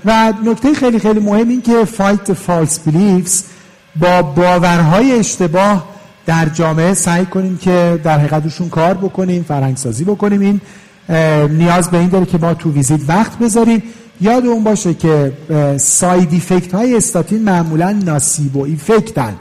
[0.05, 3.43] و نکته خیلی خیلی مهم این که fight false beliefs
[3.95, 5.85] با باورهای اشتباه
[6.25, 10.41] در جامعه سعی کنیم که در حقیقتشون کار بکنیم فرهنگسازی بکنیم.
[10.41, 10.61] این
[11.57, 13.83] نیاز به این داره که ما تو ویزیت وقت بذاریم.
[14.21, 15.33] یادمون باشه که
[15.77, 19.35] side effect های استاتین معمولا nocebo effect ن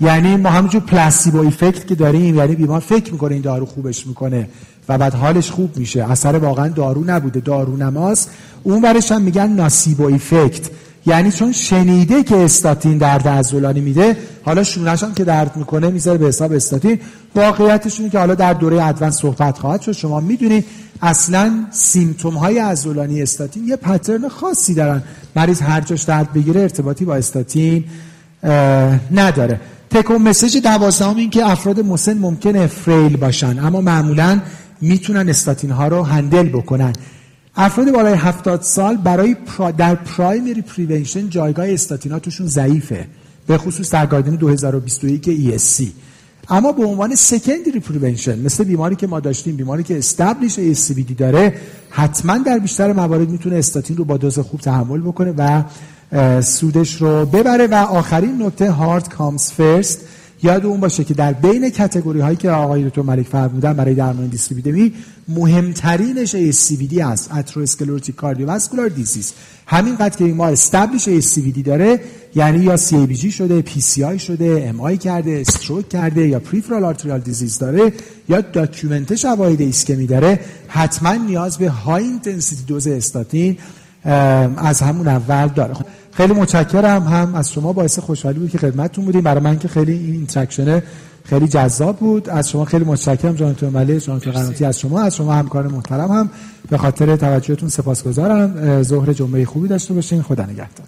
[0.00, 4.48] یعنی ما همونجور پلاسیبو ایفکت که داریم یعنی بیمار فکر می‌کنه این دارو خوبش می‌کنه
[4.88, 6.10] و بعد حالش خوب میشه.
[6.10, 8.30] اثر واقعا دارو نبوده دارو نماست
[8.62, 10.70] اون برش هم میگن ناسیبو ایفکت.
[11.08, 16.26] یعنی چون شنیده که استاتین درد عضلانی میده حالا شونش که درد می‌کنه می‌ذاره به
[16.26, 16.98] حساب استاتین.
[17.34, 19.92] واقعیتش که حالا در دوره ادوانس صحبت خواهد شد.
[19.92, 20.64] شما می‌دونید
[21.02, 25.02] اصلا سیمتوم های عضلانی استاتین یه پترن خاصی دارن.
[25.36, 27.84] مریض هر جاش درد بگیره ارتباطی با استاتین
[29.10, 29.60] نداره.
[29.90, 34.40] take-home message دوازدهم این که افراد مسن ممکنه frail باشن اما معمولا
[34.80, 36.92] می‌تونن استاتین ها رو handle بکنن.
[37.60, 39.36] افراد بالای 70 سال برای
[39.76, 43.06] در primary prevention جایگاه استاتینا توشون ضعیفه
[43.46, 45.84] به خصوص در guideline 2021 ESC
[46.48, 51.54] اما به عنوان secondary prevention مثل بیماری که ما داشتیم بیماری که established ASCVD داره
[51.90, 55.62] حتما در بیشتر موارد می‌تونه استاتین رو با دوز خوب تحمل بکنه و
[56.42, 57.66] سودش رو ببره.
[57.66, 60.00] و آخرین نکته heart comes first
[60.42, 64.92] یادمون باشه که در بین category هایی که آقای دکتر ملک فرمودن برای درمان دیسلیپیدمی
[65.28, 69.32] مهمترینش ASCVD است atherosclerotic cardiovascular disease
[69.66, 72.00] همینقدر که ما established ASCVD داره
[72.34, 77.92] یعنی یا CABG شده PCI شده MI کرده stroke کرده یا peripheral arterial disease داره
[78.28, 83.58] یا document شواهد ایسکمی داره حتما نیاز به high intensity دوز استاتین
[84.56, 85.74] از همون اول داره.
[86.12, 87.02] خیلی متشکرم.
[87.02, 89.20] هم از شما باعث خوشحالی بود که خدمتتون بودیم.
[89.20, 90.82] برای من که خیلی این interaction
[91.24, 92.28] خیلی جذاب بود.
[92.28, 93.34] از شما خیلی متشکرم.
[93.34, 95.00] جناب دکتر ملک جناب دکتر قنواتی از شما.
[95.00, 96.30] از شما همکار محترم هم.
[96.70, 98.82] به خاطر توجهتون سپاسگزارم.
[98.82, 100.22] ظهر جمعه خوبی داشته باشین.
[100.22, 100.86] خدا نگهدار.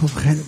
[0.00, 0.40] خب خیلی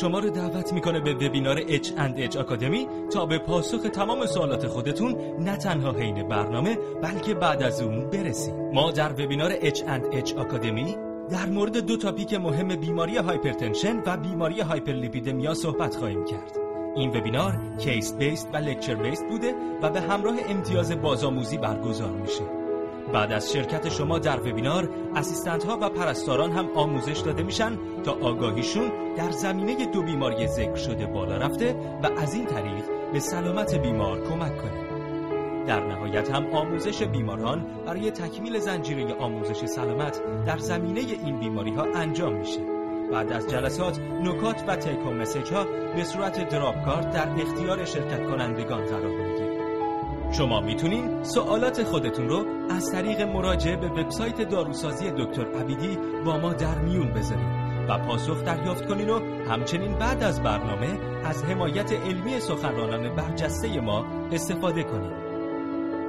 [0.00, 5.56] شما رو دعوت می‌کنه به وبینار H&H آکادمی تا به پاسخ تمام سوالات خودتون نه
[5.56, 10.96] تنها حین برنامه بلکه بعد از اون برسید ما در وبینار H&H آکادمی
[11.30, 16.58] در مورد دو topic مهم بیماری hypertension و بیماری hyperlipidemia صحبت خواهیم کرد.
[16.96, 22.63] این وبینار کیس بیست و لکچر بیست بوده و به همراه امتیاز بازآموزی برگزار میشه.
[23.14, 28.12] بعد از شرکت شما در وبینار اسیستنت ها و پرستاران هم آموزش داده میشن تا
[28.12, 33.74] آگاهیشون در زمینه دو بیماری ذکر شده بالا رفته و از این طریق به سلامت
[33.74, 34.84] بیمار کمک کنه.
[35.66, 41.86] در نهایت هم آموزش بیماران برای تکمیل زنجیره آموزش سلامت در زمینه این بیماری ها
[41.94, 42.60] انجام میشه.
[43.12, 45.64] بعد از جلسات نکات و تیکو مسیج ها
[45.96, 49.43] به صورت دراپ کارت در اختیار شرکت کنندگان قرار می‌گیره
[50.38, 56.52] شما می‌تونین سوالات خودتون رو از طریق مراجعه به وبسایت داروسازی دکتر عبیدی با ما
[56.52, 62.40] در میون بذارید و پاسخ دریافت کنین و همچنین بعد از برنامه از حمایت علمی
[62.40, 65.12] سخنرانان برجسته ما استفاده کنید.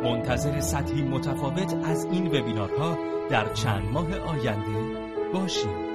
[0.04, 2.98] منتظر سطحی متفاوت از این وبینارها
[3.30, 4.72] در چند ماه آینده
[5.34, 5.95] باشید.